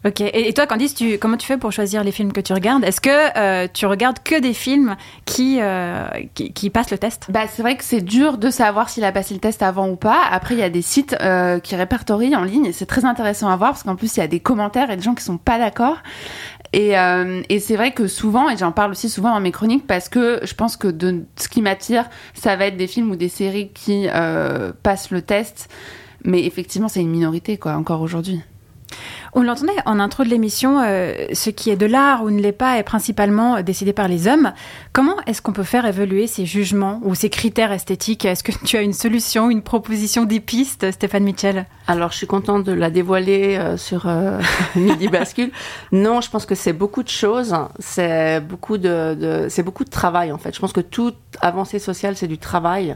Ok, 0.04 0.20
et, 0.20 0.52
toi, 0.52 0.68
Candice, 0.68 0.94
comment 1.20 1.36
tu 1.36 1.46
fais 1.46 1.56
pour 1.56 1.72
choisir 1.72 2.04
les 2.04 2.12
films 2.12 2.32
que 2.32 2.40
tu 2.40 2.52
regardes? 2.52 2.84
Est-ce 2.84 3.00
que 3.00 3.10
euh, 3.36 3.66
tu 3.72 3.84
regardes 3.84 4.20
que 4.22 4.38
des 4.38 4.52
films 4.52 4.94
qui, 5.24 5.58
euh, 5.60 6.06
qui, 6.34 6.52
qui 6.52 6.70
passent 6.70 6.92
le 6.92 6.98
test? 6.98 7.26
Bah, 7.30 7.48
c'est 7.48 7.62
vrai 7.62 7.76
que 7.76 7.82
c'est 7.82 8.00
dur 8.00 8.38
de 8.38 8.48
savoir 8.48 8.90
s'il 8.90 9.02
a 9.02 9.10
passé 9.10 9.34
le 9.34 9.40
test 9.40 9.60
avant 9.60 9.88
ou 9.88 9.96
pas. 9.96 10.20
Après, 10.30 10.54
il 10.54 10.60
y 10.60 10.62
a 10.62 10.70
des 10.70 10.82
sites 10.82 11.16
euh, 11.20 11.58
qui 11.58 11.74
répertorient 11.74 12.36
en 12.36 12.44
ligne 12.44 12.70
c'est 12.72 12.86
très 12.86 13.04
intéressant 13.04 13.48
à 13.48 13.56
voir 13.56 13.70
parce 13.70 13.82
qu'en 13.82 13.96
plus, 13.96 14.16
il 14.16 14.20
y 14.20 14.22
a 14.22 14.28
des 14.28 14.38
commentaires 14.38 14.88
et 14.92 14.96
des 14.96 15.02
gens 15.02 15.16
qui 15.16 15.24
sont 15.24 15.36
pas 15.36 15.58
d'accord. 15.58 15.96
Et, 16.72 16.92
et 17.48 17.60
c'est 17.60 17.76
vrai 17.76 17.92
que 17.92 18.06
souvent, 18.06 18.50
et 18.50 18.56
j'en 18.58 18.72
parle 18.72 18.90
aussi 18.90 19.08
souvent 19.08 19.32
dans 19.32 19.40
mes 19.40 19.52
chroniques, 19.52 19.86
parce 19.86 20.10
que 20.10 20.38
je 20.42 20.52
pense 20.52 20.76
que 20.76 20.86
de 20.86 21.24
ce 21.36 21.48
qui 21.48 21.62
m'attire, 21.62 22.04
ça 22.34 22.56
va 22.56 22.66
être 22.66 22.76
des 22.76 22.86
films 22.86 23.10
ou 23.10 23.16
des 23.16 23.30
séries 23.30 23.70
qui 23.72 24.06
passent 24.82 25.10
le 25.10 25.22
test. 25.22 25.70
Mais 26.24 26.44
effectivement, 26.44 26.88
c'est 26.88 27.00
une 27.00 27.10
minorité, 27.10 27.56
quoi, 27.56 27.72
encore 27.72 28.02
aujourd'hui. 28.02 28.42
On 29.32 29.42
l'entendait 29.42 29.72
en 29.84 30.00
intro 30.00 30.24
de 30.24 30.28
l'émission, 30.28 30.80
euh, 30.80 31.14
ce 31.32 31.50
qui 31.50 31.70
est 31.70 31.76
de 31.76 31.86
l'art 31.86 32.24
ou 32.24 32.30
ne 32.30 32.40
l'est 32.40 32.52
pas 32.52 32.78
est 32.78 32.82
principalement 32.82 33.56
euh, 33.56 33.62
décidé 33.62 33.92
par 33.92 34.08
les 34.08 34.26
hommes. 34.26 34.52
Comment 34.92 35.16
est-ce 35.26 35.42
qu'on 35.42 35.52
peut 35.52 35.62
faire 35.62 35.86
évoluer 35.86 36.26
ces 36.26 36.46
jugements 36.46 37.00
ou 37.04 37.14
ces 37.14 37.30
critères 37.30 37.72
esthétiques? 37.72 38.24
Est-ce 38.24 38.42
que 38.42 38.52
tu 38.64 38.76
as 38.76 38.82
une 38.82 38.92
solution, 38.92 39.50
une 39.50 39.62
proposition, 39.62 40.24
des 40.24 40.40
pistes, 40.40 40.90
Stéphane 40.90 41.24
Mitchell? 41.24 41.66
Alors, 41.86 42.12
je 42.12 42.18
suis 42.18 42.26
contente 42.26 42.64
de 42.64 42.72
la 42.72 42.90
dévoiler 42.90 43.56
euh, 43.56 43.76
sur 43.78 44.06
euh, 44.06 44.40
Midi 44.76 45.08
Bascule. 45.08 45.50
Non, 45.90 46.20
je 46.20 46.30
pense 46.30 46.44
que 46.44 46.54
c'est 46.54 46.74
beaucoup 46.74 47.02
de 47.02 47.08
choses. 47.08 47.54
C'est 47.78 48.40
beaucoup 48.40 48.76
de, 48.76 49.46
c'est 49.48 49.62
beaucoup 49.62 49.84
de 49.84 49.90
travail, 49.90 50.30
en 50.30 50.38
fait. 50.38 50.54
Je 50.54 50.60
pense 50.60 50.74
que 50.74 50.82
toute 50.82 51.16
avancée 51.40 51.78
sociale, 51.78 52.16
c'est 52.16 52.26
du 52.26 52.36
travail. 52.36 52.94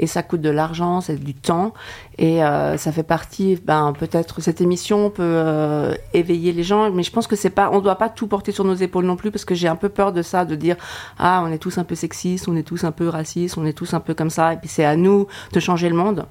Et 0.00 0.06
ça 0.06 0.22
coûte 0.22 0.40
de 0.40 0.48
l'argent, 0.48 1.02
c'est 1.02 1.22
du 1.22 1.34
temps. 1.34 1.74
Et 2.16 2.42
euh, 2.42 2.78
ça 2.78 2.90
fait 2.90 3.02
partie, 3.02 3.60
ben, 3.62 3.92
peut-être, 3.92 4.40
cette 4.40 4.62
émission 4.62 5.10
peut 5.10 5.22
euh, 5.22 5.94
éveiller 6.14 6.52
les 6.52 6.62
gens. 6.62 6.90
Mais 6.90 7.02
je 7.02 7.12
pense 7.12 7.26
que 7.26 7.36
c'est 7.36 7.50
pas, 7.50 7.70
on 7.70 7.80
doit 7.80 7.96
pas 7.96 8.08
tout 8.08 8.26
porter 8.26 8.50
sur 8.50 8.64
nos 8.64 8.74
épaules 8.74 9.04
non 9.04 9.16
plus, 9.16 9.30
parce 9.30 9.44
que 9.44 9.54
j'ai 9.54 9.68
un 9.68 9.76
peu 9.76 9.90
peur 9.90 10.14
de 10.14 10.22
ça, 10.22 10.46
de 10.46 10.54
dire, 10.54 10.76
ah, 11.18 11.44
on 11.46 11.52
est 11.52 11.58
tous 11.58 11.76
un 11.76 11.84
peu 11.84 11.94
sexistes, 11.94 12.48
on 12.48 12.56
est 12.56 12.62
tous 12.62 12.84
un 12.84 12.92
peu 12.92 13.08
racistes, 13.08 13.58
on 13.58 13.66
est 13.66 13.74
tous 13.74 13.92
un 13.92 14.00
peu 14.00 14.14
comme 14.14 14.30
ça. 14.30 14.54
Et 14.54 14.56
puis 14.56 14.70
c'est 14.70 14.86
à 14.86 14.96
nous 14.96 15.26
de 15.52 15.60
changer 15.60 15.90
le 15.90 15.96
monde. 15.96 16.24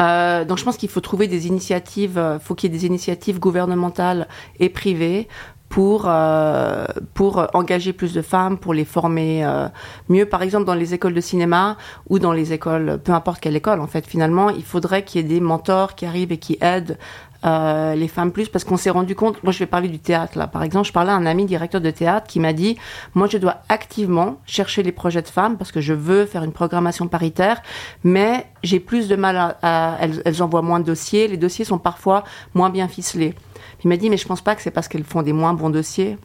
Euh, 0.00 0.44
donc 0.44 0.58
je 0.58 0.64
pense 0.64 0.76
qu'il 0.76 0.88
faut 0.88 1.00
trouver 1.00 1.28
des 1.28 1.46
initiatives, 1.46 2.20
faut 2.42 2.56
qu'il 2.56 2.72
y 2.72 2.74
ait 2.74 2.78
des 2.78 2.86
initiatives 2.86 3.38
gouvernementales 3.38 4.26
et 4.58 4.70
privées 4.70 5.28
pour 5.70 6.02
euh, 6.06 6.84
pour 7.14 7.46
engager 7.54 7.92
plus 7.94 8.12
de 8.12 8.22
femmes, 8.22 8.58
pour 8.58 8.74
les 8.74 8.84
former 8.84 9.46
euh, 9.46 9.68
mieux. 10.08 10.26
Par 10.26 10.42
exemple, 10.42 10.64
dans 10.64 10.74
les 10.74 10.92
écoles 10.94 11.14
de 11.14 11.20
cinéma 11.20 11.78
ou 12.08 12.18
dans 12.18 12.32
les 12.32 12.52
écoles, 12.52 12.98
peu 13.02 13.12
importe 13.12 13.40
quelle 13.40 13.56
école, 13.56 13.80
en 13.80 13.86
fait, 13.86 14.04
finalement, 14.04 14.50
il 14.50 14.64
faudrait 14.64 15.04
qu'il 15.04 15.22
y 15.22 15.24
ait 15.24 15.28
des 15.28 15.40
mentors 15.40 15.94
qui 15.94 16.04
arrivent 16.06 16.32
et 16.32 16.38
qui 16.38 16.58
aident 16.60 16.98
euh, 17.44 17.94
les 17.94 18.08
femmes 18.08 18.32
plus 18.32 18.48
parce 18.48 18.64
qu'on 18.64 18.76
s'est 18.76 18.90
rendu 18.90 19.14
compte. 19.14 19.42
Moi, 19.44 19.52
je 19.52 19.60
vais 19.60 19.66
parler 19.66 19.88
du 19.88 20.00
théâtre 20.00 20.36
là. 20.36 20.48
Par 20.48 20.64
exemple, 20.64 20.88
je 20.88 20.92
parlais 20.92 21.12
à 21.12 21.14
un 21.14 21.24
ami 21.24 21.46
directeur 21.46 21.80
de 21.80 21.90
théâtre 21.90 22.26
qui 22.26 22.40
m'a 22.40 22.52
dit 22.52 22.76
moi, 23.14 23.28
je 23.30 23.38
dois 23.38 23.62
activement 23.68 24.40
chercher 24.46 24.82
les 24.82 24.92
projets 24.92 25.22
de 25.22 25.28
femmes 25.28 25.56
parce 25.56 25.70
que 25.70 25.80
je 25.80 25.94
veux 25.94 26.26
faire 26.26 26.42
une 26.42 26.52
programmation 26.52 27.06
paritaire, 27.06 27.62
mais 28.02 28.44
j'ai 28.64 28.80
plus 28.80 29.06
de 29.06 29.14
mal 29.14 29.56
à, 29.62 29.98
elles, 30.00 30.20
elles 30.24 30.42
envoient 30.42 30.62
moins 30.62 30.80
de 30.80 30.84
dossiers. 30.84 31.28
Les 31.28 31.36
dossiers 31.36 31.64
sont 31.64 31.78
parfois 31.78 32.24
moins 32.54 32.70
bien 32.70 32.88
ficelés. 32.88 33.36
Il 33.84 33.88
m'a 33.88 33.96
dit 33.96 34.10
mais 34.10 34.16
je 34.16 34.26
pense 34.26 34.40
pas 34.40 34.54
que 34.54 34.62
c'est 34.62 34.70
parce 34.70 34.88
qu'elles 34.88 35.04
font 35.04 35.22
des 35.22 35.32
moins 35.32 35.54
bons 35.54 35.70
dossiers. 35.70 36.18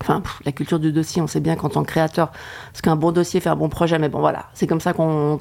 Enfin, 0.00 0.20
la 0.44 0.50
culture 0.50 0.80
du 0.80 0.90
dossier, 0.90 1.22
on 1.22 1.28
sait 1.28 1.38
bien 1.38 1.54
qu'en 1.54 1.68
tant 1.68 1.82
que 1.82 1.88
créateur, 1.88 2.32
parce 2.72 2.82
qu'un 2.82 2.96
bon 2.96 3.12
dossier 3.12 3.38
fait 3.38 3.50
un 3.50 3.54
bon 3.54 3.68
projet, 3.68 4.00
mais 4.00 4.08
bon 4.08 4.18
voilà, 4.18 4.46
c'est 4.52 4.66
comme 4.66 4.80
ça 4.80 4.92
qu'on 4.92 5.38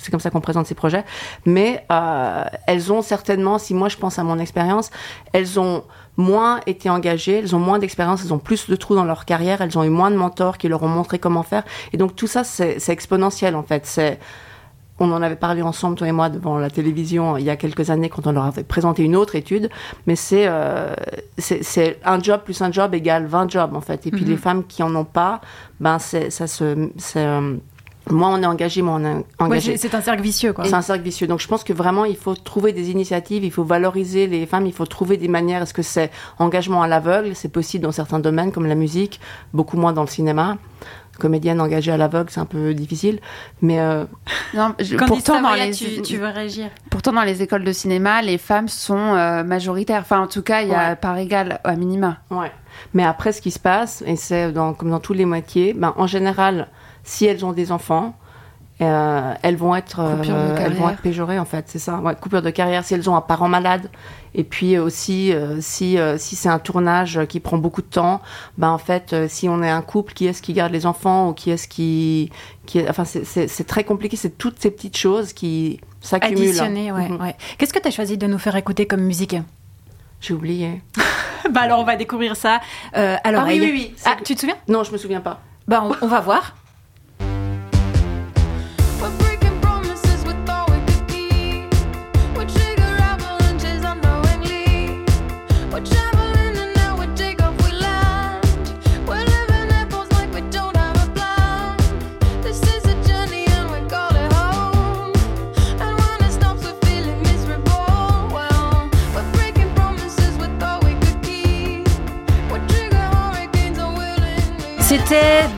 c'est 0.00 0.10
comme 0.10 0.20
ça 0.20 0.30
qu'on 0.30 0.40
présente 0.40 0.66
ces 0.66 0.74
projets. 0.74 1.04
Mais 1.44 1.84
euh, 1.92 2.44
elles 2.66 2.90
ont 2.90 3.02
certainement, 3.02 3.58
si 3.58 3.74
moi 3.74 3.90
je 3.90 3.98
pense 3.98 4.18
à 4.18 4.24
mon 4.24 4.38
expérience, 4.38 4.90
elles 5.34 5.60
ont 5.60 5.84
moins 6.16 6.60
été 6.66 6.88
engagées, 6.88 7.38
elles 7.40 7.54
ont 7.54 7.58
moins 7.58 7.78
d'expérience, 7.78 8.24
elles 8.24 8.32
ont 8.32 8.38
plus 8.38 8.70
de 8.70 8.76
trous 8.76 8.94
dans 8.94 9.04
leur 9.04 9.26
carrière, 9.26 9.60
elles 9.60 9.76
ont 9.76 9.84
eu 9.84 9.90
moins 9.90 10.10
de 10.10 10.16
mentors 10.16 10.56
qui 10.56 10.68
leur 10.68 10.82
ont 10.82 10.88
montré 10.88 11.18
comment 11.18 11.42
faire. 11.42 11.64
Et 11.92 11.98
donc 11.98 12.16
tout 12.16 12.26
ça, 12.26 12.44
c'est 12.44 12.88
exponentiel 12.88 13.56
en 13.56 13.62
fait. 13.62 13.84
C'est 13.84 14.18
on 15.00 15.12
en 15.12 15.22
avait 15.22 15.36
parlé 15.36 15.62
ensemble, 15.62 15.96
toi 15.96 16.08
et 16.08 16.12
moi, 16.12 16.28
devant 16.28 16.58
la 16.58 16.70
télévision 16.70 17.36
il 17.36 17.44
y 17.44 17.50
a 17.50 17.56
quelques 17.56 17.90
années 17.90 18.08
quand 18.08 18.26
on 18.26 18.32
leur 18.32 18.44
avait 18.44 18.64
présenté 18.64 19.02
une 19.04 19.16
autre 19.16 19.36
étude. 19.36 19.70
Mais 20.06 20.16
c'est 20.16 20.46
euh, 20.48 20.94
c'est 21.38 21.98
un 22.04 22.20
job 22.20 22.40
plus 22.44 22.60
un 22.62 22.72
job 22.72 22.94
égale 22.94 23.26
20 23.26 23.50
jobs, 23.50 23.74
en 23.76 23.80
fait. 23.80 24.06
Et 24.06 24.10
puis 24.10 24.24
Mhm. 24.24 24.30
les 24.30 24.36
femmes 24.36 24.64
qui 24.66 24.82
en 24.82 24.94
ont 24.96 25.04
pas, 25.04 25.40
ben 25.80 25.98
c'est 25.98 26.30
ça 26.30 26.46
se. 26.46 26.88
c'est, 26.96 27.24
euh, 27.24 27.54
moins 28.10 28.38
on 28.38 28.42
est 28.42 28.46
engagé, 28.46 28.80
moins 28.80 29.00
on 29.02 29.04
est 29.20 29.24
engagé. 29.38 29.76
c'est 29.76 29.94
un 29.94 30.00
cercle 30.00 30.22
vicieux, 30.22 30.52
quoi. 30.54 30.64
C'est 30.64 30.74
un 30.74 30.80
cercle 30.82 31.02
vicieux. 31.04 31.26
Donc 31.26 31.40
je 31.40 31.46
pense 31.46 31.62
que 31.62 31.72
vraiment 31.74 32.04
il 32.06 32.16
faut 32.16 32.34
trouver 32.34 32.72
des 32.72 32.90
initiatives, 32.90 33.44
il 33.44 33.50
faut 33.52 33.64
valoriser 33.64 34.26
les 34.26 34.46
femmes, 34.46 34.66
il 34.66 34.72
faut 34.72 34.86
trouver 34.86 35.16
des 35.18 35.28
manières. 35.28 35.62
Est-ce 35.62 35.74
que 35.74 35.82
c'est 35.82 36.10
engagement 36.38 36.82
à 36.82 36.88
l'aveugle? 36.88 37.34
C'est 37.34 37.52
possible 37.52 37.84
dans 37.84 37.92
certains 37.92 38.18
domaines 38.18 38.50
comme 38.50 38.66
la 38.66 38.74
musique, 38.74 39.20
beaucoup 39.52 39.76
moins 39.76 39.92
dans 39.92 40.02
le 40.02 40.08
cinéma. 40.08 40.56
Comédienne 41.18 41.60
engagée 41.60 41.92
à 41.92 41.96
l'aveugle, 41.96 42.30
c'est 42.30 42.40
un 42.40 42.44
peu 42.46 42.72
difficile. 42.74 43.20
Mais 43.60 43.80
euh, 43.80 44.04
Non, 44.54 44.74
je- 44.78 44.96
pourtant, 44.96 45.40
dans 45.42 45.54
les, 45.54 45.72
tu, 45.72 46.00
tu 46.02 46.16
veux 46.16 46.28
réagir 46.28 46.68
pourtant, 46.90 47.12
dans 47.12 47.22
les 47.22 47.42
écoles 47.42 47.64
de 47.64 47.72
cinéma, 47.72 48.22
les 48.22 48.38
femmes 48.38 48.68
sont 48.68 48.96
euh, 49.14 49.42
majoritaires. 49.44 50.00
Enfin, 50.02 50.20
en 50.20 50.26
tout 50.26 50.42
cas, 50.42 50.62
il 50.62 50.68
y 50.68 50.74
a 50.74 50.90
Ouais. 50.90 50.96
par 50.96 51.16
égal 51.18 51.60
à 51.64 51.74
minima. 51.76 52.18
Ouais. 52.30 52.50
Mais 52.94 53.04
après, 53.04 53.32
ce 53.32 53.42
qui 53.42 53.50
se 53.50 53.58
passe, 53.58 54.02
et 54.06 54.16
c'est 54.16 54.52
dans, 54.52 54.72
comme 54.74 54.90
dans 54.90 55.00
tous 55.00 55.12
les 55.12 55.24
moitiés, 55.24 55.74
ben, 55.74 55.92
en 55.96 56.06
général, 56.06 56.68
si 57.04 57.26
elles 57.26 57.44
ont 57.44 57.52
des 57.52 57.72
enfants, 57.72 58.16
euh, 58.80 59.34
elles 59.42 59.56
vont 59.56 59.74
être, 59.74 59.98
euh, 60.00 60.56
elles 60.58 60.74
vont 60.74 60.88
être 60.90 61.00
péjorées 61.02 61.38
en 61.38 61.44
fait, 61.44 61.64
c'est 61.68 61.78
ça. 61.80 61.98
Ouais, 61.98 62.14
coupure 62.14 62.42
de 62.42 62.50
carrière 62.50 62.84
si 62.84 62.94
elles 62.94 63.10
ont 63.10 63.16
un 63.16 63.20
parent 63.20 63.48
malade. 63.48 63.90
Et 64.34 64.44
puis 64.44 64.78
aussi, 64.78 65.32
euh, 65.32 65.56
si 65.60 65.98
euh, 65.98 66.16
si 66.18 66.36
c'est 66.36 66.48
un 66.48 66.58
tournage 66.60 67.20
qui 67.28 67.40
prend 67.40 67.58
beaucoup 67.58 67.82
de 67.82 67.86
temps, 67.88 68.20
ben 68.56 68.68
en 68.70 68.78
fait, 68.78 69.14
si 69.28 69.48
on 69.48 69.62
est 69.62 69.70
un 69.70 69.82
couple, 69.82 70.12
qui 70.12 70.26
est-ce 70.26 70.42
qui 70.42 70.52
garde 70.52 70.72
les 70.72 70.86
enfants 70.86 71.30
ou 71.30 71.32
qui 71.32 71.50
est-ce 71.50 71.66
qui, 71.66 72.30
qui 72.66 72.78
est, 72.78 72.88
enfin 72.88 73.04
c'est- 73.04 73.64
très 73.66 73.82
compliqué. 73.84 74.16
C'est 74.16 74.38
toutes 74.38 74.60
ces 74.60 74.70
petites 74.70 74.96
choses 74.96 75.32
qui 75.32 75.80
s'accumulent. 76.00 76.60
Ouais, 76.60 77.08
Mhm. 77.08 77.20
ouais. 77.20 77.36
Qu'est-ce 77.58 77.72
que 77.72 77.80
tu 77.80 77.88
as 77.88 77.90
choisi 77.90 78.16
de 78.16 78.26
nous 78.28 78.38
faire 78.38 78.54
écouter 78.54 78.86
comme 78.86 79.00
musique 79.02 79.36
J'ai 80.20 80.34
oublié. 80.34 80.82
Bah 81.52 81.62
alors 81.62 81.78
on 81.80 81.84
va 81.84 81.96
découvrir 81.96 82.36
ça 82.36 82.60
à 82.92 83.18
Ah 83.24 83.44
oui, 83.46 83.58
oui, 83.60 83.70
oui. 83.72 83.94
Ah, 84.04 84.16
tu 84.22 84.34
te 84.34 84.40
souviens 84.40 84.56
Non, 84.68 84.84
je 84.84 84.92
me 84.92 84.98
souviens 84.98 85.20
pas. 85.20 85.40
Bah 85.66 85.82
on, 85.82 86.04
on 86.04 86.08
va 86.08 86.20
voir. 86.20 86.54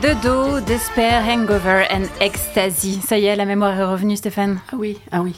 De 0.01 0.13
Do, 0.23 0.59
Despair, 0.61 1.23
Hangover 1.27 1.85
and 1.91 2.05
Ecstasy. 2.19 2.99
Ça 3.05 3.19
y 3.19 3.25
est, 3.25 3.35
la 3.35 3.45
mémoire 3.45 3.79
est 3.79 3.83
revenue, 3.85 4.17
Stéphane. 4.17 4.59
Ah 4.71 4.75
oui, 4.77 4.97
ah 5.11 5.21
oui. 5.21 5.35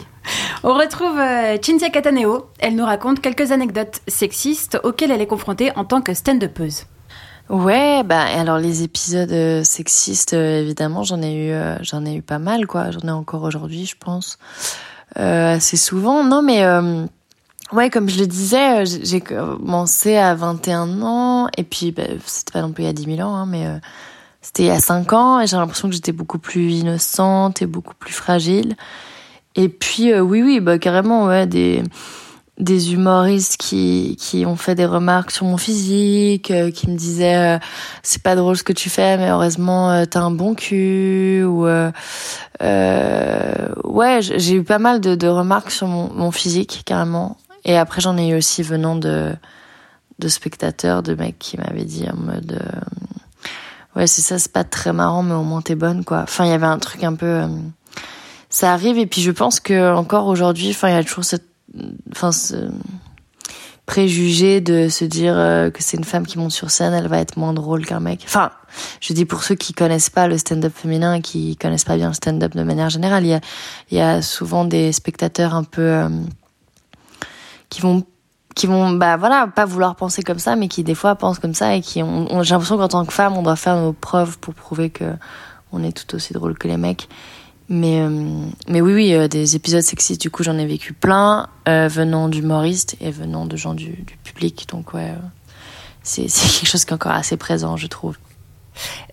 On 0.62 0.72
retrouve 0.72 1.18
euh, 1.18 1.58
Cynthia 1.60 1.90
Cataneo. 1.90 2.46
Elle 2.58 2.74
nous 2.74 2.84
raconte 2.84 3.20
quelques 3.20 3.52
anecdotes 3.52 4.00
sexistes 4.08 4.78
auxquelles 4.82 5.10
elle 5.10 5.20
est 5.20 5.26
confrontée 5.26 5.70
en 5.76 5.84
tant 5.84 6.00
que 6.00 6.14
stand-upeuse. 6.14 6.84
Ouais, 7.50 8.02
bah 8.04 8.22
alors 8.22 8.56
les 8.56 8.82
épisodes 8.82 9.30
euh, 9.32 9.62
sexistes, 9.64 10.32
euh, 10.32 10.62
évidemment, 10.62 11.02
j'en 11.02 11.20
ai 11.20 11.34
eu, 11.34 11.50
euh, 11.50 11.76
j'en 11.82 12.06
ai 12.06 12.14
eu 12.14 12.22
pas 12.22 12.38
mal, 12.38 12.66
quoi. 12.66 12.90
J'en 12.90 13.06
ai 13.06 13.10
encore 13.10 13.42
aujourd'hui, 13.42 13.84
je 13.84 13.96
pense, 14.00 14.38
euh, 15.18 15.56
assez 15.56 15.76
souvent. 15.76 16.24
Non, 16.24 16.40
mais 16.40 16.64
euh, 16.64 17.04
ouais, 17.72 17.90
comme 17.90 18.08
je 18.08 18.18
le 18.18 18.26
disais, 18.26 18.86
j'ai 18.86 19.04
j'ai 19.04 19.20
commencé 19.20 20.16
à 20.16 20.34
21 20.34 21.02
ans, 21.02 21.48
et 21.58 21.64
puis 21.64 21.92
bah, 21.92 22.04
c'était 22.24 22.52
pas 22.52 22.62
non 22.62 22.72
plus 22.72 22.84
il 22.84 22.86
y 22.86 22.90
a 22.90 22.94
10 22.94 23.16
000 23.16 23.28
ans, 23.28 23.34
hein, 23.34 23.44
mais 23.46 23.66
euh, 23.66 23.76
c'était 24.44 24.64
il 24.64 24.66
y 24.66 24.70
a 24.70 24.78
5 24.78 25.10
ans, 25.14 25.40
et 25.40 25.46
j'ai 25.46 25.56
l'impression 25.56 25.88
que 25.88 25.94
j'étais 25.94 26.12
beaucoup 26.12 26.38
plus 26.38 26.74
innocente 26.74 27.62
et 27.62 27.66
beaucoup 27.66 27.94
plus 27.94 28.12
fragile. 28.12 28.76
Et 29.56 29.70
puis 29.70 30.12
euh, 30.12 30.20
oui, 30.20 30.42
oui, 30.42 30.60
bah 30.60 30.78
carrément, 30.78 31.24
ouais, 31.24 31.46
des 31.46 31.82
des 32.58 32.92
humoristes 32.92 33.56
qui 33.56 34.16
qui 34.20 34.44
ont 34.44 34.56
fait 34.56 34.74
des 34.74 34.84
remarques 34.84 35.30
sur 35.30 35.46
mon 35.46 35.56
physique, 35.56 36.50
euh, 36.50 36.70
qui 36.70 36.90
me 36.90 36.96
disaient 36.96 37.56
euh, 37.56 37.58
c'est 38.02 38.22
pas 38.22 38.36
drôle 38.36 38.58
ce 38.58 38.62
que 38.62 38.74
tu 38.74 38.90
fais, 38.90 39.16
mais 39.16 39.30
heureusement 39.30 40.04
t'as 40.10 40.20
un 40.20 40.30
bon 40.30 40.54
cul 40.54 41.42
ou 41.44 41.66
ouais 43.84 44.18
j'ai 44.20 44.54
eu 44.54 44.62
pas 44.62 44.78
mal 44.78 45.00
de, 45.00 45.14
de 45.14 45.26
remarques 45.26 45.70
sur 45.70 45.86
mon, 45.86 46.12
mon 46.12 46.30
physique 46.30 46.82
carrément. 46.84 47.38
Et 47.64 47.78
après 47.78 48.02
j'en 48.02 48.18
ai 48.18 48.28
eu 48.28 48.36
aussi 48.36 48.62
venant 48.62 48.94
de 48.94 49.32
de 50.18 50.28
spectateurs, 50.28 51.02
de 51.02 51.14
mecs 51.14 51.38
qui 51.38 51.56
m'avaient 51.56 51.84
dit 51.84 52.06
en 52.10 52.16
mode 52.16 52.60
ouais 53.96 54.06
c'est 54.06 54.22
ça 54.22 54.38
c'est 54.38 54.52
pas 54.52 54.64
très 54.64 54.92
marrant 54.92 55.22
mais 55.22 55.34
au 55.34 55.42
moins 55.42 55.62
t'es 55.62 55.74
bonne 55.74 56.04
quoi. 56.04 56.22
Enfin 56.22 56.44
il 56.44 56.50
y 56.50 56.54
avait 56.54 56.66
un 56.66 56.78
truc 56.78 57.04
un 57.04 57.14
peu 57.14 57.26
euh, 57.26 57.48
ça 58.50 58.72
arrive 58.72 58.98
et 58.98 59.06
puis 59.06 59.22
je 59.22 59.30
pense 59.30 59.60
que 59.60 59.94
encore 59.94 60.26
aujourd'hui 60.26 60.70
enfin 60.70 60.88
il 60.88 60.94
y 60.94 60.98
a 60.98 61.04
toujours 61.04 61.24
cette 61.24 61.46
enfin 62.10 62.32
ce 62.32 62.70
préjugé 63.86 64.60
de 64.60 64.88
se 64.88 65.04
dire 65.04 65.34
euh, 65.36 65.70
que 65.70 65.82
c'est 65.82 65.96
une 65.96 66.04
femme 66.04 66.26
qui 66.26 66.38
monte 66.38 66.52
sur 66.52 66.70
scène, 66.70 66.94
elle 66.94 67.08
va 67.08 67.18
être 67.18 67.36
moins 67.36 67.52
drôle 67.52 67.84
qu'un 67.84 68.00
mec. 68.00 68.22
Enfin, 68.24 68.50
je 69.00 69.12
dis 69.12 69.24
pour 69.24 69.44
ceux 69.44 69.54
qui 69.54 69.74
connaissent 69.74 70.10
pas 70.10 70.26
le 70.26 70.38
stand-up 70.38 70.72
féminin 70.74 71.14
et 71.14 71.20
qui 71.20 71.56
connaissent 71.56 71.84
pas 71.84 71.96
bien 71.96 72.08
le 72.08 72.14
stand-up 72.14 72.54
de 72.54 72.62
manière 72.62 72.88
générale, 72.88 73.24
il 73.24 73.30
y 73.30 73.34
a, 73.34 73.40
il 73.90 73.98
y 73.98 74.00
a 74.00 74.22
souvent 74.22 74.64
des 74.64 74.92
spectateurs 74.92 75.54
un 75.54 75.64
peu 75.64 75.82
euh, 75.82 76.08
qui 77.68 77.82
vont 77.82 78.04
qui 78.54 78.66
vont 78.66 78.90
bah 78.92 79.16
voilà 79.16 79.46
pas 79.48 79.64
vouloir 79.64 79.96
penser 79.96 80.22
comme 80.22 80.38
ça 80.38 80.54
mais 80.56 80.68
qui 80.68 80.84
des 80.84 80.94
fois 80.94 81.14
pensent 81.16 81.38
comme 81.38 81.54
ça 81.54 81.74
et 81.74 81.80
qui 81.80 82.02
ont, 82.02 82.32
ont- 82.32 82.42
j'ai 82.42 82.54
l'impression 82.54 82.76
qu'en 82.78 82.88
tant 82.88 83.04
que 83.04 83.12
femme 83.12 83.36
on 83.36 83.42
doit 83.42 83.56
faire 83.56 83.76
nos 83.76 83.92
preuves 83.92 84.38
pour 84.38 84.54
prouver 84.54 84.90
que 84.90 85.04
on 85.72 85.82
est 85.82 85.92
tout 85.92 86.14
aussi 86.14 86.32
drôle 86.32 86.56
que 86.56 86.68
les 86.68 86.76
mecs. 86.76 87.08
Mais 87.68 88.00
euh, 88.00 88.10
mais 88.68 88.80
oui 88.80 88.92
oui 88.94 89.14
euh, 89.14 89.26
des 89.26 89.56
épisodes 89.56 89.82
sexistes 89.82 90.20
du 90.20 90.30
coup 90.30 90.42
j'en 90.44 90.56
ai 90.58 90.66
vécu 90.66 90.92
plein 90.92 91.48
euh, 91.68 91.88
venant 91.88 92.28
d'humoristes 92.28 92.94
et 93.00 93.10
venant 93.10 93.46
de 93.46 93.56
gens 93.56 93.74
du, 93.74 93.90
du 93.90 94.16
public. 94.22 94.66
Donc 94.70 94.92
ouais 94.94 95.10
euh, 95.10 95.16
c'est 96.02 96.28
c'est 96.28 96.60
quelque 96.60 96.68
chose 96.70 96.84
qui 96.84 96.90
est 96.90 96.94
encore 96.94 97.12
assez 97.12 97.36
présent 97.36 97.76
je 97.76 97.86
trouve. 97.86 98.16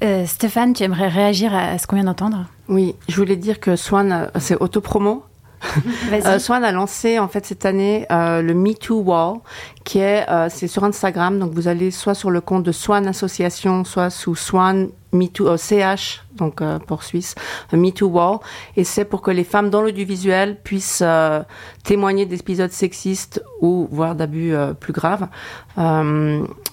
Euh, 0.04 0.26
Stéphane, 0.26 0.74
tu 0.74 0.84
aimerais 0.84 1.08
réagir 1.08 1.54
à 1.56 1.78
ce 1.78 1.86
qu'on 1.88 1.96
vient 1.96 2.06
d'entendre? 2.06 2.46
Oui, 2.68 2.96
je 3.08 3.16
voulais 3.16 3.36
dire 3.36 3.60
que 3.60 3.76
Swan, 3.76 4.30
c'est 4.40 4.56
autopromo. 4.60 5.24
Euh, 6.12 6.40
Swan 6.40 6.64
a 6.64 6.72
lancé 6.72 7.20
en 7.20 7.28
fait 7.28 7.46
cette 7.46 7.66
année 7.66 8.06
euh, 8.12 8.42
le 8.42 8.54
Me 8.54 8.74
Too 8.74 9.00
Wall, 9.00 9.38
qui 9.84 10.00
est 10.00 10.30
euh, 10.30 10.48
c'est 10.50 10.68
sur 10.68 10.84
Instagram. 10.84 11.40
Donc 11.40 11.54
vous 11.54 11.68
allez 11.68 11.90
soit 11.90 12.14
sur 12.14 12.30
le 12.30 12.42
compte 12.42 12.64
de 12.64 12.72
Swan 12.72 13.08
Association, 13.08 13.84
soit 13.84 14.10
sous 14.10 14.36
Swan 14.36 14.90
Too 15.34 15.48
euh, 15.48 15.58
CH, 15.58 16.24
donc 16.38 16.62
euh, 16.62 16.80
pour 16.80 17.04
Suisse, 17.04 17.36
euh, 17.74 17.78
Me 17.78 17.92
Too 17.92 18.08
Wall, 18.08 18.40
et 18.78 18.84
c'est 18.84 19.06
pour 19.06 19.22
que 19.22 19.32
les 19.32 19.44
femmes 19.44 19.70
dans 19.70 19.82
l'audiovisuel 19.82 20.58
puissent 20.64 21.02
euh, 21.06 21.42
témoigner 21.84 22.26
d'épisodes 22.26 22.72
sexistes 22.72 23.44
ou 23.62 23.88
voire 23.92 24.16
d'abus 24.16 24.54
plus 24.80 24.94
graves. 24.94 25.28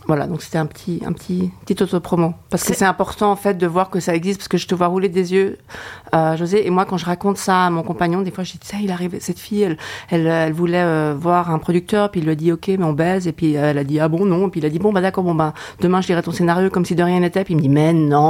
Voilà, 0.07 0.26
donc 0.26 0.41
c'était 0.43 0.57
un 0.59 0.64
petit 0.66 1.03
un 1.05 1.12
petit 1.12 1.51
petit 1.66 1.82
autopromo. 1.82 2.32
Parce 2.51 2.64
que 2.64 2.72
C'est- 2.74 2.84
important 2.84 3.30
en 3.30 3.36
fait 3.36 3.55
de 3.59 3.66
voir 3.66 3.91
que 3.91 4.01
ça 4.01 4.14
existe 4.14 4.39
parce 4.39 4.49
que 4.49 4.57
je 4.57 4.66
te 4.66 4.74
vois 4.74 4.86
rouler 4.86 5.09
des 5.11 5.32
yeux, 5.34 5.59
José, 6.36 6.66
et 6.66 6.70
moi 6.70 6.84
quand 6.86 6.97
je 6.97 7.05
raconte 7.05 7.36
ça 7.36 7.66
à 7.66 7.70
mon 7.70 7.82
compagnon, 7.82 8.22
des 8.22 8.30
fois 8.30 8.45
je 8.45 8.53
dis 8.53 8.59
ça, 8.62 8.78
il 8.80 8.91
arrive 8.91 9.16
cette 9.20 9.39
fille, 9.39 9.62
elle 9.62 9.76
elle, 10.11 10.26
elle 10.26 10.53
voulait 10.55 11.12
voir 11.14 11.51
un 11.51 11.59
producteur, 11.59 12.11
puis 12.11 12.20
il 12.20 12.24
lui 12.24 12.32
a 12.32 12.34
dit 12.36 12.53
ok, 12.53 12.68
mais 12.68 12.84
on 12.84 12.95
baise, 12.95 13.26
et 13.28 13.32
puis 13.32 13.55
elle 13.55 13.76
a 13.78 13.84
dit 13.84 14.01
ah 14.01 14.09
bon 14.09 14.24
non, 14.24 14.49
puis 14.49 14.61
il 14.61 14.66
a 14.66 14.70
dit 14.70 14.78
bon 14.78 14.93
bah 14.93 15.01
d'accord, 15.03 15.24
bon 15.24 15.34
bah 15.34 15.53
demain 15.80 16.01
je 16.01 16.09
lirai 16.09 16.22
ton 16.22 16.32
scénario 16.32 16.70
comme 16.70 16.86
si 16.86 16.95
de 16.95 17.03
rien 17.03 17.20
n'était, 17.20 17.45
puis 17.45 17.53
il 17.53 17.59
me 17.59 17.62
dit 17.62 17.68
mais 17.68 17.93
non, 17.93 18.28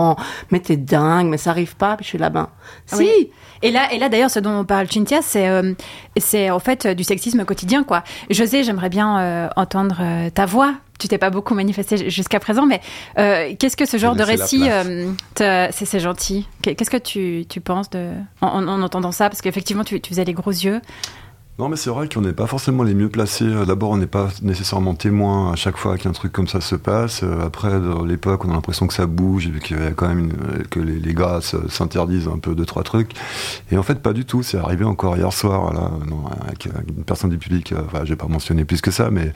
mais 0.50 0.60
t'es 0.60 0.76
dingue, 0.76 1.26
mais 1.28 1.36
ça 1.38 1.50
arrive 1.50 1.76
pas, 1.76 1.96
puis 1.96 2.04
je 2.04 2.08
suis 2.10 2.18
là 2.18 2.30
ben 2.30 2.48
si, 2.86 2.96
Oui. 2.96 3.30
Et 3.62 3.70
là, 3.72 3.92
et 3.92 3.98
là 3.98 4.08
d'ailleurs, 4.08 4.30
ce 4.30 4.38
dont 4.38 4.52
on 4.60 4.64
parle, 4.64 4.86
Cynthia, 4.90 5.20
c'est 5.20 5.48
euh, 5.48 5.74
c'est 6.16 6.48
en 6.50 6.60
fait 6.60 6.86
euh, 6.86 6.94
du 6.94 7.02
sexisme 7.04 7.44
quotidien, 7.44 7.82
quoi. 7.82 8.04
José, 8.30 8.62
j'aimerais 8.62 8.88
bien 8.88 9.18
euh, 9.18 9.48
entendre 9.56 9.96
euh, 10.00 10.30
ta 10.30 10.46
voix. 10.46 10.74
Tu 11.00 11.06
t'es 11.08 11.18
pas 11.18 11.30
beaucoup 11.30 11.54
manifesté 11.54 12.08
jusqu'à 12.10 12.40
présent, 12.40 12.66
mais 12.66 12.80
euh, 13.18 13.52
qu'est-ce 13.58 13.76
que 13.76 13.84
ce 13.86 13.96
genre 13.98 14.14
de 14.16 14.22
récit, 14.42 14.62
euh, 14.70 15.68
c'est 15.72 16.00
gentil. 16.00 16.48
Qu'est- 16.62 16.74
Qu'est-ce 16.74 16.90
que 16.90 16.96
tu, 16.96 17.46
tu 17.48 17.60
penses 17.60 17.88
de 17.90 18.10
en, 18.40 18.46
en- 18.48 18.68
en 18.68 18.82
entendant 18.82 19.12
ça? 19.12 19.28
Parce 19.28 19.40
qu'effectivement, 19.40 19.84
tu, 19.84 20.00
tu 20.00 20.10
faisais 20.10 20.24
les 20.24 20.32
gros 20.34 20.50
yeux. 20.50 20.80
Non, 21.58 21.68
mais 21.68 21.74
c'est 21.74 21.90
vrai 21.90 22.08
qu'on 22.08 22.20
n'est 22.20 22.32
pas 22.32 22.46
forcément 22.46 22.84
les 22.84 22.94
mieux 22.94 23.08
placés. 23.08 23.44
Euh, 23.44 23.64
D'abord, 23.64 23.90
on 23.90 23.96
n'est 23.96 24.06
pas 24.06 24.28
nécessairement 24.42 24.94
témoin 24.94 25.50
à 25.52 25.56
chaque 25.56 25.76
fois 25.76 25.98
qu'un 25.98 26.12
truc 26.12 26.30
comme 26.30 26.46
ça 26.46 26.60
se 26.60 26.76
passe. 26.76 27.24
Euh, 27.24 27.44
Après, 27.44 27.80
dans 27.80 28.04
l'époque, 28.04 28.44
on 28.44 28.50
a 28.50 28.54
l'impression 28.54 28.86
que 28.86 28.94
ça 28.94 29.06
bouge 29.06 29.48
et 29.48 29.58
qu'il 29.58 29.76
y 29.76 29.82
a 29.82 29.90
quand 29.90 30.06
même 30.06 30.30
euh, 30.52 30.62
que 30.70 30.78
les, 30.78 31.00
les 31.00 31.14
gars 31.14 31.40
se- 31.42 31.68
s'interdisent 31.68 32.28
un 32.28 32.38
peu 32.38 32.54
deux 32.54 32.64
trois 32.64 32.84
trucs. 32.84 33.10
Et 33.72 33.76
en 33.76 33.82
fait, 33.82 33.96
pas 34.00 34.12
du 34.12 34.24
tout. 34.24 34.44
C'est 34.44 34.56
arrivé 34.56 34.84
encore 34.84 35.16
hier 35.16 35.32
soir, 35.32 35.74
là, 35.74 35.90
non, 36.06 36.26
avec 36.46 36.66
une 36.66 37.02
personne 37.02 37.30
du 37.30 37.38
public. 37.38 37.74
Enfin, 37.86 38.04
j'ai 38.04 38.14
pas 38.14 38.28
mentionné 38.28 38.64
plus 38.64 38.80
que 38.80 38.92
ça, 38.92 39.10
mais 39.10 39.32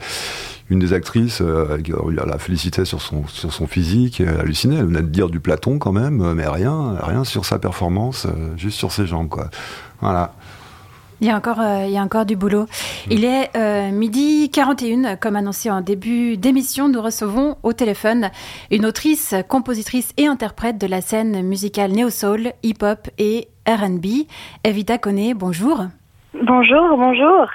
une 0.69 0.79
des 0.79 0.93
actrices, 0.93 1.41
elle 1.41 2.15
la 2.25 2.37
félicitait 2.37 2.85
sur 2.85 3.01
son 3.01 3.27
sur 3.27 3.51
son 3.51 3.67
physique. 3.67 4.21
Elle 4.21 4.39
hallucinait. 4.39 4.77
Elle 4.77 4.85
venait 4.85 5.01
de 5.01 5.07
dire 5.07 5.27
du 5.27 5.41
Platon 5.41 5.77
quand 5.77 5.91
même, 5.91 6.31
mais 6.35 6.47
rien, 6.47 6.95
rien 7.01 7.25
sur 7.25 7.43
sa 7.43 7.59
performance, 7.59 8.27
juste 8.55 8.77
sur 8.77 8.93
ses 8.93 9.07
jambes, 9.07 9.27
quoi. 9.27 9.49
Voilà. 9.99 10.33
Il 11.21 11.27
y 11.27 11.29
a 11.29 11.35
encore, 11.35 11.61
euh, 11.61 11.85
il 11.85 11.91
y 11.91 11.97
a 11.97 12.01
encore 12.01 12.25
du 12.25 12.35
boulot. 12.35 12.65
Il 13.09 13.23
est 13.25 13.49
euh, 13.55 13.91
midi 13.91 14.49
41, 14.51 15.15
comme 15.15 15.35
annoncé 15.35 15.69
en 15.69 15.81
début 15.81 16.37
d'émission, 16.37 16.89
nous 16.89 17.01
recevons 17.01 17.57
au 17.63 17.73
téléphone 17.73 18.29
une 18.71 18.85
autrice, 18.85 19.35
compositrice 19.47 20.13
et 20.17 20.27
interprète 20.27 20.77
de 20.77 20.87
la 20.87 21.01
scène 21.01 21.41
musicale 21.43 21.91
néo-soul, 21.91 22.51
hip-hop 22.63 23.09
et 23.17 23.47
R&B. 23.67 24.27
Evita 24.63 24.97
Koné, 24.97 25.33
bonjour. 25.33 25.85
Bonjour, 26.33 26.97
bonjour. 26.97 27.47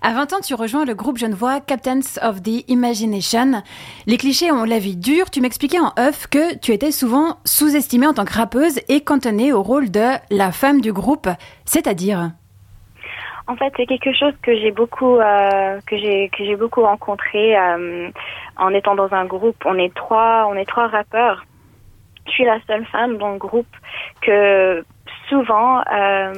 À 0.00 0.12
20 0.14 0.32
ans, 0.32 0.40
tu 0.42 0.54
rejoins 0.54 0.84
le 0.84 0.94
groupe 0.94 1.18
genevois 1.18 1.60
Captains 1.60 2.00
of 2.22 2.42
the 2.42 2.68
Imagination. 2.68 3.62
Les 4.06 4.16
clichés 4.16 4.50
ont 4.50 4.64
la 4.64 4.78
vie 4.78 4.96
dure. 4.96 5.30
Tu 5.30 5.40
m'expliquais 5.40 5.80
en 5.80 5.92
off 5.98 6.26
que 6.28 6.56
tu 6.58 6.72
étais 6.72 6.92
souvent 6.92 7.36
sous-estimée 7.44 8.06
en 8.06 8.14
tant 8.14 8.24
que 8.24 8.32
rappeuse 8.32 8.80
et 8.88 9.00
cantonnée 9.02 9.52
au 9.52 9.62
rôle 9.62 9.90
de 9.90 10.08
la 10.30 10.50
femme 10.50 10.80
du 10.80 10.92
groupe, 10.92 11.28
c'est-à-dire? 11.64 12.30
En 13.48 13.56
fait, 13.56 13.72
c'est 13.76 13.86
quelque 13.86 14.12
chose 14.12 14.34
que 14.42 14.54
j'ai 14.54 14.70
beaucoup 14.70 15.16
euh, 15.16 15.80
que 15.86 15.96
j'ai 15.98 16.28
que 16.28 16.44
j'ai 16.44 16.56
beaucoup 16.56 16.82
rencontré 16.82 17.58
euh, 17.58 18.08
en 18.56 18.70
étant 18.72 18.94
dans 18.94 19.12
un 19.12 19.24
groupe. 19.24 19.56
On 19.64 19.76
est 19.78 19.92
trois, 19.94 20.46
on 20.48 20.54
est 20.54 20.64
trois 20.64 20.86
rappeurs. 20.86 21.44
Je 22.26 22.30
suis 22.32 22.44
la 22.44 22.58
seule 22.66 22.86
femme 22.86 23.18
dans 23.18 23.32
le 23.32 23.38
groupe 23.38 23.74
que 24.20 24.84
souvent, 25.28 25.82
euh, 25.92 26.34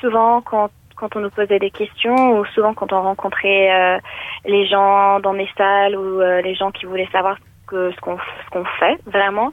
souvent 0.00 0.42
quand 0.42 0.70
quand 0.96 1.16
on 1.16 1.20
nous 1.20 1.30
posait 1.30 1.58
des 1.58 1.70
questions 1.70 2.38
ou 2.38 2.44
souvent 2.46 2.74
quand 2.74 2.92
on 2.92 3.00
rencontrait 3.00 3.72
euh, 3.72 3.98
les 4.44 4.66
gens 4.66 5.18
dans 5.20 5.32
mes 5.32 5.48
salles 5.56 5.96
ou 5.96 6.20
euh, 6.20 6.42
les 6.42 6.54
gens 6.54 6.70
qui 6.70 6.84
voulaient 6.84 7.08
savoir 7.10 7.38
ce 7.70 8.00
qu'on 8.00 8.18
ce 8.18 8.50
qu'on 8.50 8.64
fait 8.64 8.98
vraiment. 9.06 9.52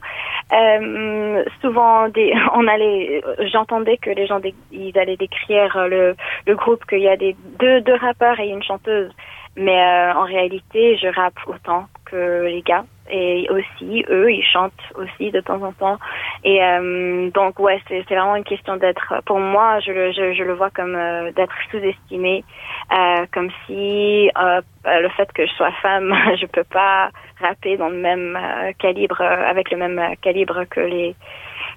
Euh, 0.54 1.44
souvent 1.62 2.08
on 2.54 2.68
allait 2.68 3.22
j'entendais 3.52 3.98
que 3.98 4.10
les 4.10 4.28
gens 4.28 4.40
ils 4.72 4.98
allaient 4.98 5.18
décrire 5.18 5.88
le 5.88 6.16
le 6.46 6.56
groupe 6.56 6.86
qu'il 6.86 7.02
y 7.02 7.10
a 7.10 7.18
des 7.18 7.36
deux 7.60 7.82
deux 7.82 7.96
rappeurs 7.96 8.40
et 8.40 8.50
une 8.50 8.64
chanteuse. 8.64 9.12
Mais 9.56 9.80
euh, 9.80 10.14
en 10.14 10.24
réalité 10.24 10.98
je 10.98 11.08
rappe 11.08 11.40
autant 11.48 11.86
que 12.06 12.46
les 12.46 12.62
gars 12.62 12.86
et 13.10 13.48
aussi 13.50 14.06
eux 14.10 14.32
ils 14.32 14.44
chantent 14.44 14.74
aussi 14.96 15.32
de 15.32 15.40
temps 15.42 15.62
en 15.62 15.72
temps. 15.72 15.98
Et 16.44 16.64
euh, 16.64 17.30
donc 17.32 17.60
ouais 17.60 17.82
c'est 17.88 18.04
vraiment 18.04 18.36
une 18.36 18.44
question 18.44 18.78
d'être 18.78 19.14
pour 19.26 19.40
moi 19.40 19.80
je 19.80 19.92
le 19.92 20.12
je, 20.12 20.34
je 20.34 20.44
le 20.44 20.54
vois 20.54 20.70
comme 20.70 20.96
euh, 20.96 21.32
d'être 21.32 21.56
sous-estimé 21.72 22.44
euh, 22.92 23.26
comme 23.34 23.50
si 23.66 24.30
euh, 24.38 24.62
le 24.86 25.10
fait 25.10 25.32
que 25.34 25.46
je 25.46 25.52
sois 25.54 25.72
femme 25.82 26.14
je 26.40 26.46
peux 26.46 26.64
pas 26.64 27.10
rapper 27.40 27.78
dans 27.78 27.90
le 27.90 27.98
même 27.98 28.36
euh, 28.36 28.72
calibre 28.80 29.22
avec 29.22 29.72
le 29.72 29.78
même 29.78 30.00
euh, 30.00 30.16
calibre 30.22 30.66
que 30.70 30.82
les 30.82 31.16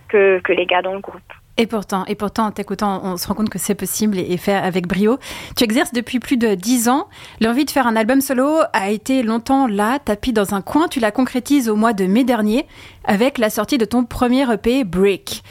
que 0.08 0.40
que 0.40 0.52
les 0.52 0.66
gars 0.66 0.82
dans 0.82 0.94
le 0.94 1.00
groupe 1.00 1.32
Et 1.60 1.66
pourtant, 1.66 2.06
et 2.06 2.14
pourtant, 2.14 2.46
en 2.46 2.52
t'écoutant, 2.52 3.02
on 3.04 3.18
se 3.18 3.28
rend 3.28 3.34
compte 3.34 3.50
que 3.50 3.58
c'est 3.58 3.74
possible 3.74 4.18
et, 4.18 4.32
et 4.32 4.38
fait 4.38 4.54
avec 4.54 4.86
brio. 4.86 5.18
Tu 5.58 5.64
exerces 5.64 5.92
depuis 5.92 6.18
plus 6.18 6.38
de 6.38 6.54
dix 6.54 6.88
ans. 6.88 7.06
L'envie 7.38 7.66
de 7.66 7.70
faire 7.70 7.86
un 7.86 7.96
album 7.96 8.22
solo 8.22 8.60
a 8.72 8.88
été 8.88 9.22
longtemps 9.22 9.66
là, 9.66 9.98
tapis 9.98 10.32
dans 10.32 10.54
un 10.54 10.62
coin. 10.62 10.88
Tu 10.88 11.00
la 11.00 11.10
concrétises 11.10 11.68
au 11.68 11.76
mois 11.76 11.92
de 11.92 12.06
mai 12.06 12.24
dernier 12.24 12.64
avec 13.04 13.36
la 13.36 13.50
sortie 13.50 13.76
de 13.76 13.84
ton 13.84 14.06
premier 14.06 14.50
EP, 14.50 14.84
Break. 14.84 15.42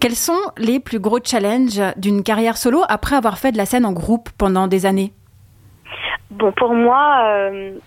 Quels 0.00 0.16
sont 0.16 0.40
les 0.58 0.80
plus 0.80 0.98
gros 0.98 1.20
challenges 1.22 1.80
d'une 1.96 2.24
carrière 2.24 2.56
solo 2.56 2.82
après 2.88 3.14
avoir 3.14 3.38
fait 3.38 3.52
de 3.52 3.56
la 3.56 3.64
scène 3.64 3.86
en 3.86 3.92
groupe 3.92 4.30
pendant 4.36 4.66
des 4.66 4.84
années? 4.84 5.12
Bon, 6.32 6.50
pour 6.50 6.74
moi, 6.74 7.22
euh, 7.24 7.78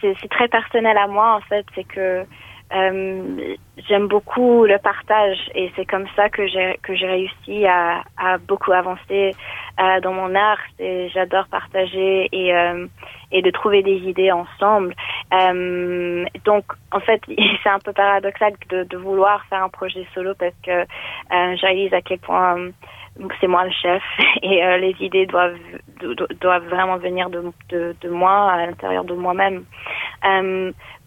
c'est 0.00 0.28
très 0.30 0.48
personnel 0.48 0.98
à 0.98 1.06
moi 1.06 1.36
en 1.36 1.40
fait. 1.42 1.64
C'est 1.76 1.84
que 1.84 2.24
euh, 2.74 3.54
j'aime 3.88 4.08
beaucoup 4.08 4.66
le 4.66 4.78
partage 4.78 5.38
et 5.54 5.72
c'est 5.74 5.86
comme 5.86 6.06
ça 6.14 6.28
que 6.28 6.46
j'ai 6.46 6.78
que 6.82 6.94
j'ai 6.94 7.06
réussi 7.06 7.66
à, 7.66 8.02
à, 8.18 8.36
beaucoup 8.38 8.72
avancer 8.72 9.34
euh, 9.80 10.00
dans 10.00 10.12
mon 10.12 10.34
art. 10.34 10.58
J'adore 10.78 11.46
partager 11.48 12.28
et 12.30 12.54
euh, 12.54 12.86
et 13.32 13.40
de 13.40 13.50
trouver 13.50 13.82
des 13.82 13.96
idées 13.96 14.32
ensemble. 14.32 14.94
Euh, 15.32 16.24
donc 16.44 16.64
en 16.92 17.00
fait 17.00 17.22
c'est 17.62 17.70
un 17.70 17.78
peu 17.78 17.92
paradoxal 17.92 18.52
de, 18.68 18.84
de, 18.84 18.96
vouloir 18.98 19.44
faire 19.46 19.62
un 19.62 19.68
projet 19.70 20.06
solo 20.14 20.34
parce 20.38 20.54
que 20.62 20.70
euh, 20.70 20.84
je 21.30 21.66
réalise 21.66 21.94
à 21.94 22.02
quel 22.02 22.18
point 22.18 22.56
c'est 23.40 23.46
moi 23.46 23.64
le 23.64 23.70
chef 23.70 24.02
et 24.42 24.78
les 24.78 24.94
idées 25.00 25.26
doivent 25.26 25.56
doivent 26.40 26.68
vraiment 26.68 26.96
venir 26.96 27.30
de, 27.30 27.42
de, 27.70 27.94
de 28.00 28.08
moi 28.08 28.52
à 28.52 28.66
l'intérieur 28.66 29.04
de 29.04 29.14
moi-même. 29.14 29.64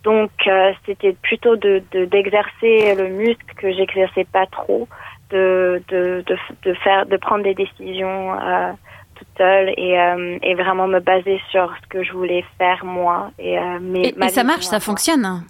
Donc 0.03 0.31
euh, 0.47 0.71
c'était 0.85 1.13
plutôt 1.13 1.55
de 1.55 1.83
d'exercer 1.91 2.95
le 2.95 3.09
muscle 3.09 3.53
que 3.55 3.71
j'exerçais 3.71 4.25
pas 4.25 4.47
trop, 4.47 4.87
de, 5.29 5.81
de, 5.89 6.23
de, 6.63 6.73
faire, 6.75 7.05
de 7.05 7.17
prendre 7.17 7.43
des 7.43 7.53
décisions 7.53 8.33
euh, 8.33 8.71
toute 9.15 9.27
seule 9.37 9.73
et, 9.77 9.99
euh, 9.99 10.37
et 10.41 10.55
vraiment 10.55 10.87
me 10.87 10.99
baser 10.99 11.39
sur 11.51 11.71
ce 11.81 11.87
que 11.87 12.03
je 12.03 12.11
voulais 12.13 12.43
faire 12.57 12.83
moi. 12.83 13.31
Et, 13.37 13.57
euh, 13.59 13.79
mais 13.79 14.09
et, 14.09 14.23
et 14.25 14.29
ça 14.29 14.43
marche, 14.43 14.65
ça 14.65 14.79
fonctionne? 14.79 15.43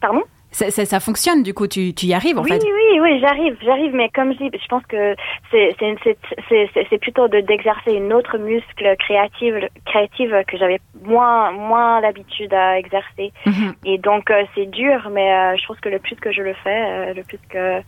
Pardon? 0.00 0.22
Ça, 0.54 0.70
ça, 0.70 0.84
ça, 0.84 1.00
fonctionne, 1.00 1.42
du 1.42 1.52
coup, 1.52 1.66
tu, 1.66 1.94
tu 1.94 2.06
y 2.06 2.14
arrives 2.14 2.38
en 2.38 2.42
oui, 2.42 2.50
fait. 2.50 2.62
Oui, 2.62 2.70
oui, 2.72 3.00
oui, 3.00 3.20
j'arrive, 3.20 3.56
j'arrive, 3.64 3.92
mais 3.92 4.08
comme 4.08 4.32
je 4.32 4.38
dis, 4.38 4.50
je 4.52 4.68
pense 4.68 4.84
que 4.86 5.16
c'est 5.50 6.98
plutôt 6.98 7.26
de 7.26 7.40
d'exercer 7.40 7.92
une 7.92 8.12
autre 8.12 8.38
muscle 8.38 8.96
créative, 8.98 9.68
créative 9.84 10.44
que 10.46 10.56
j'avais 10.56 10.78
moins, 11.04 11.50
moins 11.50 12.00
l'habitude 12.00 12.54
à 12.54 12.78
exercer. 12.78 13.32
Mm-hmm. 13.46 13.74
Et 13.84 13.98
donc, 13.98 14.30
euh, 14.30 14.44
c'est 14.54 14.66
dur, 14.66 15.10
mais 15.10 15.34
euh, 15.34 15.56
je 15.60 15.66
pense 15.66 15.80
que 15.80 15.88
le 15.88 15.98
plus 15.98 16.14
que 16.16 16.32
je 16.32 16.42
le 16.42 16.54
fais, 16.62 17.10
euh, 17.10 17.14
le 17.14 17.24
plus 17.24 17.38
que 17.48 17.80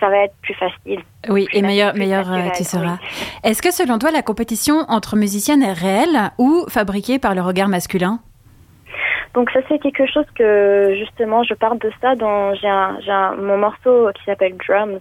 ça 0.00 0.08
va 0.08 0.24
être 0.24 0.34
plus 0.42 0.54
facile. 0.54 1.02
Oui, 1.28 1.46
plus 1.46 1.58
et 1.58 1.62
meilleur, 1.62 1.94
meilleur 1.94 2.26
tu 2.52 2.64
seras. 2.64 2.98
Oui. 3.00 3.26
Est-ce 3.44 3.62
que 3.62 3.70
selon 3.70 3.98
toi, 3.98 4.10
la 4.10 4.22
compétition 4.22 4.84
entre 4.88 5.16
musiciennes 5.16 5.62
est 5.62 5.72
réelle 5.72 6.32
ou 6.38 6.64
fabriquée 6.68 7.20
par 7.20 7.36
le 7.36 7.42
regard 7.42 7.68
masculin? 7.68 8.20
Donc 9.34 9.50
ça 9.50 9.60
c'est 9.68 9.78
quelque 9.78 10.06
chose 10.06 10.26
que 10.34 10.94
justement 10.98 11.42
je 11.42 11.54
parle 11.54 11.78
de 11.78 11.90
ça 12.00 12.14
dans 12.14 12.54
j'ai 12.54 12.68
un, 12.68 12.98
j'ai 13.00 13.10
un, 13.10 13.34
mon 13.34 13.58
morceau 13.58 14.10
qui 14.14 14.24
s'appelle 14.24 14.56
Drums. 14.56 15.00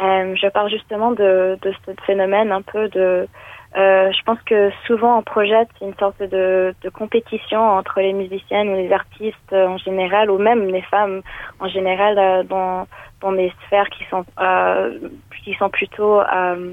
Euh, 0.00 0.34
je 0.34 0.48
parle 0.48 0.70
justement 0.70 1.10
de, 1.12 1.58
de 1.60 1.74
ce 1.84 1.92
phénomène 2.06 2.52
un 2.52 2.62
peu 2.62 2.88
de 2.88 3.28
euh, 3.76 4.10
je 4.10 4.22
pense 4.24 4.40
que 4.42 4.70
souvent 4.86 5.18
on 5.18 5.22
projette 5.22 5.68
une 5.80 5.94
sorte 5.94 6.20
de, 6.20 6.74
de 6.82 6.88
compétition 6.88 7.60
entre 7.60 8.00
les 8.00 8.12
musiciennes 8.12 8.70
ou 8.70 8.76
les 8.76 8.92
artistes 8.92 9.52
en 9.52 9.76
général 9.76 10.30
ou 10.30 10.38
même 10.38 10.66
les 10.68 10.82
femmes 10.82 11.22
en 11.60 11.68
général 11.68 12.18
euh, 12.18 12.42
dans 12.42 12.86
dans 13.20 13.32
des 13.32 13.52
sphères 13.66 13.88
qui 13.90 14.04
sont 14.10 14.24
euh, 14.40 14.98
qui 15.44 15.54
sont 15.54 15.68
plutôt 15.68 16.20
euh, 16.20 16.72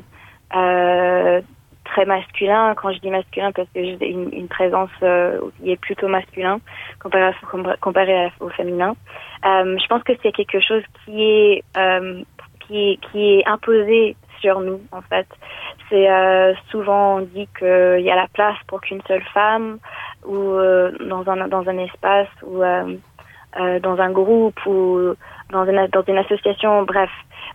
euh, 0.55 1.41
très 1.87 2.05
masculin. 2.05 2.75
Quand 2.75 2.91
je 2.91 2.99
dis 2.99 3.09
masculin, 3.09 3.51
parce 3.51 3.67
que 3.73 3.83
j'ai 3.83 4.09
une, 4.09 4.47
présence 4.47 4.89
euh, 5.03 5.39
qui 5.57 5.71
est 5.71 5.77
plutôt 5.77 6.07
masculin 6.07 6.59
comparé, 6.99 8.31
au 8.39 8.49
féminin. 8.49 8.95
Euh, 9.45 9.77
je 9.77 9.87
pense 9.87 10.03
que 10.03 10.13
c'est 10.21 10.31
quelque 10.31 10.59
chose 10.59 10.83
qui 11.03 11.23
est 11.23 11.63
euh, 11.77 12.23
qui, 12.67 12.99
est 13.15 13.47
imposé 13.47 14.15
sur 14.39 14.59
nous 14.59 14.81
en 14.91 15.01
fait. 15.01 15.27
C'est 15.89 16.09
euh, 16.09 16.53
souvent 16.69 17.21
dit 17.21 17.47
qu'il 17.57 18.01
y 18.01 18.11
a 18.11 18.15
la 18.15 18.27
place 18.33 18.57
pour 18.67 18.81
qu'une 18.81 19.01
seule 19.07 19.23
femme 19.33 19.79
ou 20.25 20.35
euh, 20.35 20.91
dans 21.07 21.27
un 21.29 21.47
dans 21.47 21.67
un 21.67 21.77
espace 21.79 22.27
ou 22.43 22.61
euh, 22.61 22.97
dans 23.81 23.97
un 23.99 24.11
groupe 24.11 24.59
ou 24.65 25.13
dans 25.51 25.65
une 25.65 25.87
dans 25.87 26.03
une 26.03 26.17
association. 26.17 26.83
Bref, 26.83 27.09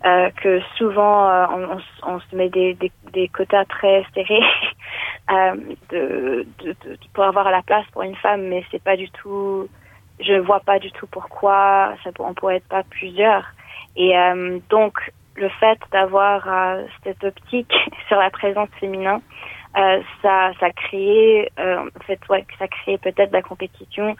euh, 0.04 0.30
que 0.42 0.60
souvent 0.76 1.28
euh, 1.28 1.46
on, 1.50 1.76
on, 1.76 2.14
on, 2.14 2.20
se 2.20 2.36
met 2.36 2.48
des, 2.48 2.74
des, 2.74 2.90
des 3.12 3.28
quotas 3.28 3.64
très 3.66 4.04
serrés 4.14 4.42
euh, 5.30 5.54
de, 5.90 6.46
de, 6.58 6.76
de, 6.84 6.98
pour 7.14 7.24
avoir 7.24 7.50
la 7.50 7.62
place 7.62 7.86
pour 7.92 8.02
une 8.02 8.16
femme, 8.16 8.42
mais 8.48 8.64
c'est 8.70 8.82
pas 8.82 8.96
du 8.96 9.10
tout. 9.10 9.68
Je 10.20 10.34
vois 10.34 10.60
pas 10.60 10.78
du 10.78 10.90
tout 10.92 11.06
pourquoi 11.06 11.94
ça, 12.02 12.10
on 12.18 12.34
pourrait 12.34 12.56
être 12.56 12.68
pas 12.68 12.82
plusieurs. 12.82 13.44
Et 13.96 14.16
euh, 14.16 14.58
donc 14.70 15.12
le 15.36 15.48
fait 15.48 15.78
d'avoir 15.92 16.42
euh, 16.46 16.84
cette 17.04 17.22
optique 17.24 17.72
sur 18.08 18.18
la 18.18 18.30
présence 18.30 18.68
féminin, 18.80 19.20
euh, 19.76 20.02
ça, 20.20 20.52
ça 20.60 20.70
crée, 20.70 21.50
en 21.58 22.04
fait, 22.06 22.20
ouais, 22.28 22.44
ça 22.58 22.68
crée 22.68 22.98
peut-être 22.98 23.32
la 23.32 23.40
compétition 23.40 24.16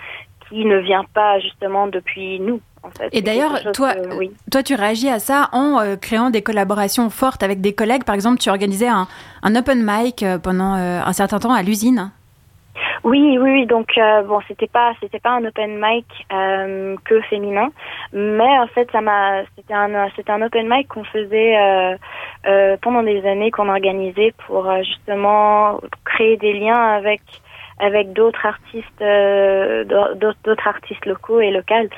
qui 0.49 0.65
ne 0.65 0.79
vient 0.79 1.05
pas 1.05 1.41
justement 1.41 1.87
depuis 1.87 2.41
nous. 2.41 2.61
En 2.85 2.91
fait. 2.91 3.09
Et 3.13 3.23
d'ailleurs, 3.23 3.61
toi, 3.73 3.95
que, 3.95 4.19
oui. 4.19 4.33
toi, 4.51 4.63
tu 4.63 4.75
réagis 4.75 5.09
à 5.09 5.21
ça 5.21 5.49
en 5.53 5.79
euh, 5.79 5.97
créant 5.97 6.31
des 6.31 6.43
collaborations 6.43 7.11
fortes 7.11 7.43
avec 7.43 7.61
des 7.61 7.73
collègues. 7.75 8.05
Par 8.05 8.15
exemple, 8.15 8.39
tu 8.39 8.51
organisais 8.51 8.89
un, 8.89 9.07
un 9.43 9.55
open 9.55 9.83
mic 9.85 10.23
euh, 10.23 10.39
pendant 10.39 10.75
euh, 10.75 11.01
un 11.05 11.13
certain 11.13 11.39
temps 11.39 11.53
à 11.53 11.63
l'usine. 11.63 12.11
Oui, 13.05 13.39
oui, 13.39 13.51
oui. 13.51 13.67
Donc 13.67 13.97
euh, 13.99 14.23
bon, 14.23 14.41
c'était 14.49 14.67
pas, 14.67 14.95
c'était 15.01 15.21
pas 15.21 15.31
un 15.31 15.45
open 15.45 15.79
mic 15.81 16.07
que 17.05 17.21
féminin, 17.23 17.69
mais 18.13 18.59
en 18.59 18.67
fait, 18.69 18.89
ça 18.91 19.01
m'a, 19.01 19.43
c'était 19.57 19.75
un, 19.75 20.09
c'était 20.17 20.33
un 20.33 20.43
open 20.43 20.69
mic 20.69 20.89
qu'on 20.89 21.05
faisait 21.05 21.57
pendant 22.81 23.03
des 23.03 23.27
années, 23.27 23.51
qu'on 23.51 23.69
organisait 23.69 24.33
pour 24.47 24.73
justement 24.85 25.81
créer 26.05 26.37
des 26.37 26.53
liens 26.53 26.81
avec 26.81 27.21
avec 27.83 28.13
d'autres 28.13 28.47
artistes, 28.47 29.03
euh, 29.03 29.85
d'autres 29.85 30.67
artistes 30.67 31.05
locaux 31.05 31.41
et 31.41 31.51
locales. 31.51 31.91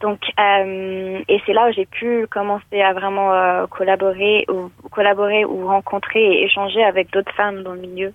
Donc, 0.00 0.20
euh, 0.38 1.18
et 1.28 1.42
c'est 1.44 1.52
là 1.52 1.68
où 1.68 1.72
j'ai 1.72 1.86
pu 1.86 2.26
commencer 2.30 2.80
à 2.80 2.92
vraiment 2.92 3.32
euh, 3.32 3.66
collaborer 3.66 4.46
ou 4.48 4.70
collaborer 4.90 5.44
ou 5.44 5.66
rencontrer 5.66 6.22
et 6.22 6.44
échanger 6.44 6.82
avec 6.84 7.12
d'autres 7.12 7.34
femmes 7.34 7.62
dans 7.64 7.72
le 7.72 7.80
milieu. 7.80 8.12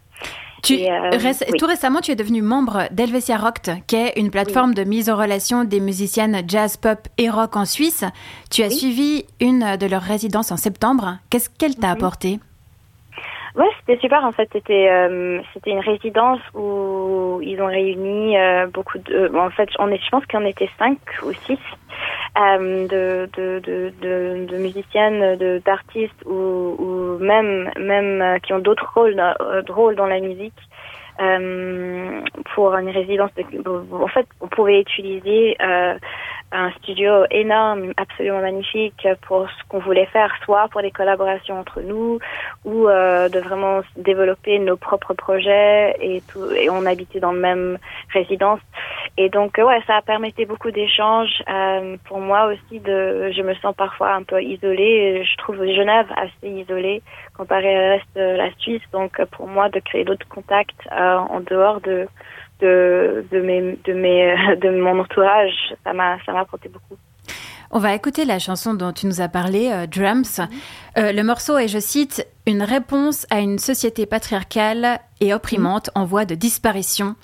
Tu, 0.64 0.74
et, 0.74 0.90
oui. 0.90 1.58
Tout 1.60 1.68
récemment, 1.68 2.00
tu 2.00 2.12
es 2.12 2.16
devenue 2.16 2.42
membre 2.42 2.88
d'Helvetia 2.92 3.38
Rock, 3.38 3.60
qui 3.86 3.96
est 3.96 4.14
une 4.18 4.32
plateforme 4.32 4.70
oui. 4.70 4.76
de 4.76 4.84
mise 4.86 5.10
en 5.10 5.18
relation 5.18 5.66
des 5.66 5.80
musiciennes 5.80 6.42
jazz, 6.48 6.78
pop 6.78 6.98
et 7.18 7.30
rock 7.30 7.56
en 7.58 7.66
Suisse. 7.66 8.06
Tu 8.50 8.64
as 8.64 8.68
oui. 8.68 8.74
suivi 8.74 9.26
une 9.40 9.78
de 9.78 9.86
leurs 9.86 10.02
résidences 10.02 10.52
en 10.52 10.58
septembre. 10.58 11.20
Qu'est-ce 11.30 11.50
qu'elle 11.50 11.76
t'a 11.76 11.92
apporté? 11.92 12.40
Ouais, 13.58 13.70
c'était 13.80 14.00
super. 14.00 14.24
En 14.24 14.32
fait, 14.32 14.48
c'était 14.54 14.88
euh, 14.88 15.42
c'était 15.52 15.72
une 15.72 15.80
résidence 15.80 16.40
où 16.54 17.40
ils 17.42 17.60
ont 17.60 17.66
réuni 17.66 18.38
euh, 18.38 18.68
beaucoup 18.68 19.00
de. 19.00 19.30
Bon, 19.30 19.42
en 19.42 19.50
fait, 19.50 19.68
on 19.80 19.90
est, 19.90 19.98
je 19.98 20.10
pense 20.12 20.24
qu'on 20.28 20.46
était 20.46 20.70
cinq 20.78 21.00
ou 21.24 21.34
six 21.48 21.58
euh, 22.38 22.88
de, 22.88 23.28
de, 23.36 23.60
de, 23.60 23.92
de, 24.00 24.46
de 24.46 24.58
musiciennes, 24.58 25.38
de 25.38 25.60
d'artistes 25.66 26.24
ou, 26.28 26.76
ou 26.78 27.18
même 27.18 27.72
même 27.80 28.22
euh, 28.22 28.38
qui 28.38 28.54
ont 28.54 28.60
d'autres 28.60 28.92
rôles, 28.94 29.20
euh, 29.20 29.64
rôles 29.70 29.96
dans 29.96 30.06
la 30.06 30.20
musique. 30.20 30.54
Euh, 31.20 32.22
pour 32.54 32.76
une 32.76 32.90
résidence 32.90 33.32
de, 33.34 33.44
en 33.92 34.08
fait 34.08 34.28
on 34.40 34.48
pouvait 34.48 34.82
utiliser 34.82 35.58
euh, 35.60 35.98
un 36.52 36.72
studio 36.72 37.26
énorme, 37.30 37.94
absolument 37.98 38.42
magnifique 38.42 39.08
pour 39.24 39.50
ce 39.50 39.68
qu'on 39.68 39.80
voulait 39.80 40.06
faire, 40.08 40.34
soit 40.46 40.68
pour 40.70 40.82
des 40.82 40.92
collaborations 40.92 41.60
entre 41.60 41.82
nous 41.82 42.20
ou 42.64 42.88
euh, 42.88 43.28
de 43.30 43.40
vraiment 43.40 43.82
développer 43.98 44.60
nos 44.60 44.78
propres 44.78 45.14
projets 45.14 45.96
et 46.00 46.22
tout. 46.28 46.50
Et 46.52 46.70
on 46.70 46.86
habitait 46.86 47.20
dans 47.20 47.34
le 47.34 47.40
même 47.40 47.78
résidence. 48.14 48.60
Et 49.18 49.30
donc 49.30 49.58
ouais, 49.58 49.82
ça 49.88 49.98
a 49.98 50.02
permis 50.02 50.34
beaucoup 50.48 50.72
d'échanges. 50.72 51.44
Euh, 51.50 51.98
pour 52.06 52.20
moi 52.20 52.46
aussi, 52.46 52.80
de, 52.80 53.32
je 53.36 53.42
me 53.42 53.54
sens 53.56 53.76
parfois 53.76 54.14
un 54.14 54.24
peu 54.24 54.42
isolée. 54.42 55.24
Je 55.24 55.38
trouve 55.38 55.58
Genève 55.58 56.08
assez 56.16 56.50
isolée 56.50 57.02
comparé 57.36 57.76
au 57.76 57.90
reste 57.92 58.16
la 58.16 58.52
Suisse. 58.60 58.84
Donc 58.92 59.22
pour 59.32 59.48
moi, 59.48 59.70
de 59.70 59.80
créer 59.80 60.04
d'autres 60.04 60.28
contacts 60.28 60.88
euh, 60.92 61.18
en 61.18 61.40
dehors 61.42 61.82
de 61.82 62.08
de, 62.60 63.26
de, 63.32 63.42
mes, 63.42 63.78
de, 63.86 63.94
mes, 63.94 64.56
de 64.62 64.70
mon 64.82 65.00
entourage, 65.00 65.54
ça 65.84 65.94
m'a 65.94 66.18
apporté 66.28 66.70
beaucoup. 66.70 66.98
On 67.70 67.80
va 67.80 67.94
écouter 67.94 68.24
la 68.24 68.40
chanson 68.40 68.74
dont 68.74 68.94
tu 68.94 69.08
nous 69.08 69.20
as 69.20 69.28
parlé, 69.28 69.70
euh, 69.72 69.88
Drums. 69.88 70.40
Euh, 70.98 71.12
le 71.12 71.22
morceau 71.24 71.58
est, 71.58 71.68
je 71.68 71.80
cite, 71.80 72.26
une 72.46 72.64
réponse 72.64 73.28
à 73.30 73.42
une 73.42 73.58
société 73.58 74.06
patriarcale 74.06 75.00
et 75.20 75.34
opprimante 75.34 75.90
en 75.94 76.06
voie 76.06 76.24
de 76.24 76.34
disparition. 76.34 77.16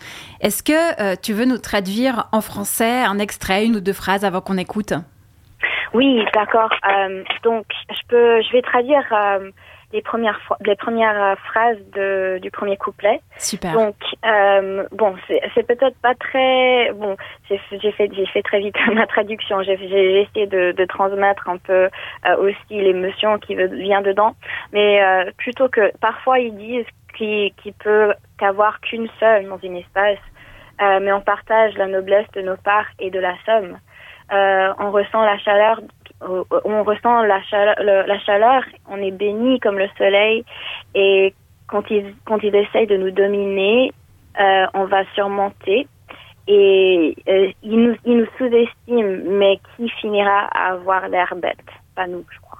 Est-ce 0.41 0.61
que 0.61 1.01
euh, 1.01 1.15
tu 1.21 1.31
veux 1.31 1.45
nous 1.45 1.59
traduire 1.59 2.27
en 2.34 2.41
français 2.41 3.03
un 3.03 3.19
extrait, 3.19 3.65
une 3.65 3.77
ou 3.77 3.79
deux 3.79 3.93
phrases 3.93 4.25
avant 4.25 4.41
qu'on 4.41 4.57
écoute? 4.57 4.93
Oui, 5.93 6.25
d'accord. 6.34 6.71
Donc, 7.43 7.65
je 7.89 8.01
peux, 8.09 8.41
je 8.41 8.51
vais 8.51 8.63
traduire 8.63 9.05
les 9.93 10.01
premières 10.01 10.39
les 10.65 10.75
premières 10.75 11.21
euh, 11.23 11.35
phrases 11.35 11.77
de, 11.93 12.39
du 12.41 12.49
premier 12.51 12.75
couplet. 12.75 13.21
Super. 13.37 13.73
Donc 13.73 13.95
euh, 14.25 14.83
bon, 14.91 15.15
c'est 15.27 15.63
peut-être 15.65 15.95
pas 16.01 16.15
très 16.15 16.91
bon. 16.93 17.15
J'ai 17.49 17.91
fait 17.91 18.09
fait 18.33 18.41
très 18.41 18.59
vite 18.59 18.75
ma 18.93 19.05
traduction. 19.05 19.61
J'ai 19.61 19.73
essayé 19.73 20.47
de, 20.47 20.71
de 20.71 20.85
transmettre 20.85 21.47
un 21.47 21.57
peu 21.57 21.89
euh, 22.25 22.37
aussi 22.37 22.81
l'émotion 22.81 23.37
qui 23.37 23.55
vient 23.55 24.01
dedans, 24.01 24.35
mais 24.73 25.01
euh, 25.01 25.31
plutôt 25.37 25.69
que 25.69 25.95
parfois 25.99 26.39
ils 26.39 26.55
disent 26.55 26.87
qu'il 27.15 27.53
qu'il 27.61 27.73
peut 27.73 28.13
qu'avoir 28.39 28.81
qu'une 28.81 29.07
seule 29.19 29.47
dans 29.47 29.59
une 29.59 29.77
espace, 29.77 30.17
mais 30.79 31.13
on 31.13 31.21
partage 31.21 31.77
la 31.77 31.87
noblesse 31.87 32.29
de 32.33 32.41
nos 32.41 32.57
parts 32.57 32.89
et 32.99 33.11
de 33.11 33.19
la 33.19 33.35
somme. 33.45 33.77
On 34.31 34.91
ressent 34.91 35.21
la 35.21 35.37
chaleur, 35.37 35.79
on 36.65 36.84
ressent 36.84 37.21
la 37.24 37.41
chaleur, 37.43 37.76
le- 37.80 38.07
la 38.07 38.19
chaleur, 38.19 38.63
on 38.89 38.97
est 38.97 39.11
béni 39.11 39.59
comme 39.59 39.78
le 39.78 39.88
soleil 39.97 40.43
et 40.95 41.34
quand 41.67 41.84
ils, 41.89 42.13
quand 42.26 42.39
ils 42.43 42.55
essayent 42.55 42.88
de 42.88 42.97
nous 42.97 43.11
dominer, 43.11 43.91
euh, 44.39 44.65
on 44.74 44.86
va 44.86 45.03
surmonter 45.15 45.88
et 46.47 47.15
euh, 47.28 47.51
ils 47.63 47.80
nous, 47.80 47.95
ils 48.05 48.17
nous 48.17 48.28
sous-estiment, 48.38 49.21
mais 49.39 49.59
qui 49.78 49.89
finira 49.89 50.47
à 50.53 50.74
avoir 50.74 51.07
l'air 51.07 51.34
bête? 51.36 51.57
Pas 51.95 52.07
nous, 52.07 52.26
je 52.30 52.39
crois. 52.39 52.59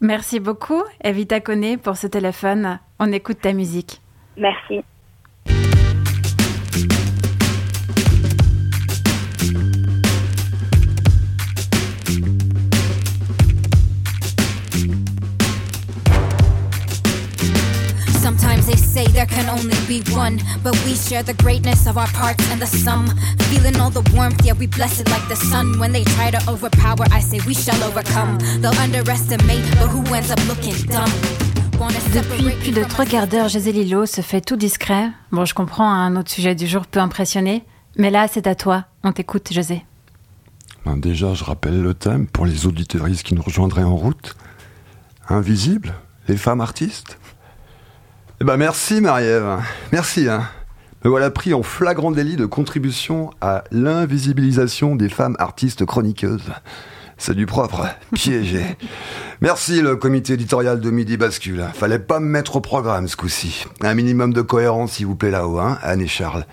Merci 0.00 0.40
beaucoup, 0.40 0.82
Evita 1.02 1.40
Koné, 1.40 1.76
pour 1.76 1.96
ce 1.96 2.06
téléphone. 2.06 2.78
On 2.98 3.12
écoute 3.12 3.40
ta 3.42 3.52
musique. 3.52 4.00
Merci. 4.36 4.82
There 19.26 19.42
can 19.42 19.48
only 19.50 19.76
be 19.86 20.02
one, 20.12 20.40
but 20.62 20.74
we 20.84 20.94
share 20.94 21.22
the 21.22 21.34
greatness 21.34 21.86
of 21.86 21.98
our 21.98 22.08
parts 22.08 22.44
and 22.50 22.60
the 22.60 22.66
sum. 22.66 23.06
Feeling 23.50 23.76
all 23.80 23.90
the 23.90 24.08
warmth, 24.14 24.44
yeah, 24.44 24.52
we 24.52 24.66
bless 24.66 25.00
it 25.00 25.08
like 25.10 25.26
the 25.28 25.36
sun. 25.36 25.78
When 25.78 25.92
they 25.92 26.04
try 26.04 26.30
to 26.30 26.50
overpower, 26.50 27.06
I 27.10 27.20
say 27.20 27.40
we 27.46 27.54
shall 27.54 27.82
overcome. 27.82 28.38
They'll 28.60 28.78
underestimate, 28.78 29.64
but 29.78 29.88
who 29.88 30.02
ends 30.14 30.30
up 30.30 30.40
looking 30.48 30.74
dumb? 30.86 31.10
Wanna 31.78 31.98
Depuis 32.14 32.50
plus 32.62 32.72
de 32.72 32.84
trois 32.84 33.04
quarts 33.04 33.26
d'heure, 33.26 33.48
José 33.48 33.72
Lillo 33.72 34.06
se 34.06 34.22
fait 34.22 34.40
tout 34.40 34.56
discret. 34.56 35.10
Bon, 35.30 35.44
je 35.44 35.54
comprends, 35.54 35.90
un 35.90 36.16
autre 36.16 36.30
sujet 36.30 36.54
du 36.54 36.66
jour 36.66 36.86
peut 36.86 37.00
impressionner. 37.00 37.64
Mais 37.96 38.10
là, 38.10 38.28
c'est 38.28 38.46
à 38.46 38.54
toi. 38.54 38.84
On 39.04 39.12
t'écoute, 39.12 39.52
José. 39.52 39.84
Ben 40.84 40.96
déjà, 40.96 41.34
je 41.34 41.44
rappelle 41.44 41.82
le 41.82 41.94
thème 41.94 42.26
pour 42.28 42.46
les 42.46 42.66
auditeuristes 42.66 43.24
qui 43.24 43.34
nous 43.34 43.42
rejoindraient 43.42 43.82
en 43.82 43.96
route. 43.96 44.36
Invisible, 45.28 45.94
les 46.28 46.36
femmes 46.36 46.60
artistes. 46.60 47.18
Eh 48.38 48.44
ben 48.44 48.58
merci 48.58 49.00
Marie-Ève, 49.00 49.62
merci. 49.92 50.28
Hein. 50.28 50.42
Me 51.02 51.08
voilà 51.08 51.30
pris 51.30 51.54
en 51.54 51.62
flagrant 51.62 52.10
délit 52.10 52.36
de 52.36 52.44
contribution 52.44 53.30
à 53.40 53.64
l'invisibilisation 53.70 54.94
des 54.94 55.08
femmes 55.08 55.36
artistes 55.38 55.86
chroniqueuses. 55.86 56.52
C'est 57.16 57.34
du 57.34 57.46
propre, 57.46 57.86
piégé. 58.14 58.76
Merci 59.40 59.80
le 59.80 59.96
comité 59.96 60.34
éditorial 60.34 60.80
de 60.80 60.90
Midi 60.90 61.16
Bascule. 61.16 61.64
Fallait 61.72 61.98
pas 61.98 62.20
me 62.20 62.26
mettre 62.26 62.56
au 62.56 62.60
programme 62.60 63.08
ce 63.08 63.16
coup-ci. 63.16 63.64
Un 63.80 63.94
minimum 63.94 64.34
de 64.34 64.42
cohérence 64.42 64.92
s'il 64.92 65.06
vous 65.06 65.16
plaît 65.16 65.30
là-haut, 65.30 65.58
hein, 65.58 65.78
Anne 65.82 66.02
et 66.02 66.06
Charles. 66.06 66.44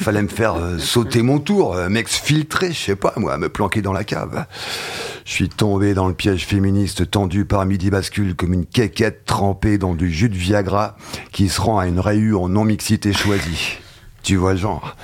Fallait 0.00 0.22
me 0.22 0.28
faire 0.28 0.54
euh, 0.54 0.78
sauter 0.78 1.20
mon 1.20 1.38
tour, 1.38 1.74
euh, 1.74 1.90
m'exfiltrer, 1.90 2.72
je 2.72 2.78
sais 2.78 2.96
pas 2.96 3.12
moi, 3.16 3.36
me 3.36 3.50
planquer 3.50 3.82
dans 3.82 3.92
la 3.92 4.04
cave. 4.04 4.46
Je 5.26 5.32
suis 5.32 5.48
tombé 5.48 5.92
dans 5.92 6.06
le 6.06 6.14
piège 6.14 6.46
féministe 6.46 7.10
tendu 7.10 7.44
par 7.44 7.66
Midi 7.66 7.90
Bascule 7.90 8.36
comme 8.36 8.52
une 8.52 8.64
quéquette 8.64 9.24
trempée 9.24 9.76
dans 9.76 9.96
du 9.96 10.08
jus 10.08 10.28
de 10.28 10.36
Viagra 10.36 10.96
qui 11.32 11.48
se 11.48 11.60
rend 11.60 11.80
à 11.80 11.88
une 11.88 11.98
rayure 11.98 12.42
en 12.42 12.48
non-mixité 12.48 13.12
choisie. 13.12 13.78
Tu 14.22 14.36
vois 14.36 14.52
le 14.52 14.60
genre. 14.60 14.94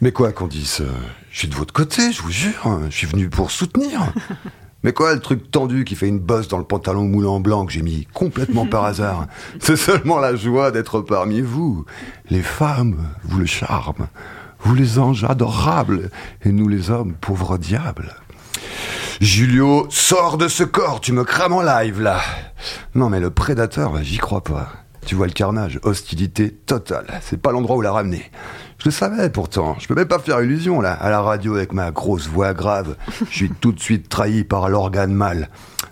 Mais 0.00 0.12
quoi 0.12 0.32
qu'on 0.32 0.46
dise, 0.46 0.78
euh, 0.80 0.90
je 1.30 1.40
suis 1.40 1.48
de 1.48 1.54
votre 1.54 1.74
côté, 1.74 2.10
je 2.10 2.22
vous 2.22 2.30
jure, 2.30 2.66
hein, 2.66 2.80
je 2.88 2.96
suis 2.96 3.06
venu 3.06 3.28
pour 3.28 3.50
soutenir. 3.50 4.00
Mais 4.82 4.94
quoi, 4.94 5.12
le 5.12 5.20
truc 5.20 5.50
tendu 5.50 5.84
qui 5.84 5.94
fait 5.94 6.08
une 6.08 6.20
bosse 6.20 6.48
dans 6.48 6.58
le 6.58 6.64
pantalon 6.64 7.04
moulant 7.04 7.38
blanc 7.38 7.66
que 7.66 7.72
j'ai 7.72 7.82
mis 7.82 8.06
complètement 8.14 8.64
par 8.64 8.84
hasard 8.86 9.26
C'est 9.60 9.76
seulement 9.76 10.20
la 10.20 10.36
joie 10.36 10.70
d'être 10.70 11.02
parmi 11.02 11.42
vous. 11.42 11.84
Les 12.30 12.42
femmes, 12.42 13.10
vous 13.24 13.40
le 13.40 13.46
charme. 13.46 14.08
Vous 14.60 14.74
les 14.74 14.98
anges 14.98 15.24
adorables. 15.24 16.10
Et 16.46 16.50
nous 16.50 16.66
les 16.66 16.90
hommes, 16.90 17.12
pauvres 17.20 17.58
diables. 17.58 18.14
Julio, 19.20 19.88
sors 19.90 20.38
de 20.38 20.46
ce 20.46 20.62
corps, 20.62 21.00
tu 21.00 21.12
me 21.12 21.24
crames 21.24 21.52
en 21.52 21.62
live 21.62 22.00
là. 22.00 22.20
Non 22.94 23.10
mais 23.10 23.18
le 23.18 23.30
prédateur, 23.30 23.90
bah, 23.90 24.02
j'y 24.02 24.18
crois 24.18 24.44
pas. 24.44 24.68
Tu 25.06 25.16
vois 25.16 25.26
le 25.26 25.32
carnage, 25.32 25.80
hostilité 25.82 26.52
totale. 26.52 27.06
C'est 27.22 27.42
pas 27.42 27.50
l'endroit 27.50 27.76
où 27.76 27.80
la 27.80 27.90
ramener. 27.90 28.30
Je 28.78 28.84
le 28.84 28.90
savais 28.92 29.28
pourtant. 29.28 29.74
Je 29.80 29.88
peux 29.88 29.96
même 29.96 30.06
pas 30.06 30.20
faire 30.20 30.40
illusion 30.40 30.80
là. 30.80 30.92
À 30.92 31.10
la 31.10 31.20
radio 31.20 31.56
avec 31.56 31.72
ma 31.72 31.90
grosse 31.90 32.28
voix 32.28 32.54
grave, 32.54 32.94
je 33.28 33.34
suis 33.34 33.50
tout 33.50 33.72
de 33.72 33.80
suite 33.80 34.08
trahi 34.08 34.44
par 34.44 34.68
l'organe 34.68 35.12
mâle. 35.12 35.48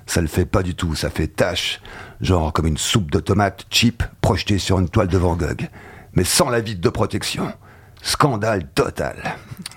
Ça 0.06 0.20
le 0.20 0.28
fait 0.28 0.46
pas 0.46 0.62
du 0.62 0.76
tout, 0.76 0.94
ça 0.94 1.10
fait 1.10 1.26
tache. 1.26 1.80
Genre 2.20 2.52
comme 2.52 2.66
une 2.66 2.78
soupe 2.78 3.10
de 3.10 3.18
tomates 3.18 3.66
cheap 3.70 4.04
projetée 4.20 4.58
sur 4.58 4.78
une 4.78 4.88
toile 4.88 5.08
de 5.08 5.18
Van. 5.18 5.36
Mais 6.14 6.24
sans 6.24 6.48
la 6.48 6.60
vitre 6.60 6.80
de 6.80 6.88
protection. 6.90 7.52
Scandale 8.06 8.68
total. 8.72 9.16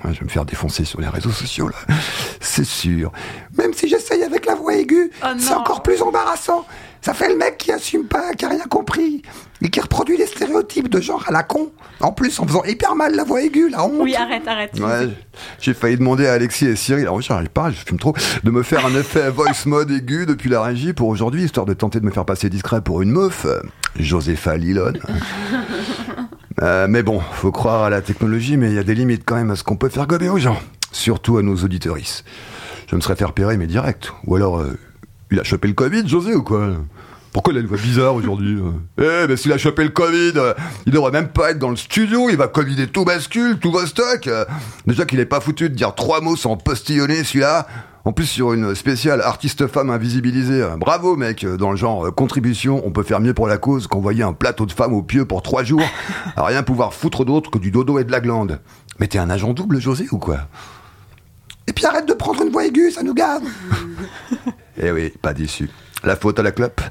Je 0.05 0.19
vais 0.19 0.25
me 0.25 0.29
faire 0.29 0.45
défoncer 0.45 0.85
sur 0.85 1.01
les 1.01 1.07
réseaux 1.07 1.31
sociaux 1.31 1.67
là. 1.67 1.95
C'est 2.39 2.63
sûr. 2.63 3.11
Même 3.57 3.73
si 3.73 3.89
j'essaye 3.89 4.23
avec 4.23 4.45
la 4.45 4.53
voix 4.53 4.75
aiguë, 4.75 5.09
c'est 5.39 5.53
encore 5.53 5.81
plus 5.81 5.99
embarrassant. 6.03 6.63
Ça 7.01 7.13
fait 7.13 7.29
le 7.29 7.37
mec 7.37 7.57
qui 7.57 7.71
assume 7.71 8.05
pas, 8.05 8.33
qui 8.33 8.45
a 8.45 8.49
rien 8.49 8.65
compris. 8.69 9.23
Et 9.61 9.69
qui 9.69 9.79
reproduit 9.79 10.15
les 10.15 10.25
stéréotypes 10.25 10.89
de 10.89 11.01
genre 11.01 11.23
à 11.27 11.31
la 11.31 11.43
con. 11.43 11.71
En 12.01 12.11
plus, 12.11 12.39
en 12.39 12.45
faisant 12.45 12.63
hyper 12.65 12.95
mal 12.95 13.15
la 13.15 13.23
voix 13.23 13.41
aiguë, 13.41 13.69
la 13.69 13.83
honte. 13.83 13.99
Oui, 13.99 14.15
arrête, 14.15 14.47
arrête. 14.47 14.79
Ouais, 14.79 15.09
j'ai 15.59 15.73
failli 15.73 15.97
demander 15.97 16.27
à 16.27 16.33
Alexis 16.33 16.67
et 16.67 16.75
Cyril, 16.75 17.03
alors 17.03 17.21
j'arrive 17.21 17.49
pas, 17.49 17.71
je 17.71 17.77
fume 17.85 17.99
trop, 17.99 18.13
de 18.43 18.51
me 18.51 18.63
faire 18.63 18.85
un 18.85 18.95
effet 18.95 19.29
voice 19.29 19.65
mode 19.65 19.91
aigu 19.91 20.25
depuis 20.25 20.49
la 20.49 20.61
régie 20.61 20.93
pour 20.93 21.07
aujourd'hui, 21.07 21.43
histoire 21.43 21.65
de 21.65 21.73
tenter 21.73 21.99
de 21.99 22.05
me 22.05 22.11
faire 22.11 22.25
passer 22.25 22.49
discret 22.49 22.81
pour 22.81 23.01
une 23.01 23.11
meuf. 23.11 23.47
Josépha 23.97 24.55
Lilone. 24.55 24.99
Euh, 26.61 26.87
mais 26.89 27.03
bon, 27.03 27.19
faut 27.19 27.51
croire 27.51 27.83
à 27.83 27.89
la 27.89 28.01
technologie, 28.01 28.57
mais 28.57 28.69
il 28.69 28.75
y 28.75 28.79
a 28.79 28.83
des 28.83 28.95
limites 28.95 29.23
quand 29.25 29.35
même 29.35 29.51
à 29.51 29.55
ce 29.55 29.63
qu'on 29.63 29.77
peut 29.77 29.89
faire 29.89 30.07
gober 30.07 30.29
aux 30.29 30.39
gens, 30.39 30.59
surtout 30.91 31.37
à 31.37 31.43
nos 31.43 31.55
auditeuristes. 31.55 32.25
Je 32.87 32.95
me 32.95 33.01
serais 33.01 33.15
fait 33.15 33.25
repérer, 33.25 33.57
mais 33.57 33.67
direct. 33.67 34.11
Ou 34.25 34.35
alors, 34.35 34.59
euh, 34.59 34.77
il 35.31 35.39
a 35.39 35.43
chopé 35.43 35.67
le 35.67 35.73
Covid, 35.73 36.07
José, 36.07 36.33
ou 36.33 36.43
quoi? 36.43 36.71
Pourquoi 37.31 37.53
il 37.53 37.57
a 37.57 37.59
une 37.59 37.67
voix 37.67 37.77
bizarre 37.77 38.15
aujourd'hui 38.15 38.59
euh? 38.99 39.23
Eh, 39.23 39.27
ben 39.27 39.37
s'il 39.37 39.53
a 39.53 39.59
chopé 39.59 39.83
le 39.83 39.89
Covid, 39.89 40.33
il 40.87 40.91
devrait 40.91 41.11
même 41.11 41.27
pas 41.27 41.51
être 41.51 41.59
dans 41.59 41.69
le 41.69 41.75
studio, 41.75 42.27
il 42.29 42.37
va 42.37 42.47
covider 42.47 42.87
tout 42.87 43.05
bascule, 43.05 43.59
tout 43.59 43.71
vos 43.71 43.85
stocks. 43.85 44.27
déjà 44.87 45.05
qu'il 45.05 45.19
est 45.19 45.25
pas 45.25 45.39
foutu 45.39 45.69
de 45.69 45.75
dire 45.75 45.93
trois 45.93 46.21
mots 46.21 46.35
sans 46.35 46.57
postillonner 46.57 47.23
celui-là. 47.23 47.67
En 48.09 48.11
plus 48.11 48.25
sur 48.25 48.53
une 48.53 48.73
spéciale 48.73 49.21
artiste 49.21 49.67
femme 49.67 49.91
invisibilisée. 49.91 50.63
Euh, 50.63 50.77
Bravo 50.77 51.15
mec, 51.15 51.43
euh, 51.43 51.57
dans 51.57 51.69
le 51.69 51.77
genre 51.77 52.07
euh, 52.07 52.09
contribution, 52.09 52.81
on 52.83 52.89
peut 52.89 53.03
faire 53.03 53.19
mieux 53.19 53.35
pour 53.35 53.47
la 53.47 53.59
cause 53.59 53.85
qu'envoyer 53.85 54.23
un 54.23 54.33
plateau 54.33 54.65
de 54.65 54.71
femmes 54.71 54.93
au 54.93 55.03
pieu 55.03 55.25
pour 55.25 55.43
trois 55.43 55.63
jours, 55.63 55.83
à 56.35 56.43
rien 56.43 56.63
pouvoir 56.63 56.95
foutre 56.95 57.23
d'autre 57.23 57.51
que 57.51 57.59
du 57.59 57.69
dodo 57.69 57.99
et 57.99 58.03
de 58.03 58.11
la 58.11 58.19
glande. 58.19 58.61
Mais 58.97 59.05
t'es 59.05 59.19
un 59.19 59.29
agent 59.29 59.53
double, 59.53 59.79
José, 59.79 60.07
ou 60.11 60.17
quoi? 60.17 60.47
Et 61.67 61.71
puis 61.71 61.85
arrête 61.85 62.07
de 62.07 62.13
prendre 62.13 62.41
une 62.41 62.49
voix 62.49 62.65
aiguë, 62.65 62.89
ça 62.89 63.03
nous 63.03 63.13
gave 63.13 63.43
Eh 64.81 64.89
oui, 64.89 65.13
pas 65.21 65.35
déçu. 65.35 65.69
La 66.03 66.15
faute 66.15 66.39
à 66.39 66.41
la 66.41 66.51
clope 66.51 66.81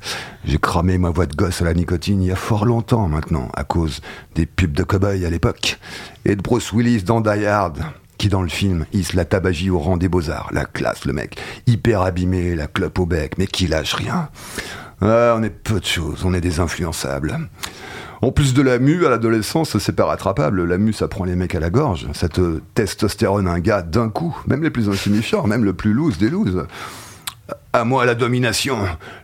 J'ai 0.45 0.59
cramé 0.59 0.99
ma 0.99 1.11
voix 1.11 1.27
de 1.27 1.35
gosse 1.35 1.62
à 1.62 1.64
la 1.64 1.75
nicotine 1.75 2.23
il 2.23 2.29
y 2.29 2.33
a 2.33 2.37
fort 2.37 2.64
longtemps 2.64 3.09
maintenant, 3.09 3.49
à 3.57 3.64
cause 3.64 4.03
des 4.37 4.47
pubs 4.47 4.71
de 4.71 4.85
cow-boy 4.85 5.27
à 5.27 5.31
l'époque, 5.31 5.81
et 6.25 6.37
de 6.37 6.43
Bruce 6.43 6.73
Willis 6.73 7.03
dans 7.03 7.21
Die 7.21 7.45
Hard, 7.45 7.81
qui 8.19 8.29
dans 8.29 8.43
le 8.43 8.49
film 8.49 8.85
hisse 8.93 9.14
la 9.14 9.25
tabagie 9.25 9.71
au 9.71 9.79
rang 9.79 9.97
des 9.97 10.09
beaux-arts. 10.09 10.51
La 10.53 10.64
classe, 10.64 11.05
le 11.05 11.12
mec, 11.12 11.41
hyper 11.66 12.03
abîmé, 12.03 12.55
la 12.55 12.66
clope 12.66 12.99
au 12.99 13.07
bec, 13.07 13.39
mais 13.39 13.47
qui 13.47 13.66
lâche 13.66 13.95
rien. 13.95 14.29
Ah, 15.01 15.35
on 15.39 15.43
est 15.43 15.51
peu 15.51 15.79
de 15.81 15.85
choses, 15.85 16.25
on 16.25 16.35
est 16.35 16.41
des 16.41 16.59
influençables. 16.61 17.39
En 18.21 18.33
plus 18.33 18.53
de 18.53 18.62
la 18.62 18.81
mue, 18.81 19.07
à 19.07 19.11
l'adolescence, 19.11 19.79
c'est 19.79 19.93
pas 19.93 20.07
rattrapable. 20.07 20.64
La 20.64 20.77
mue, 20.77 20.93
ça 20.93 21.07
prend 21.07 21.25
les 21.25 21.37
mecs 21.37 21.55
à 21.55 21.61
la 21.61 21.71
gorge. 21.71 22.09
Ça 22.14 22.29
te 22.29 22.61
testostérone 22.75 23.47
un 23.47 23.61
gars 23.61 23.83
d'un 23.83 24.09
coup. 24.09 24.37
Même 24.49 24.64
les 24.64 24.71
plus 24.71 24.89
insignifiants, 24.89 25.47
même 25.47 25.64
le 25.64 25.73
plus 25.73 25.93
loose 25.93 26.19
des 26.19 26.29
looses. 26.29 26.66
À 27.72 27.84
moi 27.84 28.05
la 28.05 28.14
domination. 28.14 28.78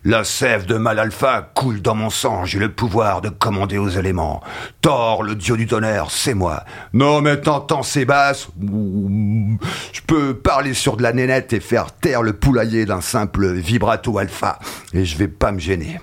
La 0.05 0.25
sève 0.25 0.65
de 0.65 0.77
mal 0.77 0.99
alpha 0.99 1.51
coule 1.55 1.83
dans 1.83 1.95
mon 1.95 2.09
sang. 2.09 2.45
J'ai 2.45 2.59
le 2.59 2.73
pouvoir 2.73 3.21
de 3.21 3.29
commander 3.29 3.77
aux 3.77 3.89
éléments. 3.89 4.43
Thor, 4.81 5.23
le 5.23 5.35
dieu 5.35 5.57
du 5.57 5.67
tonnerre, 5.67 6.11
c'est 6.11 6.35
moi. 6.35 6.65
Non 6.93 7.21
mais 7.21 7.41
t'entends 7.41 7.83
ces 7.83 8.05
basses 8.05 8.49
Je 8.61 10.01
peux 10.07 10.35
parler 10.35 10.73
sur 10.73 10.97
de 10.97 11.03
la 11.03 11.13
nénette 11.13 11.53
et 11.53 11.61
faire 11.61 11.93
taire 11.93 12.23
le 12.23 12.33
poulailler 12.33 12.87
d'un 12.87 13.01
simple 13.01 13.53
vibrato 13.53 14.17
alpha. 14.19 14.59
Et 14.93 15.05
je 15.05 15.19
vais 15.19 15.29
pas 15.29 15.53
me 15.53 15.59
gêner. 15.59 16.01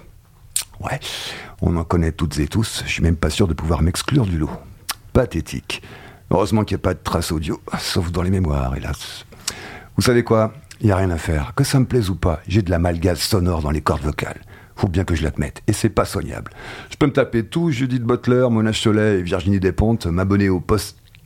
Ouais, 0.80 1.00
on 1.62 1.76
en 1.76 1.84
connaît 1.84 2.12
toutes 2.12 2.38
et 2.40 2.48
tous. 2.48 2.84
Je 2.86 2.92
suis 2.92 3.04
même 3.04 3.18
pas 3.18 3.30
sûr 3.30 3.48
de 3.48 3.54
pouvoir 3.54 3.82
m'exclure 3.82 4.26
du 4.26 4.38
lot. 4.38 4.52
Pathétique. 5.14 5.82
Heureusement 6.30 6.64
qu'il 6.64 6.76
n'y 6.76 6.82
a 6.82 6.84
pas 6.84 6.94
de 6.94 7.00
trace 7.04 7.32
audio, 7.32 7.62
sauf 7.80 8.12
dans 8.12 8.22
les 8.22 8.30
mémoires, 8.30 8.76
hélas. 8.76 9.26
Vous 9.96 10.02
savez 10.02 10.24
quoi? 10.24 10.54
Il 10.82 10.88
n'y 10.88 10.92
a 10.92 10.98
rien 10.98 11.12
à 11.12 11.18
faire. 11.18 11.54
Que 11.56 11.64
ça 11.64 11.80
me 11.80 11.86
plaise 11.86 12.10
ou 12.10 12.16
pas, 12.16 12.42
j'ai 12.48 12.64
de 12.64 12.72
la 12.72 12.80
malgaze 12.80 13.20
sonore 13.20 13.62
dans 13.62 13.72
les 13.72 13.82
cordes 13.82 14.02
vocales. 14.02 14.42
Faut 14.76 14.88
bien 14.88 15.04
que 15.04 15.14
je 15.14 15.24
l'admette. 15.24 15.62
Et 15.68 15.74
c'est 15.74 15.90
pas 15.90 16.06
soignable. 16.06 16.52
Je 16.90 16.98
peux 16.98 17.06
me 17.06 17.14
taper 17.14 17.46
tout, 17.46 17.70
Judith 17.70 18.04
Butler, 18.04 18.48
Mona 18.50 18.72
Cholet 18.72 19.20
et 19.20 19.22
Virginie 19.22 19.60
Despentes, 19.60 20.08
m'abonner 20.08 20.50
au 20.50 20.60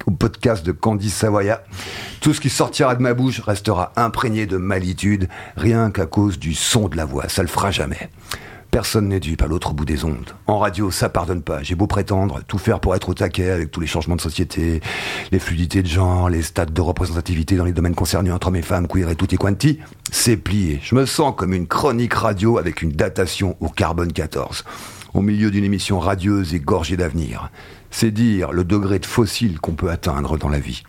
au 0.05 0.11
podcast 0.11 0.65
de 0.65 0.71
Candice 0.71 1.15
Savoya. 1.15 1.63
Tout 2.21 2.33
ce 2.33 2.41
qui 2.41 2.49
sortira 2.49 2.95
de 2.95 3.01
ma 3.01 3.13
bouche 3.13 3.39
restera 3.39 3.91
imprégné 3.95 4.45
de 4.45 4.57
malitude, 4.57 5.27
rien 5.55 5.89
qu'à 5.89 6.05
cause 6.05 6.37
du 6.37 6.53
son 6.53 6.89
de 6.89 6.97
la 6.97 7.05
voix. 7.05 7.29
Ça 7.29 7.41
le 7.41 7.47
fera 7.47 7.71
jamais. 7.71 8.09
Personne 8.75 9.07
n'est 9.07 9.21
dupe 9.21 9.41
à 9.41 9.47
l'autre 9.47 9.73
bout 9.73 9.85
des 9.85 10.03
ondes. 10.03 10.35
En 10.47 10.59
radio, 10.59 10.91
ça 10.91 11.07
pardonne 11.07 11.41
pas. 11.41 11.63
J'ai 11.63 11.75
beau 11.75 11.87
prétendre 11.87 12.41
tout 12.45 12.57
faire 12.57 12.81
pour 12.81 12.93
être 12.93 13.07
au 13.07 13.13
taquet 13.13 13.49
avec 13.49 13.71
tous 13.71 13.79
les 13.79 13.87
changements 13.87 14.17
de 14.17 14.21
société, 14.21 14.81
les 15.31 15.39
fluidités 15.39 15.81
de 15.81 15.87
genre, 15.87 16.29
les 16.29 16.41
stades 16.41 16.73
de 16.73 16.81
représentativité 16.81 17.55
dans 17.55 17.63
les 17.63 17.71
domaines 17.71 17.95
concernés 17.95 18.33
entre 18.33 18.47
hommes 18.47 18.57
et 18.57 18.61
femmes, 18.61 18.89
queer 18.89 19.09
et 19.09 19.15
tutti 19.15 19.37
quanti, 19.37 19.79
c'est 20.11 20.35
plié. 20.35 20.81
Je 20.83 20.93
me 20.93 21.05
sens 21.05 21.33
comme 21.37 21.53
une 21.53 21.67
chronique 21.67 22.15
radio 22.15 22.57
avec 22.57 22.81
une 22.81 22.91
datation 22.91 23.55
au 23.61 23.69
carbone 23.69 24.11
14, 24.11 24.65
au 25.13 25.21
milieu 25.21 25.51
d'une 25.51 25.63
émission 25.63 25.97
radieuse 25.97 26.53
et 26.53 26.59
gorgée 26.59 26.97
d'avenir. 26.97 27.51
C'est 27.91 28.11
dire 28.11 28.51
le 28.51 28.65
degré 28.65 28.99
de 28.99 29.05
fossile 29.05 29.61
qu'on 29.61 29.75
peut 29.75 29.89
atteindre 29.89 30.37
dans 30.37 30.49
la 30.49 30.59
vie. 30.59 30.83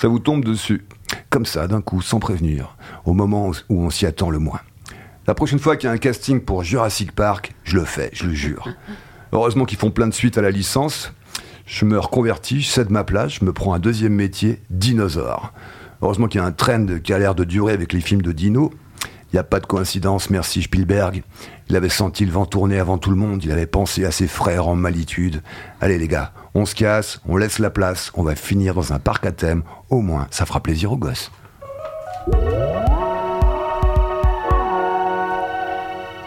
Ça 0.00 0.06
vous 0.06 0.20
tombe 0.20 0.44
dessus, 0.44 0.84
comme 1.28 1.44
ça, 1.44 1.66
d'un 1.66 1.80
coup, 1.80 2.02
sans 2.02 2.20
prévenir, 2.20 2.76
au 3.04 3.14
moment 3.14 3.50
où 3.68 3.82
on 3.82 3.90
s'y 3.90 4.06
attend 4.06 4.30
le 4.30 4.38
moins. 4.38 4.60
La 5.26 5.34
prochaine 5.34 5.58
fois 5.58 5.76
qu'il 5.76 5.88
y 5.88 5.90
a 5.90 5.92
un 5.92 5.98
casting 5.98 6.40
pour 6.40 6.62
Jurassic 6.62 7.10
Park, 7.10 7.52
je 7.64 7.74
le 7.74 7.84
fais, 7.84 8.10
je 8.12 8.26
le 8.26 8.34
jure. 8.34 8.68
Heureusement 9.32 9.64
qu'ils 9.64 9.78
font 9.78 9.90
plein 9.90 10.06
de 10.06 10.14
suites 10.14 10.38
à 10.38 10.42
la 10.42 10.52
licence. 10.52 11.12
Je 11.66 11.84
me 11.84 11.98
reconvertis, 11.98 12.60
je 12.60 12.68
cède 12.68 12.90
ma 12.90 13.02
place, 13.02 13.32
je 13.40 13.44
me 13.44 13.52
prends 13.52 13.74
un 13.74 13.80
deuxième 13.80 14.14
métier, 14.14 14.60
dinosaure. 14.70 15.52
Heureusement 16.00 16.28
qu'il 16.28 16.40
y 16.40 16.44
a 16.44 16.46
un 16.46 16.52
trend 16.52 16.86
qui 17.02 17.12
a 17.12 17.18
l'air 17.18 17.34
de 17.34 17.42
durer 17.42 17.72
avec 17.72 17.92
les 17.92 18.00
films 18.00 18.22
de 18.22 18.30
dino. 18.30 18.72
Il 19.02 19.34
n'y 19.34 19.40
a 19.40 19.42
pas 19.44 19.58
de 19.58 19.66
coïncidence, 19.66 20.30
merci 20.30 20.62
Spielberg. 20.62 21.24
Il 21.68 21.74
avait 21.74 21.88
senti 21.88 22.24
le 22.24 22.30
vent 22.30 22.46
tourner 22.46 22.78
avant 22.78 22.98
tout 22.98 23.10
le 23.10 23.16
monde, 23.16 23.42
il 23.42 23.50
avait 23.50 23.66
pensé 23.66 24.04
à 24.04 24.12
ses 24.12 24.28
frères 24.28 24.68
en 24.68 24.76
malitude. 24.76 25.42
Allez 25.80 25.98
les 25.98 26.06
gars, 26.06 26.32
on 26.54 26.64
se 26.66 26.76
casse, 26.76 27.20
on 27.26 27.36
laisse 27.36 27.58
la 27.58 27.70
place, 27.70 28.12
on 28.14 28.22
va 28.22 28.36
finir 28.36 28.74
dans 28.74 28.92
un 28.92 29.00
parc 29.00 29.26
à 29.26 29.32
thème, 29.32 29.64
au 29.90 30.00
moins 30.02 30.28
ça 30.30 30.46
fera 30.46 30.60
plaisir 30.60 30.92
aux 30.92 30.96
gosses. 30.96 31.32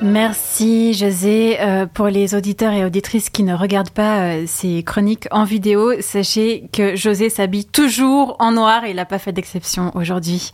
Merci 0.01 0.93
José. 0.93 1.57
Euh, 1.59 1.85
pour 1.85 2.07
les 2.07 2.33
auditeurs 2.33 2.71
et 2.71 2.85
auditrices 2.85 3.29
qui 3.29 3.43
ne 3.43 3.53
regardent 3.53 3.89
pas 3.89 4.19
euh, 4.19 4.43
ces 4.47 4.81
chroniques 4.83 5.27
en 5.31 5.43
vidéo, 5.43 5.99
sachez 5.99 6.69
que 6.71 6.95
José 6.95 7.29
s'habille 7.29 7.65
toujours 7.65 8.37
en 8.39 8.53
noir 8.53 8.85
et 8.85 8.91
il 8.91 8.95
n'a 8.95 9.05
pas 9.05 9.19
fait 9.19 9.33
d'exception 9.33 9.91
aujourd'hui. 9.95 10.51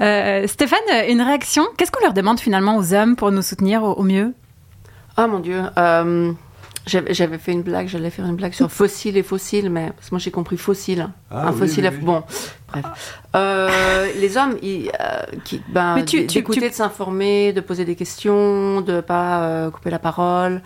Euh, 0.00 0.46
Stéphane, 0.46 0.78
une 1.08 1.22
réaction? 1.22 1.64
Qu'est-ce 1.78 1.90
qu'on 1.90 2.04
leur 2.04 2.12
demande 2.12 2.38
finalement 2.38 2.76
aux 2.76 2.92
hommes 2.92 3.16
pour 3.16 3.30
nous 3.30 3.42
soutenir 3.42 3.82
au, 3.82 3.94
au 3.94 4.02
mieux? 4.02 4.34
Ah 5.16 5.26
mon 5.26 5.40
Dieu. 5.40 5.62
J'avais 6.86 7.38
fait 7.38 7.52
une 7.52 7.62
blague, 7.62 7.86
j'allais 7.88 8.10
faire 8.10 8.26
une 8.26 8.36
blague 8.36 8.52
sur 8.54 8.70
fossiles 8.70 9.16
et 9.16 9.22
fossiles, 9.22 9.70
mais 9.70 9.90
parce 9.94 10.08
que 10.08 10.14
moi 10.14 10.18
j'ai 10.18 10.30
compris 10.30 10.56
fossile. 10.56 11.08
Ah 11.30 11.48
un 11.48 11.52
oui, 11.52 11.58
fossile, 11.60 11.84
oui, 11.90 11.96
oui. 11.98 12.04
bon, 12.04 12.22
bref. 12.72 13.20
Euh, 13.36 14.08
les 14.18 14.36
hommes, 14.36 14.56
ils, 14.62 14.90
euh, 15.00 15.22
qui, 15.44 15.62
ben, 15.68 15.94
Mais 15.94 16.04
tu- 16.04 16.20
d- 16.20 16.26
tu- 16.26 16.38
d'écouter, 16.38 16.60
tu- 16.62 16.68
de 16.70 16.74
s'informer, 16.74 17.52
de 17.52 17.60
poser 17.60 17.84
des 17.84 17.94
questions, 17.96 18.80
de 18.80 19.00
pas 19.00 19.42
euh, 19.44 19.70
couper 19.70 19.90
la 19.90 19.98
parole, 20.00 20.60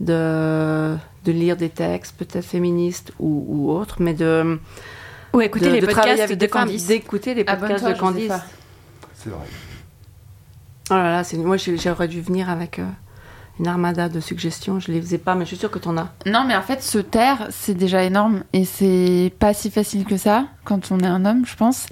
de, 0.00 0.96
de 1.24 1.32
lire 1.32 1.56
des 1.56 1.68
textes 1.68 2.16
peut-être 2.16 2.44
féministes 2.44 3.12
ou, 3.18 3.44
ou 3.48 3.70
autres, 3.72 3.96
mais 4.00 4.14
de 4.14 4.58
Ou 5.34 5.40
écouter 5.42 5.66
de- 5.66 5.72
les 5.74 5.80
de 5.80 5.86
podcasts 5.86 6.20
avec 6.22 6.38
de 6.38 6.46
Candice. 6.46 6.86
d'écouter 6.86 7.34
les 7.34 7.44
podcasts 7.44 7.86
de 7.86 7.92
Candice. 7.94 8.32
C'est 9.14 9.28
vrai. 9.30 9.44
Oh 10.90 10.94
là 10.94 11.10
là, 11.12 11.24
c'est 11.24 11.36
moi 11.36 11.56
j'aurais 11.58 12.08
dû 12.08 12.20
venir 12.22 12.48
avec 12.48 12.78
euh, 12.78 12.84
une 13.58 13.66
armada 13.66 14.08
de 14.08 14.20
suggestions. 14.20 14.80
Je 14.80 14.90
les 14.92 15.00
faisais 15.00 15.18
pas, 15.18 15.34
mais 15.34 15.44
je 15.44 15.48
suis 15.48 15.56
sûre 15.56 15.70
que 15.70 15.78
t'en 15.78 15.96
as. 15.96 16.08
Non, 16.26 16.44
mais 16.46 16.54
en 16.56 16.62
fait, 16.62 16.82
se 16.82 16.98
taire, 16.98 17.46
c'est 17.50 17.74
déjà 17.74 18.02
énorme. 18.04 18.42
Et 18.52 18.64
c'est 18.64 19.32
pas 19.38 19.54
si 19.54 19.70
facile 19.70 20.04
que 20.04 20.16
ça 20.16 20.44
quand 20.64 20.90
on 20.92 21.00
est 21.00 21.06
un 21.06 21.24
homme, 21.24 21.44
je 21.46 21.56
pense. 21.56 21.86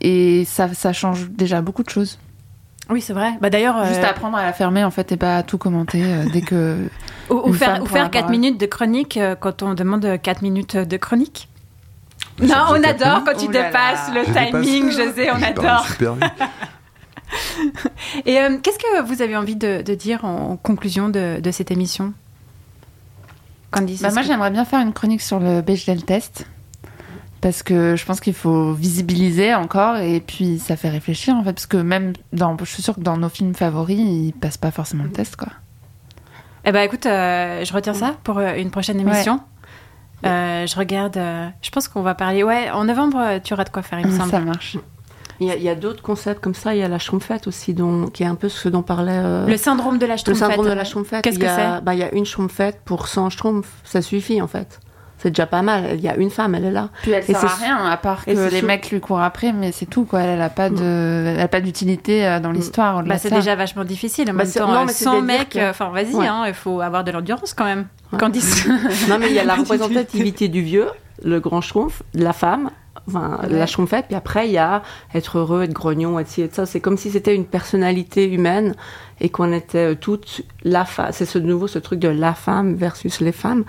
Et 0.00 0.44
ça, 0.44 0.72
ça 0.74 0.92
change 0.92 1.28
déjà 1.30 1.62
beaucoup 1.62 1.82
de 1.82 1.90
choses. 1.90 2.18
Oui, 2.90 3.00
c'est 3.00 3.14
vrai. 3.14 3.32
Bah, 3.40 3.50
D'ailleurs, 3.50 3.84
Juste 3.86 4.00
euh, 4.04 4.10
apprendre 4.10 4.36
à 4.36 4.42
la 4.44 4.52
fermer, 4.52 4.84
en 4.84 4.90
fait, 4.90 5.10
et 5.10 5.16
pas 5.16 5.38
à 5.38 5.42
tout 5.42 5.58
commenter 5.58 6.02
euh, 6.04 6.24
dès 6.32 6.40
que. 6.42 6.86
ou, 7.30 7.52
faire, 7.52 7.80
ou 7.82 7.84
prend 7.84 7.94
faire 7.94 8.02
la 8.04 8.08
4 8.10 8.22
parole. 8.26 8.30
minutes 8.30 8.60
de 8.60 8.66
chronique 8.66 9.16
euh, 9.16 9.34
quand 9.34 9.62
on 9.62 9.74
demande 9.74 10.18
4 10.22 10.42
minutes 10.42 10.76
de 10.76 10.96
chronique. 10.96 11.48
Mais 12.38 12.46
Non, 12.48 12.56
on 12.70 12.84
adore 12.84 13.24
quand 13.24 13.36
tu 13.38 13.48
dépasses 13.48 14.12
là. 14.12 14.22
le 14.22 14.60
timing, 14.62 14.90
José, 14.90 15.30
on 15.32 15.42
adore. 15.42 15.86
Et 18.24 18.38
euh, 18.38 18.58
qu'est-ce 18.62 18.78
que 18.78 19.02
vous 19.02 19.22
avez 19.22 19.36
envie 19.36 19.56
de, 19.56 19.82
de 19.82 19.94
dire 19.94 20.24
en 20.24 20.56
conclusion 20.56 21.08
de, 21.08 21.40
de 21.40 21.50
cette 21.50 21.70
émission? 21.70 22.12
Candice 23.70 24.02
Bah, 24.02 24.10
moi, 24.12 24.22
que- 24.22 24.28
j'aimerais 24.28 24.50
bien 24.50 24.64
faire 24.64 24.80
une 24.80 24.92
chronique 24.92 25.20
sur 25.22 25.40
le 25.40 25.60
Bechdel 25.60 26.04
test. 26.04 26.46
Parce 27.40 27.62
que 27.62 27.96
je 27.96 28.04
pense 28.04 28.20
qu'il 28.20 28.34
faut 28.34 28.72
visibiliser 28.72 29.54
encore 29.54 29.98
et 29.98 30.20
puis 30.20 30.58
ça 30.58 30.74
fait 30.76 30.88
réfléchir 30.88 31.34
en 31.36 31.44
fait. 31.44 31.52
Parce 31.52 31.66
que 31.66 31.76
même 31.76 32.14
dans. 32.32 32.56
Je 32.58 32.64
suis 32.64 32.82
sûre 32.82 32.94
que 32.94 33.00
dans 33.00 33.16
nos 33.18 33.28
films 33.28 33.54
favoris, 33.54 33.98
ils 34.00 34.32
passent 34.32 34.56
pas 34.56 34.70
forcément 34.70 35.04
le 35.04 35.10
test 35.12 35.36
quoi. 35.36 35.48
Eh 36.64 36.72
ben 36.72 36.80
écoute, 36.80 37.06
euh, 37.06 37.64
je 37.64 37.72
retire 37.72 37.94
ça 37.94 38.16
pour 38.24 38.38
euh, 38.38 38.54
une 38.56 38.70
prochaine 38.70 38.98
émission. 38.98 39.40
Euh, 40.24 40.66
je 40.66 40.74
regarde. 40.76 41.16
euh, 41.18 41.48
je 41.62 41.70
pense 41.70 41.86
qu'on 41.88 42.02
va 42.02 42.14
parler. 42.14 42.42
Ouais, 42.42 42.70
en 42.70 42.84
novembre, 42.84 43.38
tu 43.44 43.52
auras 43.52 43.64
de 43.64 43.68
quoi 43.68 43.82
faire, 43.82 44.00
il 44.00 44.06
me 44.06 44.16
semble. 44.16 44.30
Ça 44.30 44.40
marche. 44.40 44.78
Il 45.40 45.48
y 45.62 45.68
a, 45.68 45.74
d'autres 45.74 46.02
concepts 46.02 46.40
comme 46.42 46.54
ça. 46.54 46.74
Il 46.74 46.78
y 46.80 46.82
a 46.82 46.88
la 46.88 46.98
Schtroumpfette 46.98 47.46
aussi, 47.46 47.74
dont, 47.74 48.06
qui 48.06 48.22
est 48.22 48.26
un 48.26 48.34
peu 48.34 48.48
ce 48.48 48.68
dont 48.68 48.82
parlait. 48.82 49.12
euh, 49.12 49.46
Le 49.46 49.56
syndrome 49.56 49.98
de 49.98 50.06
la 50.06 50.14
le 50.14 50.18
Schtroumpfette. 50.18 50.48
syndrome 50.48 50.66
de 50.68 50.72
la 50.72 50.84
Schtroumpfette. 50.84 51.22
Qu'est-ce 51.22 51.38
que 51.38 51.46
a- 51.46 51.76
c'est 51.78 51.84
bah, 51.84 51.94
Il 51.94 52.00
y 52.00 52.02
a 52.02 52.14
une 52.14 52.24
Schtroumpfette 52.24 52.80
pour 52.84 53.08
100 53.08 53.30
Schtroumpfs. 53.30 53.68
Ça 53.84 54.00
suffit 54.02 54.40
en 54.40 54.46
fait. 54.46 54.80
C'est 55.18 55.30
déjà 55.30 55.46
pas 55.46 55.62
mal. 55.62 55.92
Il 55.94 56.00
y 56.00 56.08
a 56.08 56.16
une 56.16 56.28
femme, 56.30 56.54
elle 56.54 56.66
est 56.66 56.70
là. 56.70 56.90
Puis 57.02 57.10
elle 57.10 57.22
Et 57.22 57.26
sert 57.26 57.40
c'est- 57.40 57.46
à 57.46 57.48
rien 57.66 57.86
à 57.86 57.96
part 57.96 58.24
que 58.26 58.30
les 58.32 58.60
sou- 58.60 58.66
mecs 58.66 58.90
lui 58.90 59.00
courent 59.00 59.22
après, 59.22 59.52
mais 59.52 59.72
c'est 59.72 59.86
tout 59.86 60.04
quoi. 60.04 60.20
Elle 60.20 60.42
a 60.42 60.50
pas 60.50 60.68
de, 60.68 61.32
elle 61.34 61.40
a 61.40 61.48
pas 61.48 61.60
d'utilité 61.62 62.26
euh, 62.26 62.38
dans 62.38 62.50
l'histoire. 62.52 62.98
au-delà 62.98 63.14
Bah, 63.14 63.18
c'est 63.18 63.30
déjà 63.30 63.56
vachement 63.56 63.84
difficile. 63.84 64.30
En 64.30 64.34
Bah, 64.34 64.38
même 64.40 64.46
c'est- 64.46 64.58
temps, 64.58 64.68
non, 64.68 64.80
euh, 64.82 64.84
mais 64.86 64.92
100 64.92 65.12
c'est-à-dire 65.12 65.22
mecs, 65.24 65.48
que- 65.48 65.70
enfin, 65.70 65.88
vas-y, 65.88 66.14
Ouais. 66.14 66.26
hein, 66.26 66.44
il 66.46 66.52
faut 66.54 66.82
avoir 66.82 67.02
de 67.02 67.10
l'endurance 67.12 67.54
quand 67.54 67.64
même. 67.64 67.86
Ouais. 68.12 68.18
Candice. 68.18 68.66
Non, 69.08 69.18
mais 69.18 69.28
il 69.28 69.34
y 69.34 69.38
a 69.38 69.44
la 69.44 69.54
représentativité 69.56 70.48
du 70.48 70.60
vieux, 70.60 70.86
le 71.24 71.40
grand 71.40 71.62
schtroumpf, 71.62 72.02
la 72.14 72.34
femme, 72.34 72.70
enfin, 73.08 73.38
Ouais. 73.42 73.50
la 73.58 73.66
schtroumpfette, 73.66 74.06
puis 74.06 74.16
après, 74.16 74.46
il 74.48 74.52
y 74.52 74.58
a 74.58 74.82
être 75.14 75.38
heureux, 75.38 75.62
être 75.62 75.72
grognon, 75.72 76.18
être 76.18 76.28
ci, 76.28 76.42
être 76.42 76.54
ça. 76.54 76.66
C'est 76.66 76.80
comme 76.80 76.96
si 76.96 77.10
c'était 77.10 77.34
une 77.34 77.44
personnalité 77.46 78.28
humaine 78.32 78.74
et 79.20 79.28
qu'on 79.28 79.52
était 79.52 79.92
euh, 79.92 79.94
toutes 79.94 80.42
la 80.64 80.84
femme. 80.84 81.08
C'est 81.12 81.26
ce 81.26 81.38
nouveau, 81.38 81.66
ce 81.66 81.78
truc 81.78 81.98
de 82.00 82.08
la 82.08 82.34
femme 82.34 82.74
versus 82.74 83.20
les 83.20 83.32
femmes. 83.32 83.64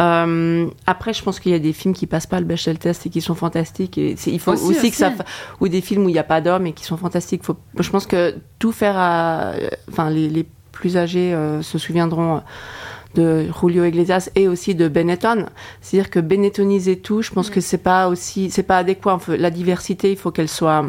Euh, 0.00 0.66
après, 0.86 1.12
je 1.12 1.22
pense 1.22 1.38
qu'il 1.38 1.52
y 1.52 1.54
a 1.54 1.60
des 1.60 1.72
films 1.72 1.94
qui 1.94 2.06
passent 2.08 2.26
pas 2.26 2.40
le 2.40 2.46
Bechdel 2.46 2.78
test 2.78 3.06
et 3.06 3.10
qui 3.10 3.20
sont 3.20 3.36
fantastiques. 3.36 3.96
Et 3.96 4.16
il 4.26 4.40
faut 4.40 4.52
Aussi, 4.52 4.64
aussi, 4.64 4.78
aussi. 4.78 4.90
que 4.90 4.96
ça, 4.96 5.12
ou 5.60 5.68
des 5.68 5.80
films 5.80 6.04
où 6.06 6.08
il 6.08 6.12
n'y 6.12 6.18
a 6.18 6.24
pas 6.24 6.40
d'hommes 6.40 6.66
et 6.66 6.72
qui 6.72 6.84
sont 6.84 6.96
fantastiques. 6.96 7.44
Faut, 7.44 7.56
je 7.78 7.88
pense 7.90 8.06
que 8.06 8.34
tout 8.58 8.72
faire 8.72 8.96
à, 8.98 9.52
enfin, 9.88 10.10
les, 10.10 10.28
les 10.28 10.46
plus 10.72 10.96
âgés 10.96 11.32
euh, 11.32 11.62
se 11.62 11.78
souviendront 11.78 12.42
de 13.14 13.46
Julio 13.60 13.84
Iglesias 13.84 14.30
et 14.34 14.48
aussi 14.48 14.74
de 14.74 14.88
Benetton. 14.88 15.46
C'est-à-dire 15.80 16.10
que 16.10 16.20
Benettoniser 16.20 16.98
tout, 16.98 17.22
je 17.22 17.30
pense 17.30 17.50
que 17.50 17.60
c'est 17.60 17.78
pas 17.78 18.08
aussi, 18.08 18.50
c'est 18.50 18.62
pas 18.62 18.78
adéquat. 18.78 19.18
La 19.28 19.50
diversité, 19.50 20.10
il 20.10 20.16
faut 20.16 20.30
qu'elle 20.30 20.48
soit, 20.48 20.86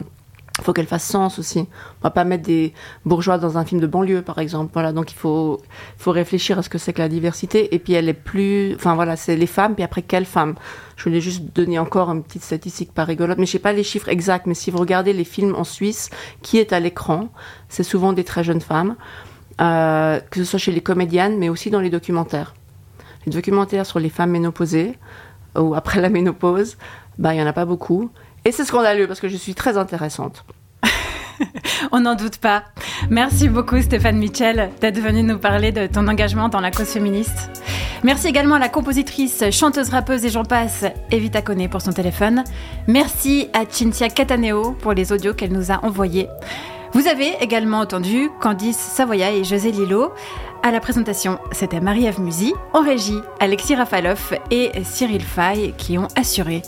faut 0.62 0.74
qu'elle 0.74 0.88
fasse 0.88 1.06
sens 1.06 1.38
aussi. 1.40 1.60
On 1.60 2.04
va 2.04 2.10
pas 2.10 2.24
mettre 2.24 2.44
des 2.44 2.74
bourgeois 3.06 3.38
dans 3.38 3.58
un 3.58 3.66
film 3.66 3.82
de 3.82 3.88
banlieue, 3.88 4.22
par 4.22 4.40
exemple. 4.40 4.72
Voilà, 4.74 4.92
donc 4.92 5.12
il 5.12 5.16
faut, 5.16 5.62
faut 5.98 6.12
réfléchir 6.12 6.58
à 6.58 6.64
ce 6.64 6.70
que 6.70 6.78
c'est 6.78 6.94
que 6.94 7.02
la 7.02 7.10
diversité. 7.10 7.74
Et 7.76 7.80
puis 7.80 7.94
elle 7.94 8.10
est 8.10 8.14
plus, 8.14 8.76
enfin 8.76 8.96
voilà, 8.96 9.16
c'est 9.16 9.36
les 9.36 9.48
femmes. 9.48 9.76
Puis 9.76 9.84
après, 9.84 10.02
quelles 10.02 10.26
femmes? 10.26 10.56
Je 10.96 11.04
voulais 11.04 11.20
juste 11.22 11.44
donner 11.54 11.78
encore 11.78 12.10
une 12.10 12.24
petite 12.24 12.44
statistique 12.44 12.94
pas 12.94 13.04
rigolote, 13.04 13.38
mais 13.38 13.46
je 13.46 13.52
sais 13.52 13.60
pas 13.60 13.74
les 13.74 13.84
chiffres 13.84 14.08
exacts. 14.08 14.46
Mais 14.48 14.54
si 14.54 14.72
vous 14.72 14.78
regardez 14.78 15.12
les 15.12 15.26
films 15.26 15.56
en 15.56 15.66
Suisse, 15.66 16.10
qui 16.42 16.58
est 16.58 16.72
à 16.72 16.80
l'écran, 16.80 17.30
c'est 17.68 17.84
souvent 17.84 18.14
des 18.14 18.24
très 18.24 18.46
jeunes 18.46 18.62
femmes, 18.62 18.96
euh, 19.62 20.20
que 20.30 20.40
ce 20.40 20.46
soit 20.46 20.60
chez 20.60 20.72
les 20.72 20.82
comédiennes, 20.82 21.38
mais 21.38 21.50
aussi 21.50 21.70
dans 21.70 21.80
les 21.80 21.90
documentaires. 21.90 22.54
Les 23.26 23.32
documentaires 23.32 23.86
sur 23.86 24.00
les 24.00 24.10
femmes 24.10 24.32
ménopausées 24.32 24.98
ou 25.58 25.74
après 25.76 26.02
la 26.02 26.10
ménopause, 26.10 26.78
bah 27.18 27.34
il 27.34 27.40
y 27.40 27.42
en 27.42 27.48
a 27.48 27.54
pas 27.54 27.66
beaucoup. 27.66 28.12
Et 28.44 28.52
c'est 28.52 28.66
scandaleux 28.66 29.08
parce 29.08 29.20
que 29.20 29.28
je 29.28 29.38
suis 29.38 29.56
très 29.56 29.78
intéressante. 29.78 30.46
On 31.92 32.02
n'en 32.02 32.16
doute 32.16 32.38
pas. 32.38 32.64
Merci 33.10 33.50
beaucoup 33.50 33.82
Stéphane 33.82 34.18
Mitchell 34.18 34.70
d'être 34.82 35.00
venu 35.00 35.24
nous 35.24 35.40
parler 35.40 35.72
de 35.72 35.88
ton 35.88 36.08
engagement 36.08 36.50
dans 36.50 36.60
la 36.60 36.72
cause 36.72 36.88
féministe. 36.88 37.50
Merci 38.04 38.28
également 38.28 38.56
à 38.56 38.60
la 38.60 38.70
compositrice, 38.70 39.50
chanteuse, 39.52 39.90
rappeuse 39.90 40.26
et 40.26 40.30
j'en 40.30 40.44
passe, 40.44 40.86
Evita 41.12 41.42
Kone 41.42 41.68
pour 41.70 41.82
son 41.82 41.92
téléphone. 41.92 42.44
Merci 42.88 43.50
à 43.54 43.64
Cinzia 43.68 44.10
Cataneo 44.10 44.74
pour 44.74 44.94
les 44.94 45.12
audios 45.12 45.34
qu'elle 45.34 45.54
nous 45.54 45.72
a 45.72 45.84
envoyés. 45.84 46.28
Vous 46.96 47.10
avez 47.10 47.36
également 47.42 47.80
entendu 47.80 48.30
Candice 48.40 48.78
Savoya 48.78 49.34
et 49.34 49.44
José 49.44 49.70
Lillo. 49.74 50.14
À 50.64 50.72
la 50.72 50.80
présentation, 50.80 51.40
c'était 51.52 51.82
Marie-Ève 51.82 52.22
Musy. 52.22 52.54
En 52.72 52.82
régie, 52.84 53.20
Alexis 53.42 53.76
Rafaloff 53.76 54.34
et 54.50 54.72
Cyril 54.86 55.22
Fay 55.22 55.74
qui 55.78 55.98
ont 55.98 56.08
assuré. 56.16 56.62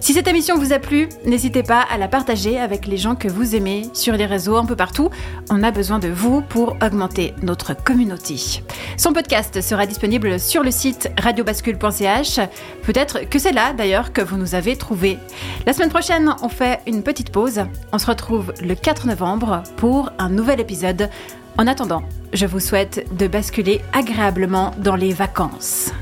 Si 0.00 0.12
cette 0.12 0.28
émission 0.28 0.56
vous 0.56 0.72
a 0.72 0.78
plu, 0.78 1.08
n'hésitez 1.24 1.62
pas 1.62 1.80
à 1.80 1.98
la 1.98 2.08
partager 2.08 2.58
avec 2.58 2.86
les 2.86 2.96
gens 2.96 3.14
que 3.14 3.28
vous 3.28 3.54
aimez 3.56 3.88
sur 3.92 4.14
les 4.14 4.26
réseaux 4.26 4.56
un 4.56 4.64
peu 4.64 4.76
partout. 4.76 5.10
On 5.50 5.62
a 5.62 5.70
besoin 5.70 5.98
de 5.98 6.08
vous 6.08 6.40
pour 6.40 6.76
augmenter 6.82 7.34
notre 7.42 7.74
communauté. 7.74 8.62
Son 8.96 9.12
podcast 9.12 9.60
sera 9.60 9.86
disponible 9.86 10.38
sur 10.38 10.62
le 10.62 10.70
site 10.70 11.10
radiobascule.ch. 11.18 12.40
Peut-être 12.82 13.28
que 13.28 13.38
c'est 13.38 13.52
là 13.52 13.72
d'ailleurs 13.72 14.12
que 14.12 14.22
vous 14.22 14.36
nous 14.36 14.54
avez 14.54 14.76
trouvé. 14.76 15.18
La 15.66 15.72
semaine 15.72 15.90
prochaine, 15.90 16.34
on 16.42 16.48
fait 16.48 16.80
une 16.86 17.02
petite 17.02 17.30
pause. 17.30 17.62
On 17.92 17.98
se 17.98 18.06
retrouve 18.06 18.52
le 18.62 18.74
4 18.74 19.06
novembre 19.06 19.62
pour 19.76 20.12
un 20.18 20.30
nouvel 20.30 20.60
épisode. 20.60 21.10
En 21.58 21.66
attendant, 21.66 22.02
je 22.32 22.46
vous 22.46 22.60
souhaite 22.60 23.04
de 23.16 23.26
basculer 23.26 23.80
agréablement 23.92 24.72
dans 24.78 24.94
les 24.94 25.12
vacances. 25.12 25.92